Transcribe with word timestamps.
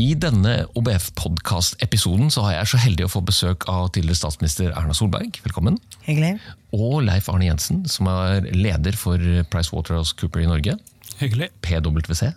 I 0.00 0.14
denne 0.16 0.62
OBF-podkast-episoden 0.78 2.30
så 2.32 2.46
har 2.46 2.54
jeg 2.54 2.70
så 2.72 2.78
heldig 2.80 3.04
å 3.04 3.12
få 3.12 3.20
besøk 3.26 3.66
av 3.68 3.90
tidligere 3.92 4.20
statsminister 4.22 4.70
Erna 4.72 4.94
Solberg. 4.96 5.40
Velkommen. 5.44 5.76
Hyggelig. 6.06 6.38
Og 6.72 7.02
Leif 7.04 7.28
Arne 7.28 7.50
Jensen, 7.50 7.82
som 7.90 8.08
er 8.08 8.46
leder 8.54 8.96
for 8.96 9.20
PricewaterhouseCooper 9.52 10.44
i 10.46 10.48
Norge. 10.48 10.78
Hyggelig. 11.20 11.50
PwC. 11.66 12.30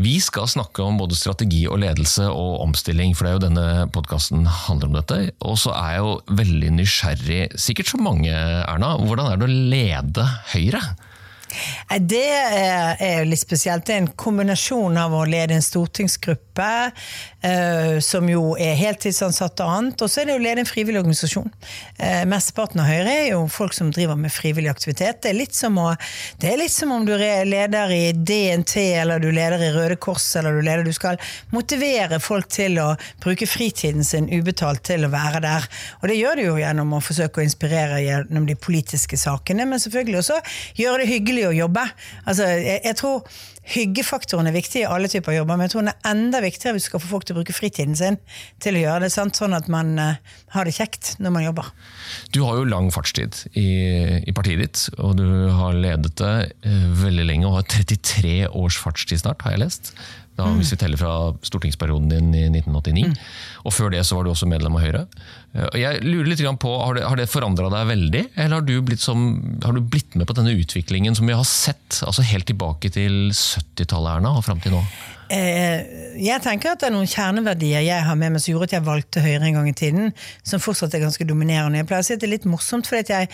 Vi 0.00 0.14
skal 0.24 0.48
snakke 0.50 0.82
om 0.82 0.96
både 0.98 1.18
strategi 1.18 1.66
og 1.68 1.82
ledelse 1.84 2.30
og 2.32 2.62
omstilling, 2.64 3.12
for 3.14 3.26
det 3.26 3.32
er 3.32 3.36
jo 3.36 3.44
denne 3.44 3.88
podkasten 3.94 4.48
handler 4.64 4.88
om 4.88 4.96
dette. 4.96 5.18
Og 5.44 5.58
så 5.60 5.74
er 5.76 5.98
jeg 5.98 6.06
jo 6.06 6.38
veldig 6.40 6.70
nysgjerrig, 6.80 7.42
sikkert 7.60 7.92
så 7.92 8.00
mange, 8.00 8.32
Erna. 8.32 8.94
Hvordan 9.04 9.34
er 9.34 9.42
det 9.42 9.50
å 9.50 9.58
lede 9.74 10.30
Høyre? 10.54 10.80
Det 12.00 12.24
er, 12.24 13.20
jo 13.20 13.28
litt 13.28 13.42
spesielt. 13.42 13.86
Det 13.86 13.94
er 13.94 14.02
en 14.02 14.10
kombinasjon 14.18 14.96
av 15.00 15.14
å 15.14 15.24
lede 15.28 15.56
en 15.56 15.64
stortingsgruppe, 15.64 16.70
eh, 17.44 17.98
som 18.04 18.28
jo 18.30 18.54
er 18.60 18.74
heltidsansatt 18.78 19.62
og 19.64 19.72
annet, 19.76 20.04
og 20.04 20.10
så 20.10 20.22
er 20.22 20.30
det 20.30 20.36
å 20.38 20.42
lede 20.42 20.64
en 20.64 20.68
frivillig 20.68 21.02
organisasjon. 21.02 21.50
Eh, 21.98 22.24
mesteparten 22.30 22.82
av 22.82 22.88
Høyre 22.90 23.14
er 23.14 23.28
jo 23.32 23.44
folk 23.52 23.76
som 23.76 23.92
driver 23.94 24.18
med 24.18 24.32
frivillig 24.34 24.72
aktivitet. 24.72 25.22
Det 25.22 25.32
er 25.32 25.38
litt 25.38 25.56
som, 25.56 25.78
å, 25.78 25.92
er 26.42 26.60
litt 26.60 26.74
som 26.74 26.92
om 26.94 27.06
du 27.06 27.14
er 27.16 27.46
leder 27.48 27.92
i 27.94 28.02
DNT, 28.12 28.76
eller 29.02 29.22
du 29.22 29.30
leder 29.34 29.62
i 29.62 29.70
Røde 29.74 29.98
Kors, 30.00 30.26
eller 30.40 30.58
du 30.58 30.64
leder 30.64 30.84
Du 30.84 30.92
skal 30.92 31.20
motivere 31.54 32.20
folk 32.20 32.48
til 32.52 32.78
å 32.82 32.90
bruke 33.22 33.48
fritiden 33.48 34.04
sin 34.04 34.28
ubetalt 34.32 34.84
til 34.86 35.06
å 35.06 35.12
være 35.12 35.40
der. 35.44 35.68
Og 36.02 36.10
det 36.10 36.18
gjør 36.18 36.40
du 36.40 36.44
jo 36.48 36.58
gjennom 36.60 36.96
å 36.96 37.02
forsøke 37.04 37.40
å 37.40 37.46
inspirere 37.46 38.02
gjennom 38.04 38.48
de 38.48 38.56
politiske 38.58 39.18
sakene, 39.20 39.66
men 39.68 39.82
selvfølgelig 39.82 40.20
også 40.20 40.40
gjøre 40.80 41.02
det 41.02 41.10
hyggelig 41.12 41.43
å 41.48 41.56
jobbe. 41.56 41.84
Altså, 42.24 42.48
jeg, 42.58 42.80
jeg 42.84 43.00
tror 43.00 43.26
Hyggefaktoren 43.64 44.44
er 44.44 44.52
viktig 44.52 44.82
i 44.82 44.88
alle 44.88 45.08
typer 45.08 45.38
jobber, 45.38 45.56
men 45.56 45.64
jeg 45.64 45.72
tror 45.72 45.84
den 45.86 45.92
er 45.94 46.08
enda 46.10 46.40
viktigere 46.44 46.76
hvis 46.76 46.84
du 46.84 46.90
skal 46.90 47.00
få 47.00 47.08
folk 47.14 47.24
til 47.24 47.32
å 47.32 47.38
bruke 47.38 47.54
fritiden 47.56 47.96
sin 47.96 48.18
til 48.60 48.76
å 48.76 48.82
gjøre 48.82 49.06
det, 49.06 49.12
sant? 49.14 49.38
sånn 49.40 49.56
at 49.56 49.70
man 49.72 49.94
uh, 49.96 50.18
har 50.52 50.68
det 50.68 50.74
kjekt 50.76 51.14
når 51.16 51.32
man 51.32 51.46
jobber. 51.46 51.70
Du 52.36 52.42
har 52.44 52.60
jo 52.60 52.66
lang 52.68 52.90
fartstid 52.92 53.40
i, 53.56 53.64
i 54.20 54.34
partiet 54.36 54.60
ditt, 54.60 54.84
og 54.98 55.16
du 55.16 55.24
har 55.56 55.80
ledet 55.80 56.12
det 56.20 56.34
uh, 56.66 56.90
veldig 57.00 57.24
lenge 57.30 57.48
og 57.48 57.56
har 57.62 57.70
33 57.72 58.36
års 58.50 58.76
fartstid 58.84 59.24
snart, 59.24 59.46
har 59.46 59.56
jeg 59.56 59.64
lest. 59.64 59.94
Da, 60.34 60.48
mm. 60.50 60.58
Hvis 60.58 60.72
vi 60.74 60.78
teller 60.80 60.98
fra 60.98 61.14
stortingsperioden 61.46 62.10
din 62.10 62.32
i 62.34 62.44
1989. 62.48 63.06
Mm. 63.06 63.18
Og 63.68 63.74
før 63.74 63.92
det 63.94 64.02
så 64.06 64.18
var 64.18 64.26
du 64.26 64.32
også 64.32 64.48
medlem 64.50 64.74
av 64.74 64.82
Høyre. 64.82 65.04
Jeg 65.78 66.02
lurer 66.02 66.32
litt 66.32 66.42
på, 66.58 66.72
Har 66.80 66.96
det, 66.98 67.04
har 67.06 67.20
det 67.20 67.28
forandra 67.30 67.70
deg 67.70 67.86
veldig, 67.92 68.22
eller 68.34 68.58
har 68.58 68.66
du, 68.66 68.74
blitt 68.82 69.04
som, 69.04 69.22
har 69.62 69.76
du, 69.76 69.80
blitt 69.80 70.16
med 70.18 70.26
på 70.26 70.34
denne 70.34 70.56
utviklingen 70.58 71.14
som 71.14 71.30
vi 71.30 71.36
har 71.38 71.46
sett 71.46 72.00
altså 72.02 72.26
helt 72.26 72.48
tilbake 72.50 72.90
til 72.90 73.30
70-tallet 73.30 74.18
Erna, 74.18 74.34
og 74.34 74.46
fram 74.46 74.62
til 74.64 74.74
nå? 74.74 74.82
Eh, 75.34 75.80
jeg 76.20 76.42
tenker 76.44 76.74
at 76.74 76.82
det 76.82 76.86
er 76.86 76.92
noen 76.94 77.08
kjerneverdier 77.10 77.82
jeg 77.82 78.02
har 78.06 78.18
med 78.18 78.34
meg 78.34 78.42
som 78.42 78.52
gjorde 78.52 78.68
at 78.68 78.74
jeg 78.76 78.86
valgte 78.86 79.22
Høyre 79.24 79.48
en 79.48 79.56
gang 79.56 79.70
i 79.70 79.74
tiden, 79.74 80.12
som 80.46 80.62
fortsatt 80.62 80.94
er 80.94 81.02
ganske 81.02 81.26
dominerende. 81.26 81.80
Jeg 81.80 81.88
pleier 81.90 82.04
å 82.04 82.06
si 82.06 82.14
at 82.14 82.22
det 82.22 82.28
er 82.28 82.34
litt 82.36 82.46
morsomt, 82.46 82.86
for 82.86 83.00
jeg, 83.00 83.30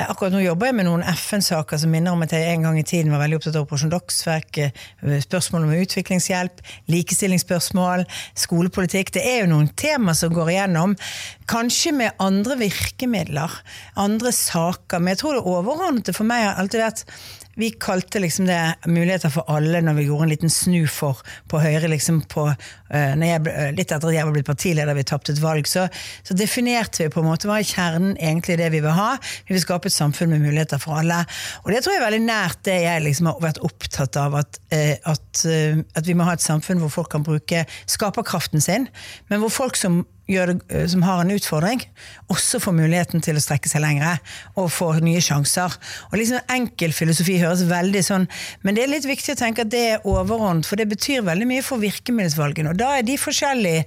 akkurat 0.00 0.32
nå 0.32 0.40
jobber 0.40 0.70
jeg 0.70 0.78
med 0.78 0.88
noen 0.88 1.04
FN-saker 1.12 1.82
som 1.82 1.92
minner 1.92 2.16
om 2.16 2.24
at 2.24 2.32
jeg 2.32 2.54
en 2.54 2.64
gang 2.64 2.78
i 2.80 2.86
tiden 2.88 3.12
var 3.12 3.20
veldig 3.24 3.40
opptatt 3.40 3.58
av 3.58 3.66
Operasjon 3.66 3.92
Dagsverk, 3.92 4.62
eh, 4.62 5.18
spørsmål 5.26 5.66
om 5.66 5.74
utviklingshjelp, 5.82 6.64
likestillingsspørsmål, 6.94 8.06
skolepolitikk. 8.46 9.12
Det 9.18 9.26
er 9.34 9.42
jo 9.42 9.52
noen 9.52 9.68
tema 9.76 10.16
som 10.16 10.32
går 10.32 10.54
igjennom, 10.54 10.96
kanskje 11.52 11.92
med 11.98 12.16
andre 12.22 12.56
virkemidler, 12.62 13.60
andre 14.00 14.32
saker. 14.32 15.02
Men 15.02 15.12
jeg 15.12 15.24
tror 15.24 15.36
det 15.36 15.46
overordnede 15.52 16.16
for 16.16 16.28
meg 16.28 16.46
har 16.48 16.62
alltid 16.62 16.86
vært 16.86 17.06
vi 17.54 17.70
kalte 17.70 18.20
liksom 18.22 18.46
det 18.46 18.74
muligheter 18.86 19.30
for 19.32 19.48
alle 19.52 19.82
når 19.84 19.98
vi 19.98 20.06
gjorde 20.06 20.26
en 20.26 20.32
liten 20.32 20.52
snu 20.52 20.86
for 20.88 21.20
på 21.50 21.60
Høyre. 21.60 21.88
liksom 21.92 22.22
på, 22.30 22.46
uh, 22.48 23.14
jeg, 23.26 23.42
Litt 23.76 23.92
etter 23.92 24.08
at 24.08 24.14
jeg 24.14 24.26
var 24.28 24.32
blitt 24.32 24.48
partileder, 24.48 24.96
vi 24.96 25.04
tapte 25.04 25.34
et 25.34 25.42
valg, 25.42 25.68
så, 25.68 25.86
så, 26.24 26.36
definerte 26.38 27.04
vi 27.04 27.12
på 27.12 27.20
en 27.20 27.28
måte 27.28 27.50
hva 27.50 27.58
er 27.60 27.68
kjernen 27.68 28.16
egentlig 28.16 28.56
det 28.60 28.70
vi 28.72 28.80
vil 28.84 28.96
ha. 28.96 29.10
Vi 29.48 29.56
vil 29.56 29.64
skape 29.64 29.90
et 29.90 29.96
samfunn 29.96 30.32
med 30.32 30.44
muligheter 30.46 30.80
for 30.82 31.02
alle. 31.02 31.22
Og 31.64 31.72
det 31.74 31.82
tror 31.82 31.96
jeg 31.96 32.02
er 32.02 32.08
veldig 32.08 32.24
nært 32.24 32.64
det 32.68 32.78
jeg 32.86 33.04
liksom 33.04 33.30
har 33.32 33.44
vært 33.44 33.62
opptatt 33.68 34.20
av, 34.22 34.38
at, 34.40 34.60
uh, 34.72 35.12
at, 35.12 35.44
at 35.98 36.08
vi 36.08 36.16
må 36.16 36.28
ha 36.28 36.38
et 36.38 36.44
samfunn 36.44 36.80
hvor 36.82 36.94
folk 37.00 37.12
kan 37.12 37.26
bruke 37.26 37.66
skaperkraften 37.90 38.64
sin, 38.64 38.88
men 39.28 39.44
hvor 39.44 39.52
folk 39.52 39.78
som 39.78 40.02
det, 40.26 40.60
eh, 40.70 40.86
som 40.86 41.02
har 41.02 41.20
en 41.20 41.30
utfordring, 41.30 41.82
også 42.30 42.60
får 42.62 42.72
muligheten 42.76 43.22
til 43.22 43.36
å 43.36 43.42
strekke 43.42 43.68
seg 43.68 43.82
lengre 43.82 44.18
og 44.56 44.70
får 44.70 45.02
nye 45.02 45.20
sjanser. 45.20 45.74
Og 46.10 46.18
liksom 46.18 46.40
Enkel 46.52 46.92
filosofi 46.92 47.38
høres 47.40 47.64
veldig 47.68 48.02
sånn, 48.06 48.28
men 48.62 48.74
det 48.74 48.84
er 48.84 48.92
litt 48.94 49.08
viktig 49.08 49.34
å 49.34 49.40
tenke 49.40 49.62
at 49.62 49.72
det 49.72 49.82
er 49.94 50.06
overordnet, 50.08 50.66
for 50.66 50.76
det 50.76 50.88
betyr 50.88 51.26
veldig 51.26 51.48
mye 51.48 51.62
for 51.62 51.82
virkemiddelsvalgene. 51.82 52.70
Og 52.70 52.78
da 52.78 52.98
er 52.98 53.02
de 53.06 53.18
forskjellige 53.18 53.86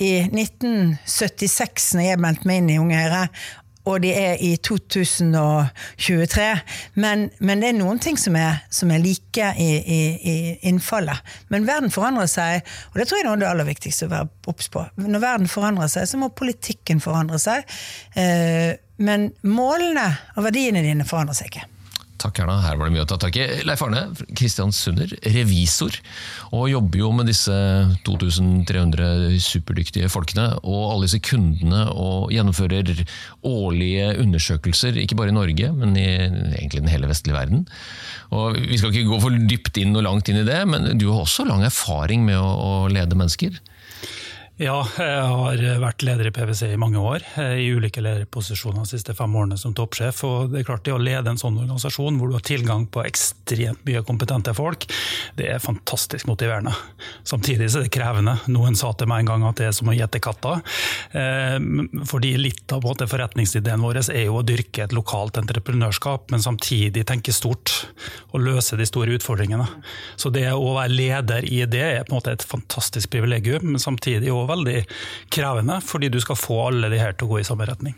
i 0.00 0.12
1976, 0.32 1.94
når 1.96 2.06
jeg 2.06 2.20
meldte 2.24 2.48
meg 2.48 2.62
inn 2.62 2.70
i 2.72 2.78
Unge 2.80 3.00
Høyre, 3.00 3.24
og 3.88 4.02
de 4.04 4.10
er 4.12 4.40
i 4.44 4.52
2023. 4.60 6.48
Men, 7.00 7.30
men, 7.38 7.62
det 7.62 7.70
er 7.70 7.78
noen 7.78 8.00
ting 8.02 8.18
som 8.20 8.36
er, 8.36 8.60
som 8.72 8.92
er 8.92 9.02
like 9.02 9.46
i, 9.56 9.70
i, 9.80 10.00
i, 10.20 10.36
innfallet. 10.68 11.32
Men 11.52 11.68
verden 11.68 11.92
forandrer 11.94 12.28
seg, 12.30 12.66
og 12.92 13.00
det 13.00 13.08
tror 13.08 13.20
jeg 13.20 13.24
er 13.24 13.30
noe 13.30 13.38
av 13.38 13.42
det 13.44 13.50
aller 13.54 13.70
viktigste 13.70 14.08
å 14.08 14.14
være 14.14 14.52
obs 14.52 14.70
på. 14.72 14.84
Når 15.00 15.24
verden 15.24 15.50
forandrer 15.50 15.92
seg, 15.92 16.08
så 16.10 16.20
må 16.20 16.32
politikken 16.36 17.02
forandre 17.02 17.40
seg. 17.40 17.66
Eh, 18.18 18.76
men 19.00 19.30
målene 19.48 20.10
og 20.36 20.44
verdiene 20.50 20.84
dine 20.84 21.08
forandrer 21.08 21.38
seg 21.38 21.52
ikke. 21.52 21.69
Takk, 22.20 22.42
Erna. 22.42 22.58
Her 22.60 22.76
var 22.76 22.88
det 22.88 22.94
mye 22.94 23.04
å 23.06 23.08
ta 23.08 23.16
tak 23.20 23.36
i. 23.40 23.46
Leif 23.64 23.80
Arne 23.84 24.02
Kristiansunder, 24.36 25.14
revisor, 25.32 25.96
og 26.52 26.68
jobber 26.68 27.00
jo 27.00 27.12
med 27.16 27.30
disse 27.30 27.54
2300 28.04 29.38
superdyktige 29.40 30.10
folkene 30.12 30.50
og 30.60 30.82
alle 30.90 31.08
disse 31.08 31.22
kundene, 31.24 31.86
og 31.94 32.28
gjennomfører 32.34 32.92
årlige 33.48 34.12
undersøkelser, 34.20 35.00
ikke 35.00 35.16
bare 35.16 35.32
i 35.32 35.38
Norge, 35.38 35.72
men 35.80 35.96
i 35.96 36.08
egentlig 36.10 36.84
den 36.84 36.92
hele 36.92 37.08
vestlige 37.08 37.38
verden. 37.38 37.64
Og 38.36 38.60
Vi 38.60 38.78
skal 38.78 38.92
ikke 38.92 39.08
gå 39.08 39.22
for 39.24 39.40
dypt 39.54 39.80
inn 39.80 39.96
og 39.96 40.04
langt 40.04 40.28
inn 40.28 40.42
i 40.42 40.46
det, 40.46 40.60
men 40.68 40.92
du 41.00 41.08
har 41.08 41.24
også 41.24 41.48
lang 41.48 41.64
erfaring 41.64 42.26
med 42.28 42.36
å, 42.36 42.50
å 42.52 42.72
lede 42.92 43.16
mennesker? 43.16 43.56
Ja, 44.60 44.82
jeg 45.00 45.20
har 45.24 45.78
vært 45.80 46.02
leder 46.04 46.28
i 46.28 46.30
PwC 46.36 46.74
i 46.74 46.76
mange 46.76 47.00
år, 47.00 47.22
eh, 47.40 47.62
i 47.62 47.68
ulike 47.72 48.02
lederposisjoner 48.04 48.84
de 48.84 48.90
siste 48.90 49.14
fem 49.16 49.32
årene 49.32 49.56
som 49.56 49.72
toppsjef. 49.72 50.18
og 50.28 50.50
det 50.52 50.60
er 50.60 50.66
klart 50.68 50.84
det 50.84 50.92
Å 50.92 51.00
lede 51.00 51.30
en 51.30 51.40
sånn 51.40 51.56
organisasjon 51.56 52.18
hvor 52.18 52.28
du 52.28 52.34
har 52.36 52.44
tilgang 52.44 52.84
på 52.84 53.00
ekstremt 53.00 53.80
mye 53.88 54.02
kompetente 54.04 54.52
folk, 54.52 54.84
det 55.36 55.48
er 55.48 55.64
fantastisk 55.64 56.26
motiverende. 56.28 56.74
Samtidig 57.24 57.70
så 57.70 57.78
er 57.80 57.86
det 57.86 57.94
krevende. 57.94 58.36
Noen 58.52 58.76
sa 58.76 58.92
til 58.92 59.08
meg 59.08 59.20
en 59.20 59.30
gang 59.30 59.46
at 59.48 59.56
det 59.56 59.70
er 59.70 59.72
som 59.72 59.88
å 59.88 59.96
gjette 59.96 60.20
katta. 60.20 60.60
Eh, 61.16 61.56
fordi 62.04 62.36
litt 62.36 62.70
av 62.70 62.84
forretningsideen 62.84 63.80
vår 63.80 64.12
er 64.12 64.26
jo 64.26 64.42
å 64.42 64.44
dyrke 64.44 64.84
et 64.84 64.92
lokalt 64.92 65.40
entreprenørskap, 65.40 66.28
men 66.30 66.44
samtidig 66.44 67.06
tenke 67.08 67.32
stort 67.32 67.86
og 68.34 68.44
løse 68.44 68.76
de 68.76 68.84
store 68.84 69.16
utfordringene. 69.16 69.70
Så 70.20 70.28
det 70.28 70.52
å 70.52 70.76
være 70.76 70.92
leder 70.92 71.48
i 71.48 71.64
det 71.64 71.80
er 71.80 72.04
på 72.04 72.12
en 72.12 72.20
måte 72.20 72.36
et 72.36 72.44
fantastisk 72.44 73.08
privilegium, 73.08 73.64
men 73.64 73.80
samtidig 73.80 74.28
også 74.28 74.49
veldig 74.50 74.78
krevende, 75.32 75.80
fordi 75.84 76.10
du 76.12 76.20
skal 76.22 76.38
få 76.38 76.66
alle 76.68 76.92
de 76.92 77.00
her 77.00 77.16
til 77.16 77.28
å 77.28 77.34
gå 77.34 77.40
i 77.42 77.46
samme 77.46 77.68
retning. 77.68 77.96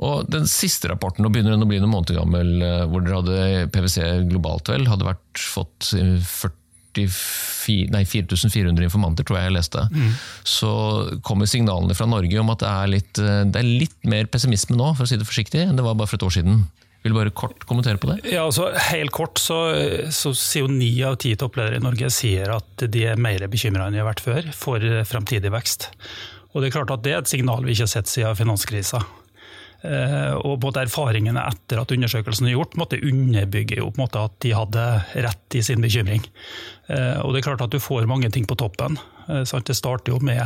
Og 0.00 0.30
Den 0.32 0.48
siste 0.48 0.88
rapporten, 0.88 1.24
nå 1.24 1.32
begynner 1.32 1.56
den 1.56 1.66
å 1.66 1.68
bli 1.68 1.80
noen 1.80 1.92
måneder 1.92 2.20
gammel, 2.22 2.54
eh, 2.64 2.86
hvor 2.88 3.04
dere 3.04 3.20
hadde 3.20 3.66
PwC 3.74 3.98
globalt 4.30 4.72
vel, 4.72 4.88
hadde 4.88 5.08
vært, 5.08 5.42
fått 5.52 5.90
44, 5.92 7.90
nei, 7.92 8.04
4400 8.08 8.88
informanter, 8.88 9.26
tror 9.28 9.40
jeg 9.40 9.50
jeg 9.50 9.56
leste. 9.58 9.84
Mm. 9.92 10.14
Så 10.56 10.72
kommer 11.26 11.50
signalene 11.50 11.96
fra 11.98 12.08
Norge 12.08 12.40
om 12.40 12.52
at 12.54 12.64
det 12.64 12.70
er, 12.70 12.92
litt, 12.96 13.20
eh, 13.20 13.42
det 13.52 13.60
er 13.60 13.72
litt 13.84 13.98
mer 14.08 14.30
pessimisme 14.32 14.78
nå, 14.78 14.94
for 14.96 15.04
å 15.04 15.10
si 15.10 15.20
det 15.20 15.28
forsiktig, 15.28 15.66
enn 15.66 15.76
det 15.76 15.84
var 15.84 15.98
bare 16.00 16.08
for 16.08 16.20
et 16.20 16.28
år 16.30 16.38
siden. 16.40 16.64
Vil 17.00 17.14
du 17.14 17.16
bare 17.16 17.32
kort 17.32 17.64
kommentere 17.64 18.00
på 18.00 18.10
det? 18.10 18.18
Ja, 18.28 18.44
altså, 18.44 18.68
Helt 18.90 19.12
kort 19.16 19.40
så, 19.40 19.60
så 20.12 20.34
sier 20.36 20.66
jo 20.66 20.72
ni 20.72 20.90
av 21.06 21.16
ti 21.22 21.32
toppledere 21.40 21.80
i 21.80 21.84
Norge 21.84 22.10
sier 22.12 22.52
at 22.52 22.84
de 22.92 23.06
er 23.08 23.20
mer 23.20 23.46
bekymra 23.48 23.86
enn 23.86 23.96
de 23.96 24.02
har 24.02 24.10
vært 24.10 24.24
før 24.24 24.50
for 24.56 24.84
fremtidig 25.08 25.52
vekst. 25.54 25.88
Og 26.52 26.60
Det 26.60 26.68
er 26.68 26.76
klart 26.76 26.92
at 26.92 27.06
det 27.06 27.14
er 27.14 27.22
et 27.22 27.30
signal 27.30 27.64
vi 27.64 27.72
ikke 27.72 27.86
har 27.86 27.94
sett 27.94 28.10
siden 28.10 28.36
finanskrisa. 28.36 29.00
Eh, 29.80 30.34
og 30.44 30.58
både 30.60 30.82
erfaringene 30.84 31.40
etter 31.48 31.80
at 31.80 31.92
undersøkelsen 31.94 32.50
er 32.50 32.56
gjort, 32.58 32.76
måtte 32.76 33.00
underbygge 33.00 33.78
jo 33.80 33.88
måte 33.96 34.20
at 34.26 34.34
de 34.44 34.52
hadde 34.52 34.86
rett 35.24 35.56
i 35.56 35.62
sin 35.64 35.80
bekymring. 35.80 36.26
Eh, 36.92 37.16
og 37.22 37.32
det 37.32 37.40
er 37.40 37.48
klart 37.48 37.64
at 37.64 37.72
du 37.72 37.80
får 37.80 38.10
mange 38.10 38.28
ting 38.34 38.48
på 38.48 38.58
toppen. 38.60 39.00
Sant? 39.46 39.68
det 39.68 39.78
starter 39.78 40.10
jo 40.10 40.18
med 40.26 40.42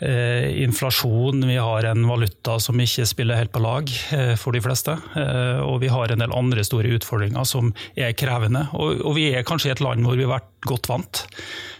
eh, 0.00 0.62
inflasjon, 0.62 1.46
vi 1.48 1.56
har 1.56 1.84
en 1.84 2.06
valuta 2.08 2.58
som 2.60 2.80
ikke 2.80 3.06
spiller 3.08 3.38
helt 3.38 3.52
på 3.54 3.62
lag 3.62 3.90
eh, 4.16 4.34
for 4.40 4.56
de 4.56 4.62
fleste. 4.64 4.96
Eh, 5.16 5.60
og 5.64 5.80
vi 5.84 5.92
har 5.92 6.12
en 6.12 6.24
del 6.24 6.34
andre 6.34 6.64
store 6.66 6.96
utfordringer 6.98 7.46
som 7.48 7.72
er 7.94 8.16
krevende. 8.18 8.66
Og, 8.78 9.02
og 9.04 9.18
vi 9.18 9.30
er 9.34 9.46
kanskje 9.46 9.72
i 9.72 9.76
et 9.76 9.84
land 9.84 10.06
hvor 10.06 10.18
vi 10.18 10.26
har 10.26 10.36
vært 10.38 10.50
godt 10.68 10.90
vant. 10.90 11.24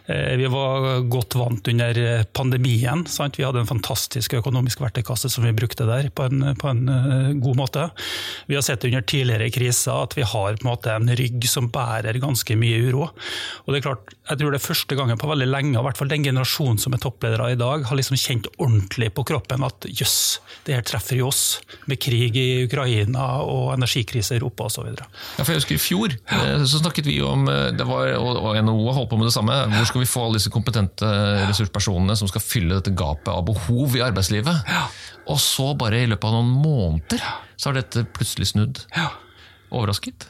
Eh, 0.06 0.36
vi 0.36 0.46
var 0.46 1.00
godt 1.00 1.34
vant 1.34 1.68
under 1.68 2.24
pandemien. 2.36 3.06
Sant? 3.08 3.38
Vi 3.38 3.44
hadde 3.46 3.62
en 3.62 3.68
fantastisk 3.68 4.34
økonomisk 4.36 4.82
verktøykasse 4.84 5.30
som 5.32 5.46
vi 5.46 5.54
brukte 5.56 5.86
der 5.88 6.10
på 6.12 6.26
en, 6.28 6.50
på 6.60 6.68
en, 6.68 6.82
eh, 6.92 7.30
god 7.40 7.56
måte. 7.56 7.86
Vi 8.46 8.58
har 8.58 8.64
sett 8.66 8.84
under 8.84 9.00
tidligere 9.00 9.48
kriser 9.54 10.02
at 10.04 10.16
vi 10.18 10.26
har 10.28 10.50
en, 10.52 10.66
måte 10.66 10.92
en 10.92 11.08
rygg 11.08 11.46
som 11.48 11.70
bærer 11.72 12.20
ganske 12.20 12.56
mye 12.60 12.82
uro. 12.84 13.08
Og 13.64 13.72
det 13.72 13.80
er 13.80 13.86
klart, 13.86 14.12
jeg 14.28 14.42
tror 14.42 14.52
det 14.52 14.60
er 14.60 14.66
første 14.66 14.98
gangen 14.98 15.20
på 15.20 15.30
veldig 15.30 15.48
lenge, 15.48 15.78
i 15.78 15.86
hvert 15.88 16.00
fall 16.00 16.12
den 16.12 16.26
generasjonen 16.26 16.82
som 16.82 16.92
er 16.92 17.00
toppledere 17.00 17.54
i 17.54 17.60
dag, 17.60 17.88
har 17.88 17.96
liksom 17.96 18.20
kjent 18.20 18.50
ordentlig 18.58 19.08
på 19.16 19.24
kroppen 19.32 19.64
at 19.64 19.88
jøss, 19.88 20.18
det 20.68 20.76
her 20.76 20.84
treffer 20.84 21.22
jo 21.22 21.30
oss. 21.32 21.62
Med 21.88 22.00
krig 22.02 22.36
i 22.36 22.64
Ukraina 22.66 23.40
og 23.40 23.72
energikrise 23.78 24.36
i 24.36 24.42
Europa 24.42 24.68
osv. 24.68 24.92
Ja, 24.92 25.08
for 25.40 25.54
jeg 25.54 25.62
husker 25.62 25.78
I 25.78 25.80
fjor 25.80 26.12
eh, 26.12 26.68
så 26.68 26.84
snakket 26.84 27.08
vi 27.08 27.22
om, 27.24 27.48
det 27.48 27.88
var, 27.88 28.12
og 28.20 28.60
NHO 28.60 28.92
holdt 28.92 29.08
på 29.08 29.20
med 29.20 29.30
det 29.30 29.36
samme, 29.36 29.56
hvor 29.72 29.93
skal 29.94 30.02
vi 30.02 30.10
få 30.10 30.26
alle 30.26 30.40
disse 30.40 30.50
kompetente 30.50 31.06
ressurspersonene 31.46 32.16
som 32.18 32.26
skal 32.26 32.42
fylle 32.42 32.80
dette 32.80 32.90
gapet 32.98 33.30
av 33.30 33.44
behov 33.46 33.94
i 33.94 34.02
arbeidslivet? 34.02 34.66
Ja. 34.66 34.88
Og 35.30 35.38
så 35.38 35.70
bare 35.78 36.02
i 36.02 36.08
løpet 36.10 36.26
av 36.26 36.34
noen 36.34 36.50
måneder 36.50 37.22
så 37.54 37.70
har 37.70 37.78
dette 37.78 38.02
plutselig 38.16 38.50
snudd. 38.50 38.82
Ja. 38.96 39.12
Overrasket? 39.70 40.26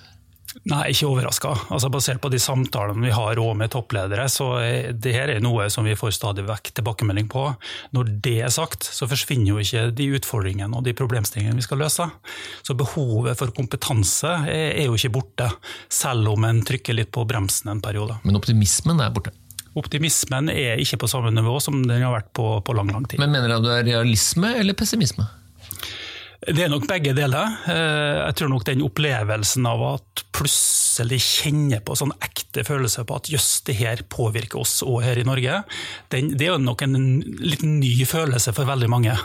Nei, 0.71 0.85
ikke 0.93 1.09
overraska. 1.11 1.51
Altså, 1.75 1.89
basert 1.91 2.21
på 2.23 2.31
de 2.31 2.39
samtalene 2.39 3.03
vi 3.09 3.13
har 3.17 3.41
med 3.59 3.73
toppledere, 3.73 4.29
så 4.31 4.53
det 4.93 5.15
her 5.17 5.33
er 5.33 5.41
noe 5.43 5.67
som 5.73 5.89
vi 5.89 5.97
får 5.99 6.13
stadig 6.15 6.45
vekk 6.47 6.71
tilbakemelding 6.77 7.27
på. 7.33 7.47
Når 7.97 8.13
det 8.23 8.37
er 8.47 8.53
sagt, 8.55 8.87
så 8.87 9.09
forsvinner 9.11 9.51
jo 9.51 9.65
ikke 9.65 9.89
de 9.97 10.11
utfordringene 10.21 10.77
og 10.77 10.85
de 10.87 10.95
problemstillingene 10.95 11.59
vi 11.59 11.67
skal 11.67 11.81
løse. 11.83 12.07
Så 12.63 12.77
behovet 12.79 13.41
for 13.41 13.57
kompetanse 13.57 14.31
er 14.53 14.85
jo 14.85 14.95
ikke 14.95 15.17
borte, 15.17 15.49
selv 15.89 16.37
om 16.37 16.47
en 16.47 16.63
trykker 16.69 17.01
litt 17.01 17.11
på 17.17 17.27
bremsen 17.27 17.73
en 17.75 17.83
periode. 17.83 18.21
Men 18.23 18.39
optimismen 18.39 19.03
er 19.03 19.11
borte? 19.17 19.35
Optimismen 19.79 20.51
er 20.53 20.83
ikke 20.83 21.01
på 21.03 21.11
samme 21.11 21.33
nivå 21.35 21.57
som 21.63 21.81
den 21.83 22.05
har 22.05 22.15
vært 22.15 22.31
på, 22.37 22.49
på 22.65 22.77
lang, 22.77 22.93
lang 22.95 23.09
tid. 23.11 23.23
Men 23.23 23.35
Mener 23.35 23.51
du 23.51 23.57
at 23.57 23.67
det 23.67 23.79
er 23.81 23.89
realisme 23.95 24.53
eller 24.61 24.77
pessimisme? 24.79 25.27
Det 26.45 26.61
er 26.61 26.69
nok 26.69 26.85
begge 26.89 27.15
deler. 27.17 27.57
Eh, 27.73 28.19
jeg 28.21 28.37
tror 28.39 28.51
nok 28.53 28.67
den 28.69 28.85
opplevelsen 28.85 29.65
av 29.69 29.85
at 29.95 30.25
plutselig 30.37 31.21
kjenner 31.25 31.81
på 31.85 31.97
sånn 31.97 32.13
ekte 32.25 32.67
følelse 32.67 33.07
på 33.09 33.17
at 33.17 33.31
jøss, 33.33 33.63
det 33.65 33.79
her 33.79 34.03
påvirker 34.13 34.61
oss 34.61 34.83
òg 34.85 35.07
her 35.07 35.21
i 35.21 35.27
Norge, 35.27 35.63
den, 36.13 36.35
det 36.37 36.51
er 36.51 36.61
nok 36.61 36.85
en 36.85 36.99
liten 37.41 37.79
ny 37.81 37.95
følelse 38.09 38.53
for 38.57 38.69
veldig 38.69 38.91
mange. 38.93 39.17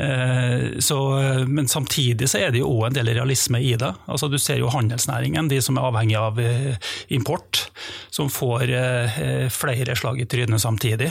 Eh, 0.00 0.78
så, 0.82 0.98
men 1.46 1.68
samtidig 1.68 2.28
så 2.30 2.40
er 2.40 2.54
det 2.54 2.62
jo 2.62 2.70
òg 2.72 2.88
en 2.88 2.98
del 2.98 3.12
realisme 3.14 3.60
i 3.62 3.76
det. 3.78 3.92
Altså, 4.10 4.30
du 4.32 4.38
ser 4.40 4.58
jo 4.62 4.72
handelsnæringen, 4.74 5.50
de 5.50 5.60
som 5.62 5.78
er 5.78 5.86
avhengig 5.86 6.18
av 6.18 6.40
eh, 6.42 6.92
import, 7.14 7.68
som 8.20 8.28
får 8.32 8.68
flere 9.54 9.96
slag 9.96 10.20
i 10.20 10.28
trynet 10.28 10.60
samtidig. 10.62 11.08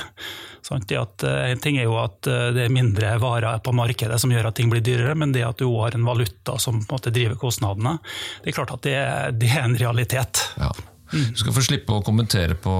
At, 0.69 1.23
eh, 1.23 1.51
en 1.51 1.59
ting 1.59 1.79
er 1.79 1.87
jo 1.87 1.97
at 1.97 2.27
eh, 2.29 2.51
det 2.53 2.67
er 2.67 2.73
mindre 2.73 3.15
varer 3.21 3.61
på 3.63 3.73
markedet 3.73 4.19
som 4.21 4.31
gjør 4.33 4.51
at 4.51 4.59
ting 4.59 4.69
blir 4.69 4.83
dyrere, 4.85 5.15
men 5.17 5.33
det 5.33 5.45
at 5.47 5.57
du 5.57 5.65
òg 5.69 5.87
har 5.87 5.97
en 5.97 6.05
valuta 6.05 6.59
som 6.61 6.83
måte, 6.91 7.13
driver 7.15 7.39
kostnadene, 7.39 7.97
det 8.43 8.51
er 8.51 8.57
klart 8.59 8.75
at 8.75 8.85
det, 8.85 8.95
det 9.41 9.49
er 9.55 9.65
en 9.65 9.77
realitet. 9.79 10.43
Ja. 10.59 10.71
Du 11.09 11.39
skal 11.41 11.55
få 11.55 11.63
slippe 11.65 11.95
å 11.95 12.03
kommentere 12.05 12.53
på, 12.53 12.73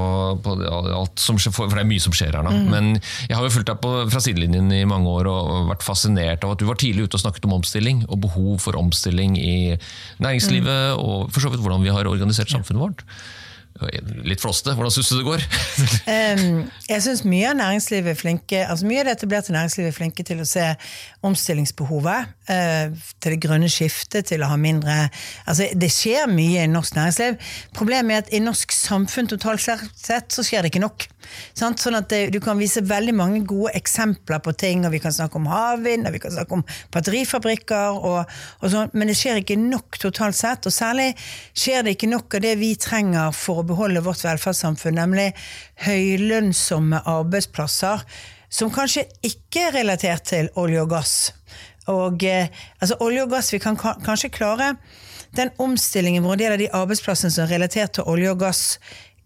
på 0.46 0.54
alt 0.70 1.18
som 1.18 1.40
skjer, 1.42 1.56
for 1.56 1.72
det 1.74 1.82
er 1.82 1.90
mye 1.90 2.04
som 2.04 2.14
skjer 2.14 2.36
her 2.38 2.46
nå. 2.46 2.52
Mm. 2.54 2.68
Men 2.70 2.90
jeg 3.25 3.34
har 3.34 3.42
jo 3.42 3.56
fulgt 3.56 3.72
deg 3.72 3.80
på, 3.82 3.94
fra 4.14 4.22
sidelinjen 4.22 4.70
i 4.75 4.84
mange 4.86 5.10
år 5.10 5.32
og 5.32 5.72
vært 5.72 5.88
fascinert 5.88 6.46
av 6.46 6.54
at 6.54 6.62
du 6.62 6.68
var 6.70 6.78
tidlig 6.78 7.08
ute 7.08 7.18
og 7.18 7.24
snakket 7.24 7.50
om 7.50 7.58
omstilling, 7.58 8.04
og 8.06 8.22
behov 8.28 8.62
for 8.62 8.78
omstilling 8.78 9.34
i 9.42 9.58
næringslivet, 10.22 10.94
mm. 10.94 11.02
og 11.02 11.34
for 11.34 11.42
så 11.42 11.50
vidt 11.50 11.66
hvordan 11.66 11.82
vi 11.88 11.96
har 11.96 12.12
organisert 12.12 12.54
samfunnet 12.54 12.86
vårt. 12.86 13.08
Litt 14.27 14.42
flåste, 14.44 14.74
hvordan 14.75 14.92
syns 14.92 15.12
du 15.12 15.19
det 15.19 15.27
går? 15.27 15.44
um, 16.39 16.66
jeg 16.89 17.04
syns 17.06 17.21
mye 17.24 17.51
av 17.51 17.60
næringslivet 17.62 18.12
er 18.12 18.18
flinke 18.19 18.63
altså 18.66 18.89
mye 18.89 19.04
av 19.04 19.07
det 19.07 19.13
etablerte 19.16 19.56
næringslivet 19.56 19.94
er 19.94 19.95
flinke 19.95 20.25
til 20.27 20.42
å 20.44 20.48
se 20.48 20.66
omstillingsbehovet. 21.25 22.33
Uh, 22.50 22.96
til 23.22 23.36
det 23.36 23.44
grønne 23.44 23.68
skiftet, 23.69 24.25
til 24.31 24.42
å 24.42 24.48
ha 24.50 24.56
mindre 24.57 24.94
altså 25.46 25.68
Det 25.78 25.92
skjer 25.94 26.25
mye 26.31 26.63
i 26.63 26.72
norsk 26.72 26.96
næringsliv. 26.98 27.36
Problemet 27.78 28.16
er 28.16 28.24
at 28.24 28.31
i 28.34 28.40
norsk 28.42 28.74
samfunn 28.74 29.30
totalt 29.30 29.62
sett 29.62 30.34
så 30.34 30.42
skjer 30.46 30.66
det 30.66 30.72
ikke 30.72 30.81
nok. 30.81 31.06
Sant? 31.54 31.78
Sånn 31.84 32.00
at 32.00 32.07
det, 32.10 32.22
Du 32.34 32.40
kan 32.42 32.57
vise 32.57 32.81
veldig 32.81 33.13
mange 33.13 33.44
gode 33.46 33.75
eksempler 33.78 34.42
på 34.42 34.56
ting, 34.57 34.81
og 34.88 34.96
vi 34.96 35.01
kan 35.04 35.13
snakke 35.13 35.38
om 35.38 35.46
havvind, 35.51 36.07
og 36.10 36.16
vi 36.16 36.24
kan 36.24 36.34
snakke 36.34 36.57
om 36.57 36.66
batterifabrikker, 36.96 38.01
og, 38.10 38.34
og 38.63 38.74
sånn, 38.74 38.90
men 38.98 39.12
det 39.12 39.19
skjer 39.19 39.44
ikke 39.44 39.60
nok 39.62 40.01
totalt 40.01 40.40
sett. 40.40 40.66
Og 40.66 40.74
særlig 40.74 41.12
skjer 41.54 41.86
det 41.86 41.98
ikke 41.98 42.10
nok 42.10 42.40
av 42.40 42.46
det 42.48 42.56
vi 42.63 42.74
trenger 42.81 43.36
for 43.36 43.62
å 43.62 43.68
beholde 43.69 44.04
vårt 44.06 44.25
velferdssamfunn, 44.25 44.98
nemlig 44.98 45.30
høylønnsomme 45.86 47.06
arbeidsplasser 47.06 48.06
som 48.50 48.72
kanskje 48.74 49.06
ikke 49.25 49.68
er 49.68 49.75
relatert 49.84 50.25
til 50.31 50.50
olje 50.57 50.81
og 50.81 50.90
gass. 50.96 51.16
Og 51.89 52.24
eh, 52.27 52.50
altså 52.80 52.97
olje 53.03 53.24
og 53.25 53.31
gass, 53.33 53.53
Vi 53.53 53.59
kan 53.59 53.77
kanskje 53.77 54.31
klare 54.33 54.75
den 55.38 55.51
omstillingen 55.62 56.24
hvor 56.24 56.33
en 56.33 56.41
del 56.41 56.56
av 56.56 56.62
de 56.62 56.71
arbeidsplassene 56.74 57.33
som 57.33 57.45
er 57.45 57.53
relatert 57.53 57.97
til 57.97 58.07
olje 58.09 58.31
og 58.31 58.39
gass, 58.41 58.63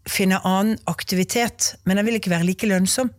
finner 0.10 0.44
annen 0.44 0.80
aktivitet, 0.92 1.76
men 1.88 1.98
den 1.98 2.08
vil 2.08 2.20
ikke 2.20 2.34
være 2.34 2.48
like 2.48 2.68
lønnsom. 2.68 3.12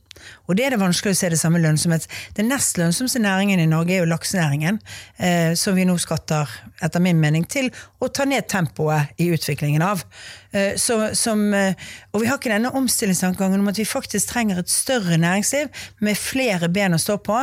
Og 0.47 0.57
det 0.57 0.67
er 0.67 0.75
det 0.75 0.81
vanskelig 0.83 1.15
å 1.15 1.19
se 1.19 1.31
det 1.33 1.39
samme 1.41 1.61
lønnsomhet. 1.63 2.07
Den 2.37 2.51
nest 2.53 2.79
lønnsomste 2.81 3.23
næringen 3.23 3.63
i 3.63 3.69
Norge 3.71 3.97
er 3.97 4.03
jo 4.03 4.11
laksenæringen, 4.11 4.81
eh, 5.19 5.55
som 5.59 5.77
vi 5.77 5.87
nå 5.89 5.97
skatter, 6.03 6.51
etter 6.85 7.03
min 7.05 7.21
mening, 7.21 7.47
til 7.49 7.71
å 8.01 8.11
ta 8.13 8.27
ned 8.29 8.49
tempoet 8.49 9.15
i 9.21 9.31
utviklingen 9.35 9.83
av. 9.85 10.05
Eh, 10.53 10.75
så, 10.81 11.15
som, 11.15 11.47
eh, 11.55 11.75
og 12.13 12.23
vi 12.23 12.29
har 12.29 12.39
ikke 12.39 12.53
denne 12.53 12.75
omstillingstankegangen 12.75 13.61
om 13.61 13.73
at 13.73 13.81
vi 13.81 13.89
faktisk 13.89 14.33
trenger 14.33 14.61
et 14.61 14.71
større 14.71 15.19
næringsliv 15.19 15.73
med 16.01 16.21
flere 16.21 16.69
ben 16.69 16.95
å 16.95 17.01
stå 17.01 17.19
på, 17.25 17.41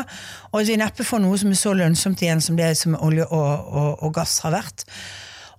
og 0.52 0.62
at 0.62 0.70
vi 0.70 0.80
neppe 0.80 1.08
får 1.08 1.24
noe 1.24 1.38
som 1.42 1.52
er 1.52 1.60
så 1.60 1.74
lønnsomt 1.76 2.22
igjen 2.22 2.42
som 2.42 2.60
det 2.60 2.76
som 2.80 2.96
olje 3.00 3.26
og, 3.28 3.52
og, 3.68 3.92
og 4.04 4.16
gass 4.16 4.40
har 4.46 4.56
vært. 4.56 4.86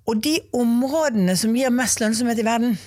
Og 0.08 0.18
de 0.22 0.38
områdene 0.56 1.36
som 1.38 1.54
gir 1.54 1.70
mest 1.75 2.00
lønnsomhet 2.02 2.40
i 2.42 2.46
verden, 2.46 2.78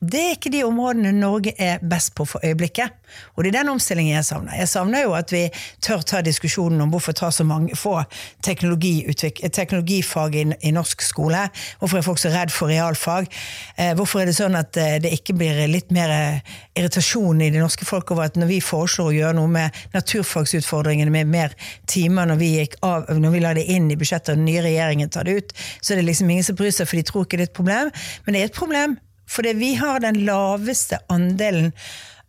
det 0.00 0.20
er 0.20 0.34
ikke 0.34 0.50
de 0.52 0.60
områdene 0.66 1.08
Norge 1.16 1.54
er 1.56 1.78
best 1.80 2.14
på 2.14 2.26
for 2.28 2.44
øyeblikket. 2.44 2.92
Og 3.34 3.44
det 3.44 3.48
er 3.48 3.62
den 3.62 3.68
omstillingen 3.72 4.14
jeg 4.14 4.24
savner. 4.28 4.52
Jeg 4.58 4.68
savner 4.68 5.02
jo 5.06 5.14
at 5.16 5.32
vi 5.32 5.46
tør 5.80 6.02
ta 6.04 6.20
diskusjonen 6.20 6.80
om 6.84 6.90
hvorfor 6.92 7.16
ta 7.16 7.30
så 7.32 7.44
mange 7.48 7.76
få 7.76 8.02
teknologifag 8.44 10.34
i, 10.36 10.44
i, 10.68 10.70
norsk 10.76 11.00
skole. 11.02 11.46
Hvorfor 11.78 11.98
er 11.98 12.04
folk 12.04 12.20
så 12.20 12.28
redd 12.34 12.52
for 12.52 12.68
realfag? 12.68 13.30
Eh, 13.78 13.94
hvorfor 13.96 14.20
er 14.20 14.28
det 14.28 14.36
sånn 14.36 14.58
at 14.58 14.76
eh, 14.76 14.98
det 15.00 15.14
ikke 15.16 15.38
blir 15.38 15.62
litt 15.72 15.94
mer 15.96 16.12
eh, 16.12 16.52
irritasjon 16.76 17.40
i 17.40 17.50
det 17.54 17.62
norske 17.62 17.88
folk 17.88 18.12
over 18.12 18.28
at 18.28 18.36
når 18.36 18.52
vi 18.52 18.60
foreslår 18.60 19.08
å 19.08 19.16
gjøre 19.16 19.38
noe 19.40 19.54
med 19.56 19.80
naturfagsutfordringene 19.96 21.14
med 21.14 21.32
mer 21.32 21.56
timer 21.88 22.28
når 22.28 22.42
vi, 22.42 22.52
av, 22.84 23.08
når 23.16 23.32
vi 23.32 23.44
la 23.46 23.56
det 23.56 23.64
inn 23.72 23.88
i 23.88 23.96
budsjettet 23.96 24.34
og 24.34 24.42
den 24.42 24.50
nye 24.50 24.66
regjeringen 24.66 25.08
tar 25.08 25.24
det 25.24 25.40
ut, 25.40 25.56
så 25.80 25.94
er 25.94 26.02
det 26.02 26.10
liksom 26.10 26.30
ingen 26.30 26.44
som 26.44 26.58
bryr 26.58 26.74
seg, 26.74 26.90
for 26.90 27.00
de 27.00 27.08
tror 27.08 27.24
ikke 27.24 27.40
det 27.40 27.48
er 27.48 27.52
et 27.54 27.60
problem. 27.62 27.92
Men 28.26 28.36
det 28.36 28.44
er 28.44 28.52
et 28.52 28.60
problem 28.60 29.00
fordi 29.30 29.54
vi 29.58 29.74
har 29.80 30.00
den 30.04 30.22
laveste 30.26 30.98
andelen 31.12 31.72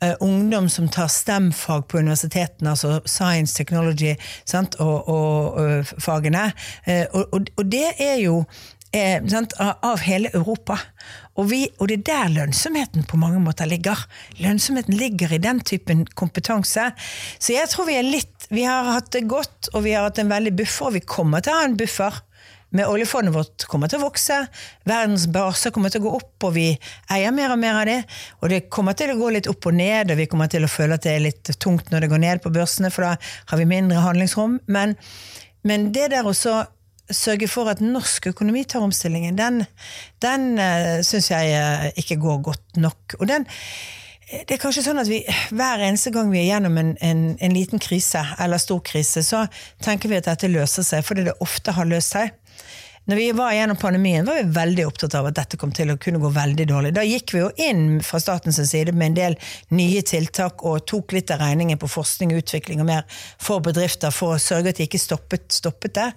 uh, 0.04 0.14
ungdom 0.20 0.70
som 0.70 0.90
tar 0.90 1.08
STEM-fag 1.08 1.88
på 1.88 1.98
universitetene, 1.98 2.74
altså 2.74 3.02
science, 3.06 3.56
technology 3.58 4.16
sant, 4.46 4.80
og, 4.84 5.10
og 5.10 5.62
uh, 5.62 5.94
fagene. 6.02 6.52
Uh, 6.88 7.06
og, 7.14 7.54
og, 7.58 7.64
det 7.72 7.92
er 8.00 8.18
jo 8.24 8.44
sant, 9.28 9.54
av 9.60 10.00
hele 10.06 10.30
Europa. 10.34 10.78
Og, 11.38 11.50
vi, 11.52 11.66
og, 11.78 11.90
det 11.90 12.00
er 12.00 12.06
der 12.08 12.32
lønnsomheten 12.38 13.06
på 13.06 13.20
mange 13.22 13.42
måter 13.44 13.70
ligger. 13.70 14.00
Lønnsomheten 14.42 14.96
ligger 14.98 15.36
i 15.36 15.42
den 15.44 15.60
typen 15.62 16.06
kompetanse. 16.18 16.92
Så 17.38 17.54
jeg 17.54 17.70
tror 17.70 17.90
vi 17.90 18.00
er 18.00 18.08
litt 18.08 18.34
Vi 18.48 18.64
har 18.64 18.88
hatt 18.96 19.12
det 19.12 19.26
godt, 19.28 19.68
og 19.74 19.84
vi 19.84 19.92
har 19.92 20.06
hatt 20.08 20.22
en 20.22 20.32
veldig 20.32 20.54
buffer, 20.56 20.88
og 20.88 20.96
vi 20.96 21.02
kommer 21.04 21.44
til 21.44 21.52
å 21.52 21.58
ha 21.60 21.66
en 21.68 21.76
buffer 21.76 22.22
med 22.78 22.90
oljefondet 22.90 23.34
vårt 23.36 23.66
kommer 23.70 23.90
til 23.92 24.00
å 24.00 24.08
vokse, 24.08 24.38
verdens 24.88 25.28
baser 25.34 25.74
kommer 25.76 25.94
til 25.94 26.04
å 26.04 26.08
gå 26.08 26.14
opp, 26.20 26.48
og 26.48 26.56
vi 26.56 26.68
eier 27.14 27.34
mer 27.36 27.56
og 27.56 27.62
mer 27.62 27.82
av 27.82 27.90
det. 27.90 27.98
Og 28.42 28.54
det 28.54 28.64
kommer 28.74 28.98
til 28.98 29.14
å 29.14 29.18
gå 29.20 29.34
litt 29.34 29.50
opp 29.52 29.70
og 29.70 29.78
ned, 29.80 30.14
og 30.14 30.22
vi 30.22 30.30
kommer 30.30 30.52
til 30.52 30.68
å 30.68 30.72
føle 30.72 30.98
at 30.98 31.06
det 31.08 31.16
er 31.16 31.26
litt 31.26 31.54
tungt 31.58 31.92
når 31.92 32.06
det 32.06 32.12
går 32.14 32.24
ned 32.24 32.44
på 32.44 32.54
børsene, 32.54 32.94
for 32.94 33.08
da 33.08 33.16
har 33.52 33.62
vi 33.62 33.70
mindre 33.70 34.06
handlingsrom. 34.06 34.60
Men, 34.72 34.96
men 35.68 35.92
det 35.96 36.12
der 36.14 36.30
også 36.30 36.62
sørge 37.14 37.48
for 37.48 37.72
at 37.72 37.84
norsk 37.84 38.32
økonomi 38.34 38.66
tar 38.68 38.84
omstillingen, 38.84 39.38
den, 39.40 39.62
den 40.24 40.50
uh, 40.60 40.98
syns 41.08 41.32
jeg 41.32 41.54
uh, 41.56 41.88
ikke 42.00 42.20
går 42.24 42.42
godt 42.50 42.82
nok. 42.84 43.16
Og 43.22 43.30
den 43.32 43.48
det 44.28 44.58
er 44.58 44.60
kanskje 44.60 44.84
sånn 44.84 45.00
at 45.00 45.08
vi, 45.08 45.22
Hver 45.56 45.80
eneste 45.86 46.12
gang 46.12 46.28
vi 46.34 46.42
er 46.42 46.50
gjennom 46.50 46.76
en, 46.82 46.90
en, 47.00 47.22
en, 47.40 47.54
liten 47.56 47.80
krise 47.80 48.20
eller 48.44 48.60
stor 48.60 48.82
krise, 48.84 49.24
så 49.24 49.46
tenker 49.84 50.12
vi 50.12 50.18
at 50.20 50.28
dette 50.28 50.50
løser 50.52 50.84
seg, 50.84 51.06
fordi 51.08 51.24
det 51.30 51.38
ofte 51.44 51.72
har 51.78 51.88
løst 51.88 52.18
seg. 52.18 52.34
Når 53.08 53.16
vi 53.16 53.28
var 53.32 53.54
gjennom 53.56 53.78
pandemien, 53.80 54.26
var 54.26 54.36
vi 54.36 54.52
veldig 54.52 54.86
opptatt 54.88 55.16
av 55.16 55.30
at 55.30 55.38
dette 55.40 55.58
kom 55.60 55.72
til 55.72 55.94
å 55.94 55.98
kunne 56.02 56.20
gå 56.20 56.32
veldig 56.36 56.66
dårlig. 56.68 56.92
Da 56.98 57.06
gikk 57.08 57.34
vi 57.34 57.40
jo 57.40 57.52
inn 57.64 58.02
fra 58.04 58.20
statens 58.20 58.60
side 58.60 58.92
med 58.92 59.14
en 59.14 59.18
del 59.18 59.38
nye 59.80 60.02
tiltak 60.04 60.66
og 60.68 60.84
tok 60.92 61.16
litt 61.16 61.32
av 61.32 61.40
regningen 61.40 61.80
på 61.80 61.88
forskning 61.88 62.36
og 62.36 62.44
utvikling 62.44 62.84
og 62.84 62.90
mer 62.90 63.22
for 63.40 63.64
bedrifter 63.64 64.12
for 64.12 64.36
å 64.36 64.42
sørge 64.44 64.74
at 64.74 64.82
de 64.82 64.90
ikke 64.90 65.00
stoppet, 65.00 65.48
stoppet 65.56 65.96
det. 65.96 66.10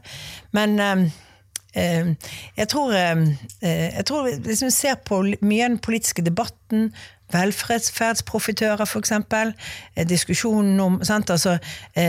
Men 0.57 0.79
eh, 0.83 1.05
eh, 1.07 1.30
jeg 1.75 2.69
tror, 2.69 2.93
eh, 2.95 3.27
jeg 3.63 4.05
tror 4.09 4.29
Hvis 4.43 4.63
vi 4.65 4.71
ser 4.75 4.95
på 5.07 5.23
mye 5.23 5.65
av 5.65 5.71
den 5.71 5.79
politiske 5.79 6.23
debatten, 6.23 6.91
velferdsprofitører 7.31 8.83
f.eks., 8.83 9.13
diskusjonen 10.11 10.81
om, 10.83 10.97
sant, 11.07 11.31
altså, 11.31 11.59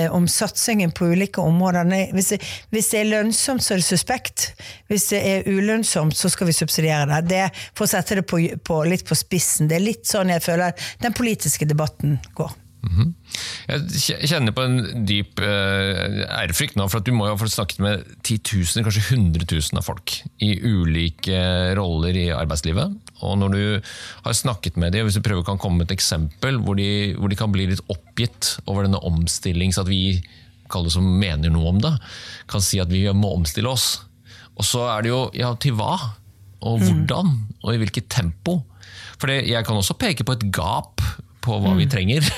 om 0.09 0.25
satsingen 0.25 0.89
på 0.97 1.11
ulike 1.13 1.43
områder. 1.45 1.85
Nei, 1.85 1.99
hvis, 2.15 2.31
det, 2.33 2.39
hvis, 2.73 2.89
det, 2.89 3.03
er 3.03 3.11
lønnsomt, 3.11 3.61
så 3.61 3.75
er 3.75 3.83
det 3.83 3.85
suspekt. 3.85 4.47
Hvis 4.89 5.11
det 5.11 5.21
er 5.21 5.45
ulønnsomt, 5.45 6.17
så 6.17 6.31
skal 6.33 6.49
vi 6.49 6.57
subsidiere 6.57 7.05
det. 7.11 7.21
det 7.29 7.69
for 7.77 7.85
å 7.85 7.91
sette 7.93 8.17
det 8.17 8.25
på, 8.25 8.41
på, 8.65 8.81
litt 8.89 9.05
på 9.05 9.19
spissen. 9.19 9.69
Det 9.69 9.77
er 9.77 9.85
litt 9.91 10.09
sånn 10.09 10.33
jeg 10.33 10.41
føler 10.41 10.89
den 11.05 11.13
politiske 11.13 11.69
debatten 11.69 12.17
går. 12.33 12.57
Mm 12.81 12.93
-hmm. 12.97 13.13
Jeg 14.01 14.29
kjenner 14.29 14.51
på 14.51 14.63
en 14.65 15.05
dyp 15.05 15.39
uh, 15.39 16.25
ærefrykt 16.41 16.75
nå, 16.75 16.87
for 16.89 16.97
at 16.97 17.05
du 17.05 17.13
må 17.13 17.27
jo 17.27 17.35
ha 17.35 17.47
snakket 17.47 17.79
med 17.79 18.03
titusener, 18.23 18.83
kanskje 18.83 19.15
hundretusen 19.15 19.77
av 19.77 19.85
folk 19.85 20.23
i 20.39 20.57
ulike 20.57 21.75
roller 21.77 22.15
i 22.17 22.29
arbeidslivet. 22.33 22.97
Og 23.21 23.37
når 23.37 23.49
du 23.49 23.81
har 24.25 24.33
snakket 24.33 24.77
med 24.77 24.93
dem, 24.93 25.05
hvis 25.05 25.13
du 25.13 25.21
prøver 25.21 25.43
kan 25.43 25.57
komme 25.57 25.77
med 25.77 25.91
et 25.91 25.97
eksempel 25.97 26.57
hvor 26.57 26.75
de, 26.75 27.13
hvor 27.17 27.29
de 27.29 27.35
kan 27.35 27.51
bli 27.51 27.67
litt 27.69 27.83
oppgitt 27.87 28.57
over 28.65 28.83
denne 28.83 28.97
omstilling, 28.97 29.73
så 29.73 29.81
at 29.81 29.89
vi 29.89 30.23
kaller 30.71 30.89
det 30.89 30.95
som 30.95 31.19
mener 31.19 31.49
noe 31.53 31.69
om 31.69 31.81
det, 31.83 31.93
kan 32.49 32.61
si 32.61 32.79
at 32.79 32.89
vi 32.89 33.05
må 33.13 33.35
omstille 33.35 33.69
oss. 33.69 34.01
Og 34.57 34.65
så 34.65 34.87
er 34.97 35.01
det 35.03 35.13
jo 35.13 35.29
ja, 35.37 35.53
til 35.55 35.77
hva? 35.77 35.97
Og 36.61 36.79
mm. 36.79 36.85
hvordan? 36.85 37.25
Mm. 37.25 37.55
Og 37.63 37.73
i 37.73 37.77
hvilket 37.77 38.09
tempo? 38.09 38.63
For 39.21 39.29
jeg 39.29 39.65
kan 39.65 39.77
også 39.77 39.97
peke 40.01 40.25
på 40.25 40.33
et 40.33 40.47
gap 40.53 41.01
på 41.41 41.57
hva 41.57 41.73
mm. 41.73 41.79
vi 41.81 41.89
trenger. 41.89 42.31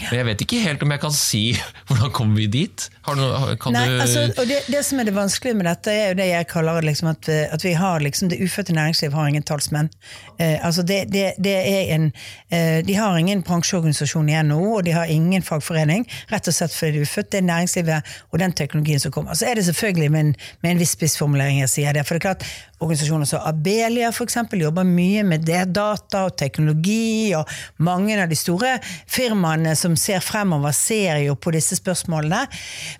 Men 0.00 0.18
jeg 0.18 0.26
vet 0.28 0.42
ikke 0.44 0.60
helt 0.62 0.82
om 0.84 0.92
jeg 0.94 1.02
kan 1.02 1.14
si 1.14 1.42
hvordan 1.88 2.12
kommer 2.14 2.40
vi 2.40 2.46
dit. 2.52 2.86
Noe, 3.06 3.54
Nei, 3.70 3.84
altså, 4.02 4.26
det, 4.48 4.58
det, 4.66 4.82
som 4.86 5.00
er 5.00 5.08
det 5.08 5.14
vanskelige 5.16 5.56
med 5.56 5.68
dette, 5.68 5.92
er 5.94 6.10
jo 6.10 6.18
det 6.18 6.26
jeg 6.28 6.48
kaller 6.50 6.82
liksom 6.84 7.10
at, 7.12 7.28
at, 7.28 7.64
vi 7.64 7.74
har 7.78 8.02
liksom, 8.02 8.30
det 8.32 8.40
ufødte 8.42 8.74
næringsliv 8.74 9.14
har 9.14 9.28
ingen 9.30 9.46
talsmenn. 9.46 9.90
Eh, 10.38 10.58
altså 10.66 10.82
det, 10.82 11.04
det, 11.14 11.32
det, 11.42 11.54
er 11.54 11.94
en, 11.94 12.10
eh, 12.50 12.80
de 12.86 12.98
har 12.98 13.16
ingen 13.16 13.44
bransjeorganisasjon 13.46 14.28
i 14.28 14.36
NHO, 14.42 14.74
og 14.78 14.84
de 14.88 14.96
har 14.96 15.12
ingen 15.12 15.42
fagforening. 15.46 16.06
Rett 16.32 16.50
og 16.50 16.56
slett 16.56 16.74
fordi 16.74 16.96
det 16.96 17.04
er 17.04 17.08
ufødt. 17.08 17.32
Det 17.32 17.40
er 17.40 17.48
næringslivet 17.50 18.16
og 18.32 18.42
den 18.42 18.56
teknologien 18.58 19.00
som 19.00 19.14
kommer. 19.14 19.38
Så 19.38 19.46
er 19.46 19.54
det 19.54 19.64
selvfølgelig 19.70 20.10
med 20.12 20.26
en, 20.26 20.34
med 20.62 20.74
en 20.74 20.82
viss 20.82 20.96
spissformulering 20.98 21.62
jeg 21.62 21.72
sier 21.72 21.96
det. 21.96 22.06
For 22.06 22.16
det 22.16 22.24
er 22.24 22.28
klart, 22.28 22.48
Organisasjoner 22.76 23.24
som 23.28 23.44
Abelia 23.48 24.10
for 24.12 24.28
eksempel, 24.28 24.60
jobber 24.66 24.84
mye 24.84 25.22
med 25.24 25.46
det, 25.48 25.62
data 25.76 26.26
og 26.28 26.36
teknologi, 26.36 27.32
og 27.36 27.48
mange 27.80 28.18
av 28.20 28.28
de 28.28 28.36
store 28.36 28.74
firmaene 29.08 29.72
som 29.78 29.96
ser 29.96 30.20
fremover, 30.24 30.74
ser 30.76 31.22
jo 31.24 31.36
på 31.40 31.54
disse 31.56 31.78
spørsmålene. 31.78 32.42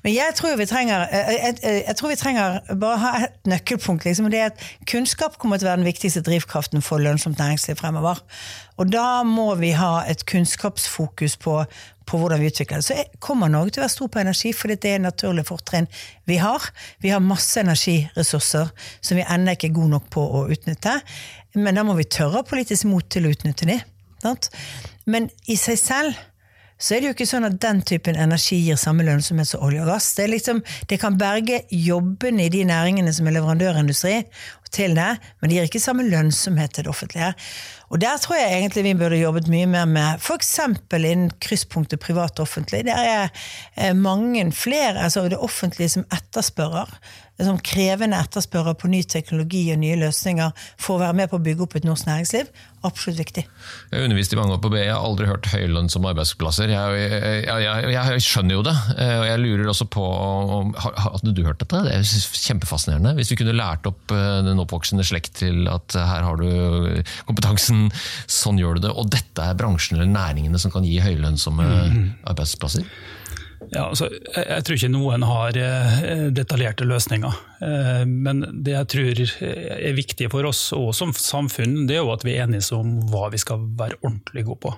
Men 0.04 0.16
jeg 0.16 0.36
tror 0.38 0.56
vi 0.56 0.68
trenger, 0.70 1.06
jeg, 1.12 1.24
eh, 1.26 1.44
jeg, 1.44 1.58
eh, 1.62 1.82
jeg 1.88 1.96
tror 1.96 2.12
vi 2.14 2.20
trenger 2.20 2.60
bare 2.80 3.02
ha 3.04 3.12
et 3.26 3.36
nøkkelpunkt. 3.52 4.08
Liksom, 4.08 4.30
det 4.32 4.40
er 4.40 4.52
at 4.54 4.64
Kunnskap 4.88 5.36
kommer 5.38 5.60
til 5.60 5.68
å 5.68 5.74
være 5.74 5.82
den 5.84 5.90
viktigste 5.92 6.24
drivkraften 6.24 6.84
for 6.84 7.02
lønnsomt 7.02 7.38
næringsliv 7.38 7.76
fremover. 7.76 8.24
Og 8.76 8.90
da 8.92 9.22
må 9.26 9.48
vi 9.60 9.72
ha 9.76 10.04
et 10.08 10.24
kunnskapsfokus 10.28 11.36
på, 11.40 11.56
på 12.06 12.20
hvordan 12.20 12.42
vi 12.42 12.50
utvikler 12.50 12.82
det. 12.82 12.86
Så 12.86 13.20
kommer 13.24 13.50
Norge 13.52 13.74
til 13.74 13.82
å 13.82 13.86
være 13.86 13.94
stor 13.94 14.12
på 14.12 14.22
energi, 14.22 14.52
fordi 14.56 14.78
det 14.82 14.92
er 14.92 15.00
et 15.00 15.06
naturlig 15.06 15.46
fortrinn 15.48 15.88
vi 16.28 16.38
har. 16.42 16.68
Vi 17.04 17.12
har 17.14 17.24
masse 17.24 17.60
energiressurser 17.62 18.70
som 19.00 19.18
vi 19.18 19.26
ennå 19.26 19.56
ikke 19.56 19.70
er 19.70 19.76
gode 19.80 19.94
nok 19.96 20.08
på 20.12 20.28
å 20.40 20.46
utnytte. 20.52 20.98
Men 21.56 21.78
da 21.78 21.86
må 21.88 21.96
vi 21.96 22.08
tørre 22.08 22.42
ha 22.42 22.46
politisk 22.46 22.88
mot 22.90 23.06
til 23.10 23.28
å 23.28 23.32
utnytte 23.32 23.68
de. 23.68 23.80
Men 25.06 25.30
i 25.46 25.56
seg 25.60 25.78
selv 25.80 26.24
så 26.76 26.92
er 26.92 27.00
det 27.00 27.08
jo 27.08 27.14
ikke 27.14 27.28
sånn 27.28 27.46
at 27.48 27.56
den 27.62 27.78
typen 27.88 28.18
energi 28.20 28.58
gir 28.60 28.76
samme 28.76 29.04
lønnsomhet 29.06 29.48
som 29.48 29.62
olje 29.64 29.80
og 29.80 29.88
gass. 29.88 30.10
Det, 30.18 30.26
liksom, 30.28 30.60
det 30.90 30.98
kan 31.00 31.16
berge 31.16 31.62
jobbene 31.72 32.46
i 32.46 32.52
de 32.52 32.66
næringene 32.68 33.14
som 33.16 33.28
er 33.28 33.38
leverandørindustri 33.38 34.18
til 34.76 34.96
det, 34.98 35.10
men 35.40 35.50
det 35.50 35.58
gir 35.58 35.68
ikke 35.70 35.82
samme 35.82 36.06
lønnsomhet 36.06 36.76
til 36.76 36.86
det 36.86 36.92
offentlige. 36.92 37.32
Og 37.90 38.00
der 38.02 38.18
tror 38.18 38.38
jeg 38.38 38.56
egentlig 38.56 38.84
vi 38.84 38.96
burde 38.98 39.20
jobbet 39.20 39.50
mye 39.50 39.66
mer 39.70 39.86
med 39.88 40.22
f.eks. 40.22 40.56
innen 40.96 41.30
krysspunktet 41.42 42.02
privat 42.02 42.40
og 42.40 42.48
offentlig. 42.48 42.82
Der 42.88 42.98
er 42.98 43.28
eh, 43.76 43.94
mange 43.94 44.50
flere, 44.52 44.98
altså 45.04 45.28
det 45.30 45.38
offentlige 45.38 45.94
som 45.96 46.06
etterspørrer 46.12 46.98
som 47.44 47.58
krevende 47.60 48.16
etterspørrer 48.16 48.76
på 48.80 48.88
ny 48.88 49.02
teknologi 49.04 49.66
og 49.74 49.80
nye 49.82 49.98
løsninger 50.00 50.54
for 50.80 50.96
å 50.96 51.02
være 51.02 51.16
med 51.20 51.30
på 51.30 51.36
å 51.36 51.44
bygge 51.44 51.66
opp 51.66 51.76
et 51.76 51.84
norsk 51.84 52.08
næringsliv, 52.08 52.48
absolutt 52.86 53.20
viktig. 53.20 53.44
Jeg 53.90 53.98
har 53.98 54.06
undervist 54.06 54.32
i 54.32 54.38
mange 54.38 54.56
år 54.56 54.62
på 54.64 54.70
BI, 54.72 54.80
jeg 54.80 54.94
har 54.94 55.04
aldri 55.04 55.28
hørt 55.28 55.50
høylønn 55.52 55.90
som 55.92 56.06
arbeidsplasser. 56.08 56.72
Jeg, 56.72 57.02
jeg, 57.44 57.66
jeg, 57.66 57.90
jeg, 57.92 58.24
skjønner 58.24 58.56
jo 58.56 58.64
det, 58.64 58.74
eh, 58.96 59.16
og 59.20 59.26
jeg 59.28 59.42
lurer 59.42 59.72
også 59.72 59.88
på 59.92 60.06
Hadde 60.76 61.34
du 61.34 61.42
hørt 61.44 61.60
dette? 61.60 61.82
Det 61.84 61.92
er 61.92 62.06
kjempefascinerende. 62.46 63.12
Hvis 63.18 63.32
vi 63.32 63.40
kunne 63.42 63.56
lært 63.56 63.88
opp 63.90 64.14
eh, 64.14 64.40
den 64.46 64.62
oppvoksende 64.66 65.06
slekt 65.06 65.38
til 65.40 65.70
at 65.72 65.96
her 65.96 66.26
har 66.26 66.40
du 66.42 67.02
kompetansen, 67.28 67.86
sånn 68.30 68.60
gjør 68.60 68.76
du 68.76 68.88
det, 68.88 68.94
og 68.94 69.12
dette 69.14 69.42
er 69.42 69.58
bransjen 69.58 69.96
eller 69.96 70.10
næringene 70.10 70.60
som 70.60 70.74
kan 70.74 70.86
gi 70.86 70.98
høylønnsomme 71.02 71.66
mm. 71.66 72.02
arbeidsplasser? 72.34 72.84
Ja, 73.72 73.86
altså, 73.88 74.08
jeg, 74.12 74.44
jeg, 74.44 74.64
tror 74.66 74.76
ikke 74.76 74.92
noen 74.92 75.24
har 75.26 75.56
eh, 75.58 76.26
detaljerte 76.34 76.86
løsninger. 76.86 77.38
Eh, 77.64 78.02
men 78.06 78.44
det 78.64 78.74
jeg 78.74 78.90
tror 78.92 79.22
er 79.40 79.96
viktig 79.96 80.28
for 80.32 80.46
oss 80.48 80.68
og 80.76 80.92
som 80.96 81.14
samfunn, 81.16 81.86
det 81.88 81.96
er 81.96 82.04
jo 82.04 82.12
at 82.14 82.26
vi 82.26 82.36
er 82.36 82.44
enige 82.46 82.76
om 82.76 82.98
hva 83.10 83.30
vi 83.32 83.40
skal 83.42 83.64
være 83.78 83.98
ordentlig 84.02 84.46
gode 84.46 84.62
på. 84.68 84.74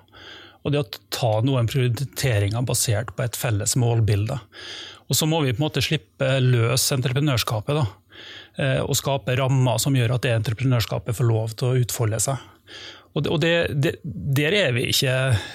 Og 0.64 0.74
det 0.74 0.82
å 0.82 1.02
ta 1.14 1.32
noen 1.44 1.68
prioriteringer 1.70 2.64
basert 2.66 3.12
på 3.16 3.26
et 3.26 3.38
felles 3.38 3.76
målbilde. 3.78 4.38
Og 5.08 5.16
så 5.16 5.28
må 5.28 5.42
vi 5.44 5.54
på 5.54 5.62
en 5.62 5.66
måte 5.68 5.84
slippe 5.84 6.34
løs 6.44 6.88
entreprenørskapet. 6.94 7.78
da, 7.78 7.86
Og 8.58 8.96
skape 8.98 9.36
rammer 9.38 9.78
som 9.78 9.94
gjør 9.94 10.16
at 10.16 10.24
det 10.24 10.32
entreprenørskapet 10.34 11.14
får 11.14 11.28
lov 11.28 11.52
til 11.54 11.68
å 11.68 11.82
utfolde 11.84 12.18
seg. 12.24 12.40
Og, 13.16 13.38
det, 13.42 13.52
det, 13.74 13.94
der, 14.04 14.54
er 14.54 14.76
ikke, 14.78 15.14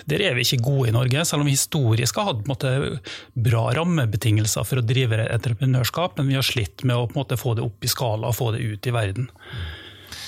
der, 0.10 0.24
er 0.26 0.36
vi 0.36 0.44
ikke, 0.44 0.64
gode 0.66 0.90
i 0.90 0.96
Norge, 0.96 1.24
selv 1.28 1.44
om 1.44 1.48
vi 1.48 1.56
historisk 1.56 2.18
har 2.20 2.32
hatt 2.32 2.50
måte, 2.50 2.74
bra 3.38 3.68
rammebetingelser 3.78 4.66
for 4.68 4.82
å 4.82 4.88
drive 4.88 5.22
entreprenørskap, 5.30 6.18
men 6.18 6.34
vi 6.34 6.40
har 6.40 6.48
slitt 6.48 6.84
med 6.88 6.98
å 6.98 7.08
måte, 7.16 7.40
få 7.40 7.56
det 7.58 7.64
opp 7.64 7.86
i 7.86 7.92
skala 7.92 8.32
og 8.32 8.38
få 8.40 8.52
det 8.56 8.66
ut 8.66 8.90
i 8.90 8.96
verden. 8.96 9.30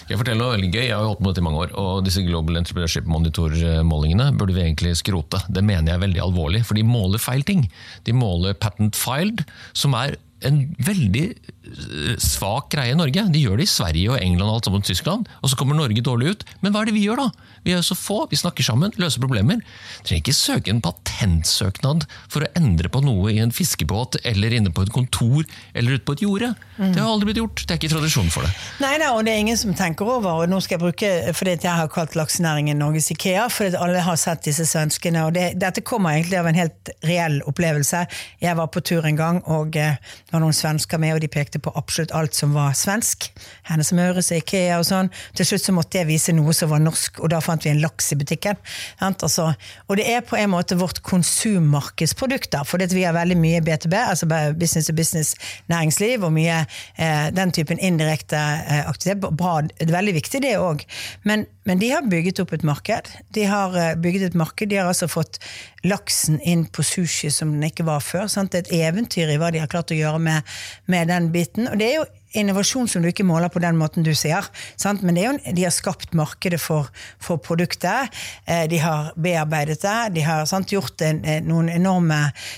Jeg 0.06 0.20
forteller 0.20 0.38
noe 0.38 0.54
veldig 0.54 0.70
gøy, 0.70 0.84
jeg 0.86 0.94
har 0.94 1.08
holdt 1.08 1.18
på 1.18 1.26
med 1.26 1.32
dette 1.32 1.42
i 1.42 1.46
mange 1.48 1.62
år, 1.64 1.72
og 1.82 2.06
disse 2.06 2.22
Global 2.22 2.60
Entrepreneurship 2.60 3.08
Monitor-målingene 3.10 4.28
burde 4.38 4.54
vi 4.54 4.62
egentlig 4.62 4.94
skrote. 5.00 5.42
Det 5.50 5.64
mener 5.66 5.90
jeg 5.90 5.98
er 5.98 6.04
veldig 6.06 6.22
alvorlig, 6.28 6.62
for 6.68 6.78
de 6.78 6.86
måler 6.86 7.22
feil 7.22 7.42
ting. 7.48 7.66
De 8.06 8.14
måler 8.14 8.54
patent 8.54 8.96
filed, 9.00 9.42
som 9.74 9.98
er 9.98 10.20
en 10.46 10.62
veldig 10.86 11.26
eh, 11.32 12.16
svak 12.22 12.72
greie 12.76 12.94
i 12.94 12.98
Norge. 12.98 13.26
De 13.34 13.42
gjør 13.42 13.60
det 13.60 13.68
i 13.68 13.72
Sverige 13.72 14.14
og 14.14 14.22
England 14.22 14.50
og 14.50 14.60
alt 14.60 14.70
sammen 14.70 14.86
Tyskland, 14.86 15.30
og 15.42 15.52
så 15.52 15.60
kommer 15.60 15.78
Norge 15.78 16.04
dårlig 16.06 16.36
ut. 16.36 16.46
Men 16.62 16.74
hva 16.74 16.84
er 16.84 16.90
det 16.90 16.98
vi 16.98 17.06
gjør, 17.08 17.26
da? 17.26 17.52
Vi 17.66 17.74
er 17.74 17.82
så 17.86 17.98
få, 17.98 18.20
vi 18.30 18.38
snakker 18.38 18.66
sammen, 18.66 18.94
løser 19.02 19.24
problemer. 19.24 19.62
Trenger 20.06 20.22
ikke 20.22 20.38
søke 20.38 20.74
en 20.74 20.84
patentsøknad 20.86 22.06
for 22.30 22.46
å 22.46 22.52
endre 22.60 22.92
på 22.94 23.02
noe 23.06 23.34
i 23.34 23.40
en 23.42 23.54
fiskebåt 23.56 24.20
eller 24.24 24.54
inne 24.54 24.74
på 24.76 24.86
et 24.86 24.94
kontor 24.94 25.48
eller 25.74 25.98
ute 25.98 26.06
på 26.06 26.18
et 26.18 26.26
jorde. 26.28 26.52
Mm. 26.78 26.92
Det 26.94 27.02
har 27.02 27.10
aldri 27.10 27.32
blitt 27.32 27.42
gjort. 27.42 27.64
Det 27.66 27.74
er 27.74 27.82
ikke 27.82 27.94
tradisjon 27.96 28.30
for 28.34 28.46
det. 28.46 28.54
Nei 28.84 28.94
da, 29.02 29.12
og 29.18 29.26
det 29.26 29.34
er 29.34 29.42
ingen 29.42 29.58
som 29.58 29.74
tenker 29.78 30.10
over, 30.18 30.44
og 30.44 30.52
nå 30.52 30.62
skal 30.62 30.78
jeg 30.78 30.84
bruke 30.84 31.12
fordi 31.36 31.56
jeg 31.58 31.74
har 31.80 31.90
kalt 31.92 32.14
laksenæringen 32.18 32.78
Norges 32.80 33.10
Ikea, 33.16 33.48
fordi 33.50 33.80
alle 33.82 34.04
har 34.06 34.20
sett 34.20 34.46
disse 34.46 34.68
svenskene. 34.70 35.26
og 35.26 35.34
det, 35.38 35.48
Dette 35.62 35.82
kommer 35.86 36.14
egentlig 36.14 36.40
av 36.40 36.52
en 36.52 36.60
helt 36.60 36.94
reell 37.06 37.42
opplevelse. 37.50 38.06
Jeg 38.44 38.60
var 38.60 38.70
på 38.70 38.84
tur 38.86 39.08
en 39.10 39.18
gang, 39.18 39.42
og 39.50 39.78
eh, 39.80 39.98
var 40.36 40.44
noen 40.44 40.56
svensker 40.56 41.00
med, 41.02 41.16
og 41.16 41.24
de 41.24 41.32
pekte 41.32 41.62
på 41.64 41.74
absolutt 41.80 42.14
alt 42.16 42.36
som 42.38 42.54
var 42.56 42.76
svensk. 42.78 43.30
Hennes 43.70 43.92
Møres 43.96 44.32
Ikea 44.36 44.80
og 44.82 44.88
sånn. 44.88 45.12
Til 45.38 45.50
slutt 45.50 45.66
så 45.66 45.76
måtte 45.76 46.02
jeg 46.02 46.10
vise 46.10 46.36
noe 46.36 46.54
som 46.56 46.72
var 46.74 46.84
norsk, 46.84 47.22
og 47.24 47.32
da 47.34 47.42
fant 47.44 47.66
vi 47.66 47.72
en 47.74 47.82
laks 47.84 48.12
i 48.14 48.20
butikken. 48.20 48.60
Altså, 49.06 49.52
og 49.88 50.00
det 50.00 50.08
er 50.12 50.26
på 50.26 50.38
en 50.40 50.52
måte 50.54 50.78
vårt 50.80 51.02
konsummarkedsprodukt, 51.08 52.60
for 52.68 52.84
vi 52.86 53.06
har 53.08 53.16
veldig 53.18 53.38
mye 53.40 53.64
BTB, 53.66 53.96
altså 53.96 54.30
business 54.60 54.90
to 54.90 54.96
business 54.96 55.36
næringsliv, 55.72 56.24
og 56.28 56.34
mye 56.36 56.62
eh, 56.62 57.28
den 57.36 57.54
typen 57.56 57.82
indirekte 57.82 58.38
eh, 58.38 58.84
aktivitet. 58.90 59.26
Bra, 59.36 59.60
veldig 59.80 60.16
viktig, 60.20 60.44
det 60.46 60.58
òg. 60.62 60.86
Men, 61.24 61.48
men, 61.66 61.80
de 61.82 61.90
har 61.92 62.06
bygget 62.10 62.40
opp 62.44 62.54
et 62.54 62.66
marked. 62.66 63.10
De 63.34 63.46
har 63.50 63.74
eh, 63.80 63.96
bygget 63.98 64.30
et 64.30 64.38
marked, 64.38 64.70
de 64.70 64.78
har 64.78 64.90
altså 64.92 65.08
fått 65.10 65.40
laksen 65.86 66.38
inn 66.46 66.68
på 66.70 66.86
sushi 66.86 67.32
som 67.34 67.56
den 67.56 67.66
ikke 67.70 67.88
var 67.88 68.04
før. 68.06 68.28
Sant? 68.32 68.58
Et 68.58 68.70
eventyr 68.78 69.34
i 69.34 69.40
hva 69.42 69.50
de 69.54 69.64
har 69.64 69.72
klart 69.72 69.94
å 69.94 69.98
gjøre 69.98 70.22
med, 70.22 70.56
med 70.92 71.10
den 71.10 71.32
biten. 71.34 71.70
Og 71.72 71.82
det 71.82 71.90
er 71.90 71.98
jo 72.00 72.06
innovasjon 72.36 72.88
som 72.90 73.02
du 73.02 73.08
ikke 73.12 73.24
måler 73.24 73.48
på 73.54 73.62
den 73.64 73.78
måten 73.80 74.04
du 74.04 74.12
sier. 74.18 74.44
Sant? 74.82 75.02
Men 75.06 75.16
det 75.16 75.24
jo, 75.26 75.34
de 75.56 75.64
har 75.64 75.72
skapt 75.72 76.14
markedet 76.18 76.60
for, 76.60 76.90
for 77.24 77.38
produktet. 77.38 78.10
Eh, 78.46 78.66
de 78.72 78.78
har 78.84 79.12
bearbeidet 79.16 79.80
det. 79.84 79.96
De 80.18 80.22
har 80.26 80.46
sant, 80.50 80.68
gjort 80.74 81.02
en, 81.06 81.22
eh, 81.26 81.40
noen 81.46 81.70
enorme 81.70 82.18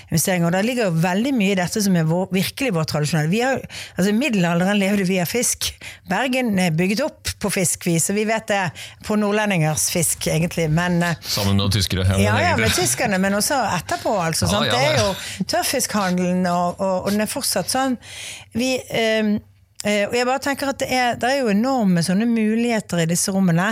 investeringer. 0.09 0.47
Og 0.47 0.55
det 0.55 0.63
ligger 0.65 0.89
jo 0.89 1.01
veldig 1.03 1.33
mye 1.37 1.51
i 1.53 1.59
dette 1.59 1.81
som 1.83 1.95
er 1.99 2.07
vår, 2.09 2.29
virkelig 2.33 2.73
vår 2.73 2.87
tradisjonelle. 2.89 3.29
Vi 3.29 3.41
har, 3.45 3.61
altså, 3.97 4.13
middelalderen 4.17 4.79
levde 4.81 5.05
vi 5.09 5.19
av 5.21 5.29
fisk. 5.29 5.69
Bergen 6.09 6.57
er 6.59 6.71
bygget 6.71 7.03
opp 7.05 7.33
på 7.43 7.51
fiskvis, 7.53 8.09
og 8.09 8.17
vi 8.17 8.25
vet 8.25 8.47
det 8.49 8.63
på 9.05 9.17
nordlendingers 9.19 9.89
fisk, 9.93 10.25
egentlig. 10.33 10.69
Men, 10.73 11.01
eh, 11.03 11.15
Sammen 11.21 11.57
med 11.57 11.71
tyskere. 11.75 12.07
ja, 12.17 12.37
ja, 12.41 12.55
med 12.57 12.71
tyskerne, 12.73 13.19
men 13.21 13.33
også 13.33 13.59
etterpå. 13.77 14.15
Altså, 14.25 14.45
Ja, 14.47 14.51
sant? 14.51 14.65
ja, 14.65 14.71
det 14.71 14.81
er 14.87 14.97
jo 15.03 15.45
tørrfiskhandelen, 15.45 16.45
og, 16.47 16.79
og, 16.81 17.05
og 17.05 17.11
den 17.11 17.21
er 17.21 17.29
fortsatt 17.29 17.69
sånn. 17.69 17.97
Vi, 18.57 18.73
eh, 18.89 19.37
og 20.09 20.15
jeg 20.17 20.27
bare 20.27 20.41
tenker 20.43 20.71
at 20.71 20.79
det 20.81 20.87
er, 20.91 21.15
det 21.19 21.29
er 21.29 21.37
jo 21.39 21.51
enorme 21.53 22.01
sånne 22.03 22.25
muligheter 22.27 22.99
i 23.03 23.07
disse 23.07 23.31
rommene, 23.31 23.69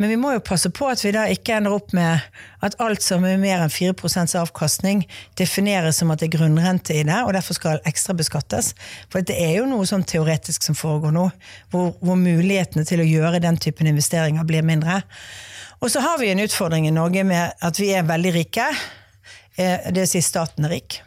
men 0.00 0.10
vi 0.10 0.16
må 0.18 0.32
jo 0.34 0.42
passe 0.42 0.72
på 0.74 0.88
at 0.90 1.02
vi 1.04 1.12
da 1.14 1.28
ikke 1.30 1.58
ender 1.58 1.76
opp 1.76 1.92
med 1.94 2.24
at 2.66 2.74
alt 2.82 3.04
som 3.04 3.22
er 3.28 3.38
mer 3.38 3.62
enn 3.62 3.70
4% 3.70 4.34
avkastning, 4.40 5.04
defineres 5.38 6.00
som 6.00 6.10
at 6.10 6.22
det 6.22 6.30
er 6.30 6.34
grunnrente 6.38 6.96
i 6.96 7.04
det, 7.06 7.20
og 7.22 7.34
derfor 7.36 7.58
skal 7.58 7.82
ekstra 7.88 8.16
beskattes. 8.18 8.72
For 9.12 9.22
det 9.22 9.38
er 9.38 9.56
jo 9.60 9.68
noe 9.70 9.86
sånn 9.86 10.06
teoretisk 10.08 10.66
som 10.66 10.78
foregår 10.78 11.14
nå, 11.14 11.28
hvor, 11.70 11.94
hvor 12.02 12.18
mulighetene 12.18 12.86
til 12.88 13.04
å 13.04 13.08
gjøre 13.08 13.42
den 13.44 13.60
typen 13.62 13.90
investeringer 13.90 14.46
blir 14.48 14.66
mindre. 14.66 15.02
Og 15.82 15.90
så 15.90 16.02
har 16.02 16.18
vi 16.22 16.30
en 16.30 16.42
utfordring 16.42 16.86
i 16.86 16.94
Norge 16.94 17.22
med 17.26 17.54
at 17.62 17.78
vi 17.82 17.90
er 17.94 18.06
veldig 18.06 18.34
rike. 18.40 18.68
Eh, 19.56 19.90
Det 19.90 19.98
vil 20.04 20.10
si 20.10 20.22
staten 20.22 20.66
er 20.66 20.78
rik. 20.78 21.02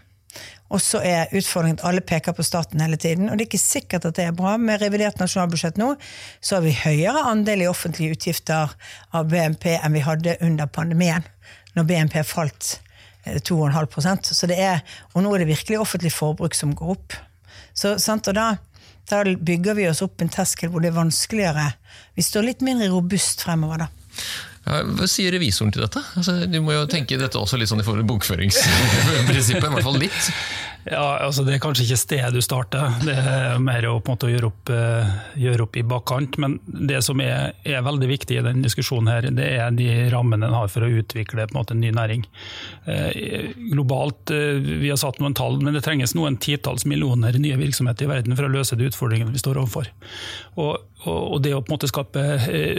Og 0.74 0.81
så 0.81 1.00
er 1.05 1.34
utfordringen 1.36 1.77
at 1.77 1.86
alle 1.88 2.01
peker 2.01 2.34
på 2.34 2.43
staten 2.45 2.81
hele 2.81 2.98
tiden. 2.98 3.29
Og 3.29 3.38
det 3.38 3.45
er 3.45 3.51
ikke 3.51 3.62
sikkert 3.62 4.07
at 4.10 4.17
det 4.17 4.25
er 4.25 4.38
bra. 4.38 4.55
Med 4.57 4.81
revidert 4.81 5.19
nasjonalbudsjett 5.22 5.77
nå, 5.77 5.91
så 6.41 6.57
har 6.57 6.65
vi 6.65 6.74
høyere 6.79 7.27
andel 7.29 7.65
i 7.65 7.69
offentlige 7.69 8.17
utgifter 8.17 8.74
av 9.13 9.29
BNP 9.29 9.75
enn 9.77 9.95
vi 9.95 10.03
hadde 10.05 10.38
under 10.45 10.72
pandemien. 10.72 11.27
Når 11.77 11.88
BNP 11.89 12.17
falt 12.25 12.79
eh, 13.25 13.38
2,5% 13.43 14.31
Så 14.34 14.48
det 14.48 14.57
er, 14.63 14.81
Og 15.13 15.24
nå 15.24 15.34
er 15.36 15.43
det 15.43 15.51
virkelig 15.51 15.79
offentlig 15.79 16.13
forbruk 16.15 16.55
som 16.57 16.74
går 16.75 16.95
opp. 16.95 17.17
Så, 17.75 17.98
sant, 18.00 18.27
og 18.31 18.38
da, 18.38 18.55
da 19.12 19.22
bygger 19.24 19.77
vi 19.77 19.89
oss 19.89 20.01
opp 20.01 20.24
en 20.24 20.31
terskel 20.31 20.72
hvor 20.72 20.81
det 20.81 20.93
er 20.93 20.98
vanskeligere. 20.98 21.69
Vi 22.15 22.24
står 22.25 22.48
litt 22.48 22.65
mindre 22.65 22.89
robust 22.93 23.43
fremover, 23.45 23.86
da. 23.86 23.89
Hva 24.65 25.05
sier 25.05 25.29
revisoren 25.36 25.69
til 25.74 25.84
dette? 25.86 26.01
Altså, 26.17 26.39
du 26.50 26.57
må 26.65 26.74
jo 26.74 26.86
tenke 26.89 27.19
dette 27.22 27.38
også 27.38 27.60
litt 27.62 27.69
sånn 27.69 27.84
i 27.84 27.86
forhold 27.86 28.01
til 28.01 28.10
bokføringsprinsippet, 28.10 29.67
i 29.67 29.74
hvert 29.75 29.86
fall 29.86 30.00
litt. 30.01 30.31
Ja, 30.86 31.18
altså 31.25 31.42
Det 31.42 31.56
er 31.56 31.62
kanskje 31.63 31.88
ikke 31.88 31.98
stedet 31.98 32.36
du 32.36 32.44
starter, 32.46 32.92
det 33.01 33.15
er 33.18 33.58
mer 33.63 33.88
å 33.89 33.96
på 33.98 34.12
en 34.12 34.13
måte 34.13 34.30
gjøre 34.30 34.51
opp, 34.51 34.70
eh, 34.70 35.13
gjøre 35.42 35.65
opp 35.65 35.80
i 35.82 35.84
bakkant. 35.88 36.38
Men 36.42 36.60
det 36.65 37.00
som 37.06 37.22
er, 37.25 37.56
er 37.65 37.82
veldig 37.86 38.10
viktig 38.12 38.38
i 38.38 38.44
denne 38.46 38.62
diskusjonen, 38.65 39.10
her, 39.10 39.27
det 39.34 39.48
er 39.58 39.74
de 39.74 39.89
rammene 40.13 40.46
en 40.46 40.54
har 40.54 40.70
for 40.70 40.86
å 40.86 40.92
utvikle 41.01 41.48
på 41.48 41.56
en 41.56 41.58
måte 41.58 41.74
en 41.74 41.82
ny 41.82 41.89
næring. 41.96 42.27
Eh, 42.86 43.50
globalt, 43.74 44.30
eh, 44.30 44.62
vi 44.62 44.92
har 44.92 45.01
satt 45.01 45.18
noen 45.24 45.34
tall, 45.38 45.58
men 45.63 45.74
det 45.74 45.82
trenges 45.88 46.13
noen 46.13 46.38
titalls 46.38 46.86
millioner 46.86 47.34
nye 47.34 47.58
virksomheter 47.58 48.06
i 48.06 48.12
verden 48.12 48.38
for 48.38 48.46
å 48.46 48.54
løse 48.54 48.77
de 48.77 48.86
utfordringene 48.92 49.34
vi 49.34 49.42
står 49.42 49.63
overfor. 49.63 49.89
Og, 50.62 50.86
og, 51.10 51.39
det 51.42 51.56
å 51.56 51.63
på 51.65 51.72
en 51.72 51.80
måte 51.80 51.89
skape 51.89 52.22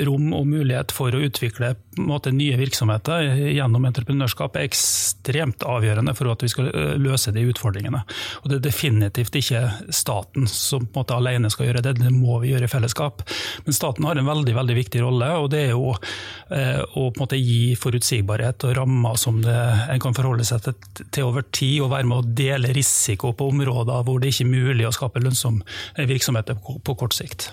rom 0.06 0.30
og 0.34 0.46
mulighet 0.46 0.94
for 0.94 1.14
å 1.14 1.24
utvikle 1.26 1.74
måte 1.98 2.30
nye 2.34 2.54
virksomheter 2.58 3.34
gjennom 3.50 3.90
entreprenørskap 3.90 4.56
er 4.56 4.70
ekstremt 4.70 5.66
avgjørende 5.66 6.14
for 6.14 6.30
at 6.30 6.46
vi 6.46 6.50
skal 6.54 6.70
løse 7.02 7.34
de 7.34 7.44
utfordringene. 7.50 7.95
Og 8.42 8.48
Det 8.50 8.58
er 8.58 8.64
definitivt 8.68 9.38
ikke 9.40 9.62
staten 9.94 10.48
som 10.50 10.86
på 10.86 10.92
en 10.92 11.02
måte 11.02 11.16
alene 11.16 11.50
skal 11.52 11.68
gjøre 11.68 11.84
det, 11.84 11.96
det 12.00 12.12
må 12.14 12.38
vi 12.42 12.52
gjøre 12.52 12.68
i 12.68 12.72
fellesskap. 12.72 13.24
Men 13.66 13.76
staten 13.76 14.06
har 14.08 14.18
en 14.18 14.28
veldig 14.28 14.56
veldig 14.56 14.76
viktig 14.78 15.02
rolle, 15.04 15.30
og 15.40 15.50
det 15.54 15.62
er 15.66 15.74
jo 15.74 15.94
eh, 15.94 16.82
å 16.82 17.06
på 17.06 17.14
en 17.14 17.22
måte 17.24 17.40
gi 17.40 17.76
forutsigbarhet 17.80 18.68
og 18.68 18.76
rammer 18.80 19.20
som 19.20 19.40
det, 19.44 19.56
en 19.92 20.02
kan 20.02 20.16
forholde 20.16 20.46
seg 20.48 20.64
til, 20.66 21.06
til 21.14 21.30
over 21.30 21.46
tid, 21.50 21.80
og 21.84 21.92
være 21.94 22.10
med 22.10 22.20
å 22.20 22.36
dele 22.42 22.74
risiko 22.76 23.32
på 23.36 23.50
områder 23.52 24.04
hvor 24.06 24.20
det 24.22 24.32
ikke 24.32 24.46
er 24.46 24.52
mulig 24.52 24.88
å 24.88 24.94
skape 24.94 25.22
lønnsom 25.22 25.62
virksomhet 25.96 26.54
på, 26.62 26.78
på 26.84 26.98
kort 26.98 27.16
sikt. 27.16 27.50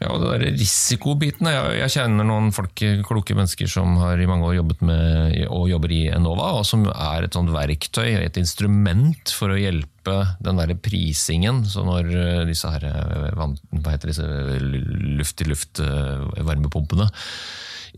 Ja, 0.00 0.14
og 0.14 0.22
det 0.22 0.30
der 0.32 0.54
risikobiten, 0.56 1.50
jeg, 1.52 1.74
jeg 1.76 1.92
kjenner 1.92 2.24
noen 2.24 2.48
folk, 2.56 2.72
kloke 3.04 3.34
mennesker 3.36 3.68
som 3.68 3.98
har 4.00 4.16
i 4.16 4.28
mange 4.28 4.46
år 4.48 4.54
jobbet 4.56 4.80
med, 4.88 5.34
og 5.52 5.66
jobber 5.68 5.92
i 5.92 6.00
Enova, 6.08 6.54
og 6.56 6.64
som 6.64 6.86
er 6.88 7.26
et 7.26 7.36
sånt 7.36 7.52
verktøy, 7.52 8.14
et 8.16 8.40
instrument 8.40 9.34
for 9.36 9.52
å 9.52 9.58
hjelpe 9.60 10.14
den 10.40 10.56
der 10.56 10.72
prisingen. 10.80 11.66
Så 11.68 11.84
når 11.84 12.08
eh, 12.16 12.46
disse 12.48 12.72
her, 12.72 12.86
eh, 12.88 13.28
hva 13.36 13.92
heter 13.92 14.14
disse 14.14 14.24
luft-til-luft 15.20 15.84
eh, 15.84 16.40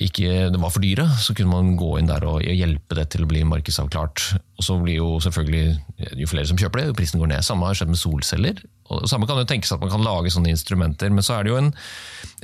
ikke 0.01 0.49
det 0.53 0.61
var 0.61 0.73
for 0.73 0.83
dyre, 0.85 1.05
så 1.21 1.35
kunne 1.37 1.53
man 1.53 1.75
gå 1.77 1.97
inn 2.01 2.09
der 2.09 2.25
og 2.25 2.45
hjelpe 2.45 2.97
det 2.97 3.11
til 3.13 3.27
å 3.27 3.29
bli 3.29 3.43
markedsavklart. 3.49 4.25
Og 4.57 4.65
så 4.65 4.77
blir 4.81 5.01
jo 5.01 5.09
selvfølgelig, 5.21 5.75
jo 6.23 6.29
flere 6.31 6.49
som 6.49 6.61
kjøper 6.61 6.81
det, 6.81 6.87
jo 6.89 6.97
prisen 6.97 7.21
går 7.21 7.33
ned. 7.35 7.45
Samme 7.45 7.69
har 7.69 7.77
skjedd 7.77 7.93
med 7.93 8.01
solceller. 8.01 8.63
Og 8.93 9.05
Samme 9.09 9.29
kan 9.29 9.41
jo 9.41 9.49
tenkes 9.49 9.73
at 9.75 9.83
man 9.83 9.93
kan 9.93 10.05
lage 10.05 10.33
sånne 10.33 10.53
instrumenter, 10.53 11.13
men 11.13 11.25
så 11.25 11.39
er 11.39 11.45
det 11.45 11.53
jo 11.53 11.61
en, 11.61 11.71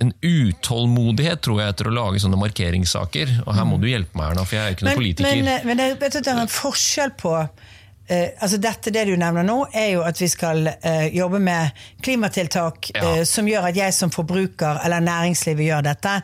en 0.05 0.13
utålmodighet 0.25 1.43
tror 1.45 1.63
jeg, 1.63 1.75
etter 1.75 1.91
å 1.91 1.97
lage 1.97 2.23
sånne 2.25 2.41
markeringssaker. 2.41 3.35
Og 3.47 3.57
her 3.57 3.67
må 3.69 3.81
du 3.81 3.89
hjelpe 3.91 4.19
meg, 4.19 4.35
Erna, 4.35 4.45
for 4.45 4.59
jeg 4.59 4.65
er 4.65 4.71
jo 4.71 4.79
ikke 4.79 4.89
noen 4.91 5.03
politiker. 5.03 5.43
Men, 5.43 5.51
eh, 5.55 5.67
men 5.69 5.81
det, 5.81 5.91
vet 6.05 6.19
du, 6.19 6.23
det 6.23 6.35
er 6.35 6.45
en 6.45 6.57
forskjell 6.59 7.17
på 7.21 7.35
Uh, 8.09 8.31
altså 8.41 8.57
dette 8.57 8.89
det 8.89 9.03
du 9.05 9.19
nevner 9.21 9.45
nå, 9.45 9.59
er 9.77 9.91
jo 9.93 10.05
at 10.09 10.17
vi 10.17 10.31
skal 10.33 10.63
uh, 10.65 11.09
jobbe 11.13 11.43
med 11.45 11.77
klimatiltak 12.01 12.89
Ja. 12.95 13.03
uh, 13.05 13.25
som 13.29 13.45
gjør 13.45 13.67
at 13.69 13.77
jeg 13.77 13.93
som 13.93 14.09
forbruker 14.09 14.81
eller 14.81 15.05
næringslivet 15.05 15.67
gjør 15.67 15.85
dette. 15.91 16.15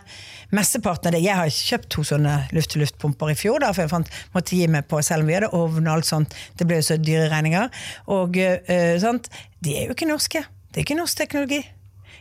Mesteparten 0.55 1.11
av 1.11 1.17
det, 1.17 1.25
Jeg 1.25 1.35
har 1.35 1.51
kjøpt 1.51 1.89
to 1.91 2.05
sånne 2.07 2.35
luft-til-luft-pumper 2.55 3.33
i 3.33 3.39
fjor, 3.39 3.59
da, 3.65 3.73
for 3.75 3.85
jeg 3.85 3.91
fant, 3.91 4.11
måtte 4.37 4.55
gi 4.55 4.69
meg 4.71 4.87
på, 4.87 5.01
selv 5.03 5.25
om 5.25 5.31
vi 5.31 5.35
hadde 5.39 5.51
ovn 5.57 5.89
og 5.89 5.95
alt 5.97 6.07
sånt. 6.07 6.37
Det 6.59 6.69
ble 6.69 6.79
jo 6.79 6.87
så 6.87 6.99
dyre 7.01 7.31
regninger. 7.33 7.73
Og 8.15 8.39
uh? 8.39 9.23
De 9.65 9.75
er 9.75 9.89
jo 9.89 9.97
ikke 9.97 10.11
norske. 10.11 10.45
Det 10.71 10.81
er 10.81 10.87
ikke 10.87 10.99
norsk 10.99 11.19
teknologi. 11.19 11.63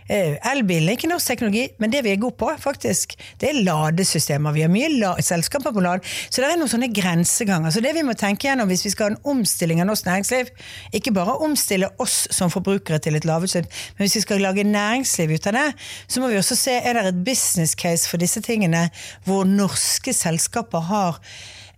Eh, 0.10 0.36
Elbilen 0.52 0.90
er 0.90 0.98
ikke 0.98 1.10
norsk 1.12 1.32
teknologi, 1.32 1.68
men 1.80 1.94
det 1.94 2.04
vi 2.06 2.14
er 2.14 2.22
gode 2.22 2.38
på, 2.40 2.50
faktisk, 2.60 3.16
det 3.42 3.50
er 3.50 3.62
ladesystemer. 3.64 4.56
Vi 4.56 4.66
har 4.66 4.72
mye 4.74 4.90
la 5.00 5.14
selskaper 5.24 5.74
på 5.76 5.84
lad. 5.84 6.04
Så 6.30 6.44
det 6.44 6.50
er 6.50 6.60
noen 6.60 6.72
sånne 6.72 6.92
grenseganger. 6.94 7.74
Så 7.74 7.84
det 7.84 7.94
vi 7.96 8.06
må 8.06 8.16
tenke 8.20 8.50
gjennom 8.50 8.70
hvis 8.72 8.86
vi 8.88 8.94
skal 8.94 9.10
ha 9.10 9.16
en 9.16 9.34
omstilling 9.36 9.84
av 9.84 9.90
norsk 9.90 10.10
næringsliv, 10.10 10.52
ikke 11.00 11.16
bare 11.16 11.38
omstille 11.46 11.90
oss 12.04 12.24
som 12.34 12.52
forbrukere 12.54 13.00
til 13.04 13.18
et 13.20 13.28
lavutslipp, 13.28 13.70
men 13.98 14.06
hvis 14.06 14.20
vi 14.20 14.26
skal 14.26 14.44
lage 14.44 14.68
næringsliv 14.68 15.36
ut 15.38 15.50
av 15.52 15.58
det, 15.60 15.68
så 16.08 16.22
må 16.22 16.32
vi 16.32 16.40
også 16.40 16.58
se 16.60 16.78
er 16.80 17.00
det 17.00 17.10
et 17.10 17.26
business 17.26 17.76
case 17.80 18.10
for 18.10 18.22
disse 18.22 18.42
tingene 18.44 18.88
hvor 19.28 19.48
norske 19.48 20.14
selskaper 20.16 20.88
har 20.90 21.20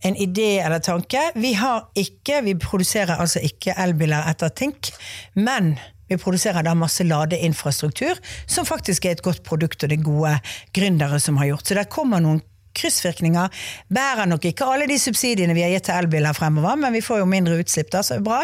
en 0.06 0.16
idé 0.22 0.60
eller 0.62 0.80
tanke. 0.80 1.22
Vi 1.36 1.54
har 1.58 1.88
ikke, 1.98 2.44
vi 2.46 2.56
produserer 2.62 3.18
altså 3.18 3.42
ikke 3.44 3.74
elbiler 3.82 4.28
etter 4.30 4.54
Tink, 4.54 4.92
men 5.34 5.76
vi 6.10 6.18
produserer 6.22 6.66
da 6.66 6.76
masse 6.78 7.06
ladeinfrastruktur, 7.08 8.20
som 8.46 8.68
faktisk 8.68 9.06
er 9.06 9.18
et 9.18 9.26
godt 9.26 9.44
produkt, 9.48 9.84
og 9.84 9.92
det 9.92 10.00
er 10.00 10.06
gode 10.06 10.36
gründere 10.76 11.22
som 11.22 11.40
har 11.42 11.54
gjort. 11.54 11.68
Så 11.68 11.80
der 11.80 11.90
kommer 11.92 12.24
noen 12.24 12.44
kryssvirkninger. 12.76 13.54
Bærer 13.94 14.30
nok 14.30 14.46
ikke 14.50 14.68
alle 14.68 14.88
de 14.90 14.98
subsidiene 15.00 15.56
vi 15.56 15.64
har 15.66 15.74
gitt 15.74 15.88
til 15.90 16.00
elbiler 16.00 16.36
fremover, 16.38 16.76
men 16.80 16.96
vi 16.96 17.04
får 17.06 17.22
jo 17.22 17.30
mindre 17.30 17.60
utslipp, 17.62 17.92
da, 17.94 18.04
så 18.04 18.16
er 18.16 18.22
det 18.24 18.28
bra. 18.28 18.42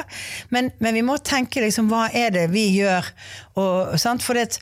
Men, 0.56 0.72
men 0.84 0.98
vi 0.98 1.04
må 1.06 1.18
tenke 1.26 1.64
liksom, 1.64 1.92
hva 1.92 2.08
er 2.16 2.34
det 2.36 2.48
vi 2.54 2.70
gjør? 2.78 3.12
Og, 3.60 4.00
sant? 4.02 4.24
For 4.24 4.40
det, 4.40 4.62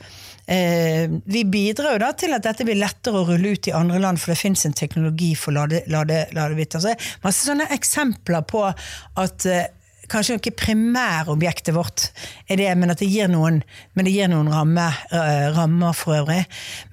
eh, 0.49 1.05
vi 1.29 1.45
bidrar 1.45 1.95
jo 1.95 2.03
da 2.05 2.13
til 2.17 2.35
at 2.37 2.45
dette 2.47 2.65
blir 2.67 2.79
lettere 2.81 3.21
å 3.21 3.27
rulle 3.29 3.55
ut 3.55 3.69
i 3.69 3.75
andre 3.75 4.01
land, 4.01 4.21
for 4.21 4.33
det 4.33 4.41
fins 4.41 4.65
en 4.65 4.77
teknologi 4.77 5.35
for 5.37 5.55
lade, 5.55 5.83
lade, 5.91 6.25
ladebiter. 6.35 6.81
Så 6.81 6.91
det 6.91 6.97
er 6.97 7.19
masse 7.25 7.45
sånne 7.45 7.69
eksempler 7.75 8.47
på 8.49 8.65
at 8.69 9.49
eh, 9.49 9.67
kanskje 10.11 10.37
ikke 10.39 10.55
primærobjektet 10.63 11.75
vårt 11.75 12.07
er 12.49 12.59
det, 12.59 12.69
men 12.79 12.93
at 12.93 13.01
det 13.01 13.09
gir 13.09 13.29
noen, 13.31 13.61
men 13.97 14.07
det 14.07 14.13
gir 14.13 14.29
noen 14.31 14.49
ramme, 14.51 14.87
uh, 15.13 15.49
rammer 15.55 15.95
for 15.97 16.17
øvrig. 16.19 16.41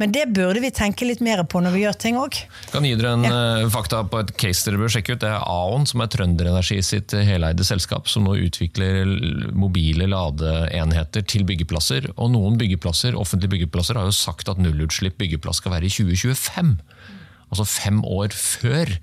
Men 0.00 0.14
det 0.14 0.26
burde 0.36 0.62
vi 0.64 0.72
tenke 0.74 1.08
litt 1.08 1.22
mer 1.24 1.42
på 1.48 1.62
når 1.64 1.74
vi 1.74 1.84
gjør 1.84 1.98
ting 2.02 2.20
òg. 2.20 2.38
kan 2.72 2.86
gi 2.86 2.94
dere 2.98 3.14
en 3.16 3.26
eh, 3.28 3.68
fakta 3.72 4.02
på 4.10 4.20
et 4.22 4.32
case 4.40 4.66
dere 4.66 4.80
bør 4.80 4.92
sjekke 4.92 5.16
ut. 5.16 5.22
Det 5.22 5.30
er 5.30 5.44
Aon, 5.44 5.86
som 5.88 6.02
er 6.04 6.10
Trønderenergi 6.12 6.78
sitt 6.84 7.14
heleide 7.26 7.66
selskap, 7.66 8.10
som 8.10 8.26
nå 8.26 8.36
utvikler 8.46 9.08
mobile 9.56 10.08
ladeenheter 10.12 11.24
til 11.26 11.46
byggeplasser. 11.48 12.10
Og 12.16 12.32
noen 12.34 12.58
byggeplasser, 12.60 13.16
offentlige 13.18 13.56
byggeplasser 13.56 13.98
har 13.98 14.08
jo 14.08 14.16
sagt 14.16 14.50
at 14.52 14.60
nullutslipp 14.62 15.18
byggeplass 15.20 15.62
skal 15.62 15.76
være 15.76 15.88
i 15.88 15.94
2025. 15.94 16.76
Altså 17.50 17.66
fem 17.68 18.02
år 18.04 18.34
før. 18.34 18.96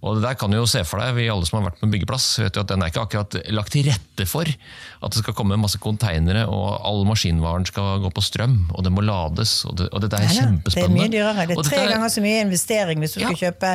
Og 0.00 0.16
det 0.16 0.24
der 0.24 0.36
kan 0.40 0.52
du 0.52 0.56
jo 0.56 0.68
se 0.70 0.84
for 0.88 1.02
deg, 1.02 1.14
Vi 1.18 1.28
alle 1.28 1.46
som 1.48 1.58
har 1.58 1.70
vært 1.70 1.80
på 1.80 1.88
en 1.88 1.92
byggeplass, 1.92 2.28
vet 2.40 2.56
jo 2.56 2.62
at 2.64 2.70
den 2.70 2.82
er 2.82 2.92
ikke 2.92 3.04
akkurat 3.04 3.36
lagt 3.52 3.74
til 3.74 3.88
rette 3.90 4.26
for 4.28 4.48
at 4.48 5.12
det 5.12 5.22
skal 5.22 5.34
komme 5.36 5.56
masse 5.60 5.80
konteinere 5.80 6.46
og 6.48 6.80
all 6.86 7.04
maskinvaren 7.08 7.66
skal 7.68 8.00
gå 8.04 8.10
på 8.12 8.24
strøm, 8.24 8.56
og 8.76 8.84
det 8.84 8.92
må 8.92 9.04
lades. 9.04 9.64
og 9.68 9.76
Det, 9.80 9.88
og 9.92 10.04
dette 10.04 10.20
er 10.20 10.28
kjempespennende. 10.28 10.70
Det 10.70 10.84
er 10.84 10.94
mye 10.94 11.12
dyrere. 11.12 11.46
Det 11.48 11.56
er 11.56 11.68
tre 11.70 11.80
tre 11.80 11.86
ganger 11.94 12.12
så 12.12 12.24
mye 12.24 12.40
investering 12.44 13.02
hvis 13.02 13.16
du 13.16 13.20
skal 13.22 13.38
kjøpe 13.40 13.72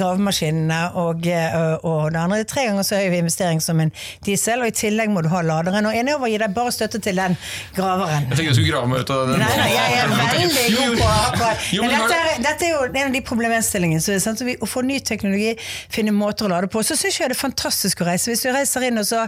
gravemaskinene 0.00 0.80
og, 1.02 1.26
eh, 1.26 1.76
og 1.82 2.12
det 2.12 2.20
andre. 2.22 2.40
Det 2.40 2.46
er 2.46 2.52
tre 2.54 2.66
ganger 2.68 2.88
så 2.88 3.00
høy 3.00 3.18
investering 3.18 3.62
som 3.64 3.80
en 3.84 3.92
diesel, 4.26 4.64
og 4.64 4.72
i 4.72 4.76
tillegg 4.82 5.12
må 5.12 5.24
du 5.24 5.30
ha 5.32 5.42
laderen. 5.46 5.88
Og 5.88 5.96
Enova 5.96 6.30
gir 6.32 6.42
deg 6.44 6.56
bare 6.56 6.72
støtte 6.74 7.00
til 7.02 7.20
den 7.20 7.36
graveren. 7.76 8.28
Jeg 8.30 8.36
tenkte 8.36 8.48
jeg 8.50 8.58
skulle 8.58 8.72
grave 8.72 8.92
meg 8.92 9.04
ut 9.04 9.14
av 9.14 9.32
den. 9.32 9.42
Nei, 9.42 9.52
nei, 9.60 9.70
jeg 9.72 9.98
er 10.00 10.14
veldig 10.16 10.66
god 10.78 10.98
på 11.02 11.10
akkurat 11.12 11.68
dette 11.72 12.16
er, 12.16 12.42
dette 12.42 12.66
er 12.66 12.72
jo 12.72 12.82
en 12.88 13.06
av 13.06 13.14
de 13.14 13.22
problemstillingene. 13.26 14.02
Så, 14.02 14.16
sant? 14.22 14.40
så 14.40 14.46
vi, 14.46 14.56
å 14.62 14.68
få 14.68 14.82
ny 14.86 14.98
teknologi, 15.04 15.52
finne 15.92 16.14
måter 16.14 16.46
å 16.46 16.52
lade 16.52 16.70
på. 16.72 16.82
Så 16.84 16.96
syns 16.98 17.20
jeg 17.20 17.32
det 17.32 17.36
er 17.36 17.42
fantastisk 17.42 18.02
å 18.02 18.08
reise. 18.08 18.30
Hvis 18.32 18.44
du 18.46 18.50
reiser 18.52 18.86
inn 18.88 19.00
og 19.00 19.06
så 19.08 19.24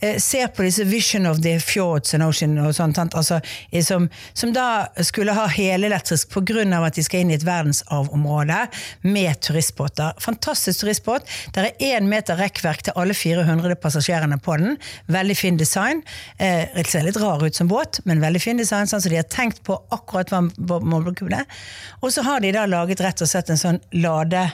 eh, 0.00 0.18
ser 0.22 0.52
på 0.54 0.66
disse 0.66 0.86
Vision 0.88 1.28
of 1.30 1.42
the 1.44 1.58
Fjords 1.62 2.14
and 2.16 2.26
Ocean 2.26 2.58
og 2.62 2.74
sånt, 2.76 3.00
altså, 3.02 3.40
som, 3.86 4.08
som 4.38 4.54
da 4.54 4.66
skulle 5.04 5.34
ha 5.36 5.46
helelektrisk 5.50 6.32
pga. 6.32 6.64
at 6.82 6.96
de 6.96 7.04
skal 7.04 7.22
inn 7.22 7.32
i 7.32 7.36
et 7.38 7.46
verdensarvområde 7.46 8.58
med 9.02 9.40
turistbåter. 9.40 10.12
Fantastisk 10.20 10.82
turistbåt. 10.82 11.28
Det 11.54 11.64
er 11.64 11.96
én 11.96 12.08
meter 12.10 12.38
rekkverk 12.40 12.86
til 12.86 12.96
alle 12.98 13.14
400 13.14 13.76
passasjerene 13.82 14.38
på 14.42 14.56
den. 14.60 14.76
Veldig 15.12 15.36
fin 15.38 15.56
design. 15.60 16.02
Eh, 16.38 16.68
det 16.74 16.86
ser 16.90 17.06
litt 17.06 17.20
rar 17.20 17.42
ut 17.42 17.56
som 17.56 17.70
båt, 17.70 18.02
men 18.04 18.22
veldig 18.22 18.42
fin 18.42 18.60
design. 18.60 18.88
Sånn, 18.90 19.02
så 19.02 19.12
de 19.12 19.20
har 19.20 19.28
tenkt 19.32 19.62
på 19.66 19.78
akkurat 19.94 20.32
hva 20.32 20.80
målgruppen 20.82 21.36
er. 21.36 21.46
Og 22.02 22.12
så 22.14 22.24
har 22.26 22.42
de 22.42 22.52
da 22.54 22.66
laget 22.66 23.02
rett 23.04 23.22
og 23.22 23.30
slett 23.30 23.52
en 23.52 23.60
sånn 23.60 23.80
lade 23.94 24.48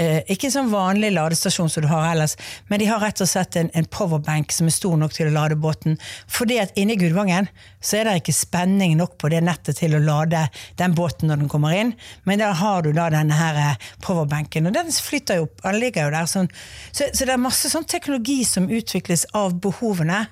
eh, 0.00 0.20
Ikke 0.32 0.48
en 0.48 0.54
sånn 0.54 0.72
vanlig 0.72 1.12
ladestasjon 1.14 1.70
som 1.72 1.84
du 1.84 1.88
har 1.90 2.08
ellers, 2.10 2.36
men 2.70 2.80
de 2.82 2.88
har 2.88 3.02
rett 3.02 3.20
og 3.20 3.28
slett 3.28 3.58
en, 3.60 3.70
en 3.76 3.88
powerbank 3.92 4.54
som 4.54 4.70
er 4.70 4.74
stor 4.74 4.96
nok 5.00 5.14
til 5.16 5.28
å 5.28 5.34
lade 5.34 5.58
båten. 5.60 5.98
Fordi 6.30 6.58
at 6.62 6.74
inni 6.80 6.96
Gudvangen 7.00 7.50
så 7.80 8.00
er 8.00 8.08
det 8.08 8.16
ikke 8.20 8.36
spenning 8.36 8.96
nok 8.98 9.16
på 9.20 9.30
det 9.32 9.42
nettet 9.44 9.80
til 9.80 9.96
å 9.96 10.02
lade 10.02 10.46
den 10.80 10.96
båten 10.96 11.30
når 11.30 11.42
den 11.42 11.52
kommer 11.52 11.76
inn, 11.76 11.94
men 12.28 12.42
der 12.42 12.56
har 12.60 12.84
du 12.84 12.92
da 12.96 13.10
denne 13.12 13.36
her 13.36 13.60
eh, 13.60 13.90
powerbanken, 14.04 14.68
og 14.70 14.76
den 14.76 14.92
flytter 14.92 15.40
jo 15.40 15.48
opp. 15.48 15.62
Den 15.64 15.80
ligger 15.82 16.08
jo 16.08 16.16
der 16.16 16.28
sånn. 16.30 16.50
Så, 16.90 17.10
så 17.12 17.26
det 17.26 17.36
er 17.36 17.40
masse 17.40 17.70
sånn 17.72 17.88
teknologi 17.88 18.42
som 18.48 18.68
utvikles 18.70 19.26
av 19.36 19.56
behovene. 19.62 20.24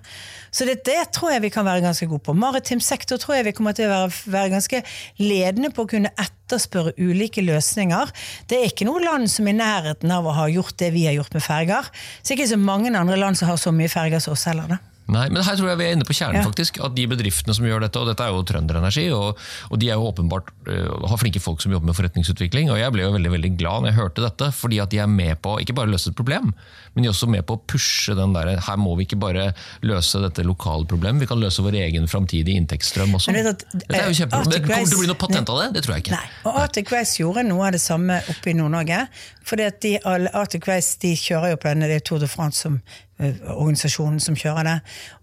Så 0.50 0.66
det, 0.68 0.80
det 0.88 0.98
tror 1.16 1.34
jeg 1.34 1.44
vi 1.46 1.52
kan 1.54 1.66
være 1.66 1.84
ganske 1.84 2.08
gode 2.11 2.24
på. 2.26 2.34
Maritim 2.37 2.82
sektor 2.84 3.20
tror 3.20 3.38
jeg 3.38 3.48
vi 3.48 3.54
kommer 3.56 3.76
til 3.76 3.88
å 3.88 3.94
være, 3.94 4.12
være 4.32 4.52
ganske 4.56 4.82
ledende 5.20 5.72
på 5.74 5.84
å 5.84 5.90
kunne 5.90 6.12
etterspørre 6.18 6.94
ulike 6.98 7.44
løsninger. 7.44 8.12
Det 8.50 8.61
er 8.61 8.70
ikke 8.70 8.88
noe 8.88 9.02
land 9.04 9.30
som 9.32 9.48
er 9.48 9.56
i 9.56 9.61
nærheten 9.61 10.12
av 10.14 10.28
å 10.28 10.37
ha 10.37 10.48
gjort 10.52 10.78
det 10.80 10.92
vi 10.96 11.06
har 11.08 11.18
gjort 11.18 11.37
med 11.37 11.44
ferger. 11.44 11.90
Så 12.20 12.30
det 12.30 12.37
er 12.37 12.40
ikke 12.40 12.54
så 12.54 12.62
mange 12.62 12.94
andre 12.94 13.18
land 13.20 13.38
som 13.38 13.50
har 13.52 13.61
så 13.61 13.74
mye 13.74 13.92
ferger 13.92 14.22
som 14.24 14.37
oss 14.37 14.46
heller. 14.48 14.78
Nei, 15.09 15.25
men 15.33 15.40
her 15.40 15.57
tror 15.57 15.71
jeg 15.71 15.79
vi 15.81 15.87
er 15.87 15.94
inne 15.97 16.05
på 16.05 16.12
kjernen, 16.12 16.42
Ja. 16.42 16.44
faktisk. 16.44 16.79
At 16.85 16.94
de 16.94 17.07
bedriftene 17.09 17.55
som 17.57 17.64
gjør 17.64 17.81
dette, 17.87 17.97
og 17.97 18.11
dette 18.11 18.25
er 18.25 18.35
jo 18.35 18.42
Trønderenergi, 18.44 19.07
og, 19.16 19.38
og 19.73 19.81
de 19.81 19.88
er 19.88 19.97
jo 19.97 20.09
åpenbart 20.11 20.51
uh, 20.68 21.07
har 21.09 21.21
flinke 21.21 21.40
folk 21.40 21.62
som 21.64 21.73
jobber 21.73 21.88
med 21.88 21.97
forretningsutvikling. 21.97 22.68
Og 22.75 22.77
jeg 22.81 22.92
ble 22.92 23.07
jo 23.07 23.14
veldig 23.14 23.33
veldig 23.33 23.53
glad 23.57 23.87
når 23.87 23.92
jeg 23.92 23.99
hørte 24.03 24.25
dette, 24.27 24.51
fordi 24.53 24.83
at 24.85 24.92
de 24.92 25.01
er 25.01 25.09
med 25.09 25.40
på 25.40 25.57
ikke 25.64 25.77
bare 25.79 25.88
løse 25.88 26.12
et 26.12 26.18
problem, 26.18 26.53
men 26.94 27.03
de 27.03 27.09
er 27.09 27.14
også 27.14 27.31
med 27.33 27.47
på 27.49 27.57
å 27.57 27.62
pushe 27.68 28.14
den 28.18 28.35
der 28.37 28.59
Her 28.68 28.77
må 28.81 28.94
vi 28.99 29.07
ikke 29.07 29.21
bare 29.21 29.53
løse 29.87 30.21
dette 30.21 30.44
lokale 30.44 30.85
problemet, 30.88 31.23
vi 31.25 31.31
kan 31.31 31.40
løse 31.40 31.64
vår 31.64 31.81
egen 31.87 32.09
framtidige 32.11 32.59
inntektsstrøm 32.61 33.16
også. 33.16 33.33
At, 33.33 33.64
dette 33.73 33.97
er 33.97 34.09
jo 34.11 34.16
kjempe, 34.21 34.37
kjempebra. 34.37 34.44
Men 34.44 34.53
Arctic 34.53 34.62
det 34.62 34.75
kommer 34.75 34.92
til 34.92 34.99
å 34.99 35.03
bli 35.03 35.11
noe 35.12 35.21
patent 35.25 35.53
av 35.55 35.61
det? 35.62 35.68
Det 35.79 35.85
tror 35.87 35.97
jeg 35.97 36.07
ikke. 36.07 36.16
Nei, 36.18 36.31
og 36.44 36.61
Arctic 36.64 36.92
Race 36.92 37.21
gjorde 37.21 37.44
noe 37.49 37.68
av 37.68 37.77
det 37.77 37.83
samme 37.83 38.21
oppe 38.29 38.53
i 38.53 38.57
Nord-Norge. 38.59 39.07
fordi 39.49 39.64
at 39.64 39.81
de, 39.81 39.97
Arctic 40.05 40.68
Race 40.68 40.99
de 41.01 41.14
kjører 41.16 41.55
jo 41.55 41.61
på 41.62 41.71
denne, 41.71 41.88
det 41.88 42.03
er 42.03 42.05
Tour 42.05 42.21
de 42.21 42.29
France 42.29 42.61
som 42.66 42.81
eh, 42.83 43.05
organisasjonen 43.18 44.20
som 44.22 44.37
kjører 44.38 44.66
det. 44.68 44.74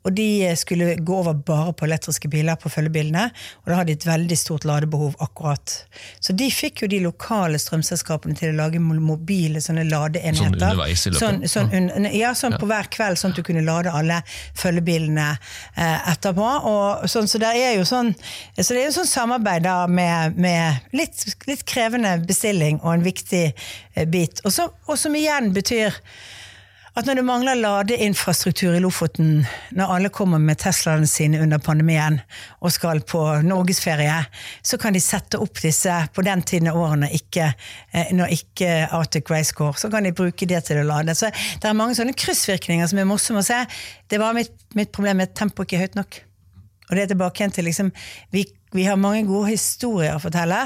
Og 0.06 0.14
de 0.18 0.26
eh, 0.46 0.56
skulle 0.60 0.96
gå 1.00 1.16
over 1.22 1.34
bare 1.48 1.72
på 1.78 1.86
elektriske 1.88 2.30
biler 2.32 2.58
på 2.60 2.70
følgebilene, 2.70 3.30
og 3.64 3.72
da 3.72 3.78
hadde 3.80 3.94
de 3.94 3.98
et 4.00 4.08
veldig 4.08 4.38
stort 4.38 4.66
ladebehov 4.68 5.16
akkurat. 5.24 5.74
Så 6.20 6.36
de 6.38 6.50
fikk 6.54 6.84
jo 6.84 6.90
de 6.92 7.00
lokale 7.06 7.60
strømselskapene 7.62 8.36
til 8.38 8.52
å 8.54 8.58
lage 8.60 8.82
mobile 8.84 9.62
sånne 9.64 9.88
ladeenheter. 9.88 10.44
Sånn 10.44 10.60
underveis 10.60 11.06
i 11.08 11.14
løpet? 11.16 11.24
Sånn, 11.24 11.72
sånn, 11.72 11.74
un- 11.96 12.12
ja, 12.14 12.34
sånn 12.38 12.58
på 12.60 12.70
hver 12.70 12.92
kveld, 12.94 13.22
sånn 13.22 13.34
at 13.34 13.40
du 13.40 13.46
kunne 13.48 13.66
lade 13.66 13.94
alle 13.96 14.20
følgebilene 14.60 15.30
eh, 15.32 16.12
etterpå. 16.14 16.52
Og 16.70 17.10
sånn, 17.12 17.30
så, 17.32 17.42
det 17.42 17.54
er 17.56 17.76
jo 17.80 17.88
sånn, 17.88 18.14
så 18.60 18.70
det 18.74 18.84
er 18.84 18.90
jo 18.90 18.98
sånn 19.00 19.10
samarbeid 19.16 19.66
da 19.66 19.78
med, 19.88 20.38
med 20.38 20.92
litt, 20.96 21.26
litt 21.50 21.66
krevende 21.70 22.18
bestilling 22.28 22.82
og 22.84 22.98
en 22.98 23.06
viktig 23.08 23.46
eh, 23.50 24.06
bit. 24.06 24.44
Og 24.46 24.98
som 25.00 25.16
igjen 25.18 25.54
betyr 25.56 25.96
at 26.96 27.08
når 27.08 27.20
du 27.20 27.26
mangler 27.28 27.58
ladeinfrastruktur 27.60 28.76
i 28.78 28.80
Lofoten, 28.80 29.42
når 29.76 29.92
alle 29.98 30.12
kommer 30.16 30.40
med 30.40 30.62
Teslaene 30.62 31.08
sine 31.10 31.42
under 31.44 31.60
pandemien 31.60 32.22
og 32.62 32.72
skal 32.72 33.02
på 33.04 33.22
norgesferie, 33.44 34.22
så 34.64 34.80
kan 34.80 34.96
de 34.96 35.02
sette 35.04 35.40
opp 35.44 35.60
disse 35.60 35.92
på 36.16 36.24
den 36.24 36.44
tiden 36.48 36.70
av 36.72 36.80
året 36.80 37.02
når 37.04 37.18
ikke, 37.18 37.50
eh, 37.92 38.14
når 38.16 38.32
ikke 38.38 38.70
Arctic 38.96 39.32
Race 39.32 39.52
går. 39.58 39.76
Så 39.82 39.92
kan 39.92 40.08
de 40.08 40.16
bruke 40.16 40.48
det 40.48 40.64
til 40.70 40.80
å 40.80 40.88
lade. 40.88 41.18
Så 41.20 41.34
det 41.34 41.68
er 41.68 41.76
mange 41.76 41.98
sånne 42.00 42.16
kryssvirkninger 42.16 42.88
som 42.88 43.02
er 43.04 43.10
morsomme 43.10 43.44
å 43.44 43.50
se. 43.50 43.60
Det 44.08 44.22
var 44.22 44.38
mitt, 44.38 44.56
mitt 44.74 44.94
problem 44.96 45.20
med 45.20 45.34
at 45.34 45.36
tempoet 45.36 45.68
ikke 45.68 45.82
er 45.82 45.90
høyt 45.90 46.00
nok. 46.00 46.22
Og 46.88 46.96
det 46.96 47.04
er 47.04 47.12
tilbake 47.12 47.42
igjen 47.44 47.58
til 47.58 47.68
liksom, 47.68 47.92
vi, 48.32 48.46
vi 48.72 48.88
har 48.88 48.96
mange 48.96 49.26
gode 49.28 49.52
historier 49.52 50.16
å 50.16 50.24
fortelle, 50.24 50.64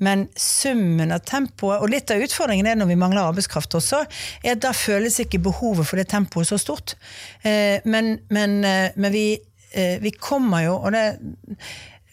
men 0.00 0.26
summen 0.36 1.12
av 1.12 1.22
tempoet, 1.28 1.82
og 1.82 1.92
litt 1.92 2.10
av 2.12 2.22
utfordringen 2.24 2.68
er 2.68 2.78
når 2.80 2.90
vi 2.92 2.98
mangler 3.00 3.28
arbeidskraft 3.28 3.76
også, 3.78 4.02
er 4.42 4.56
at 4.56 4.64
da 4.64 4.72
føles 4.76 5.20
ikke 5.22 5.42
behovet 5.44 5.88
for 5.88 6.00
det 6.00 6.08
tempoet 6.12 6.48
så 6.48 6.58
stort. 6.60 6.96
Eh, 7.44 7.84
men, 7.84 8.16
men, 8.32 8.60
eh, 8.64 8.96
men 8.96 9.14
vi, 9.14 9.26
eh, 9.72 9.98
vi 10.02 10.14
kommer 10.16 10.64
jo, 10.66 10.78
og 10.80 10.96
det 10.96 11.06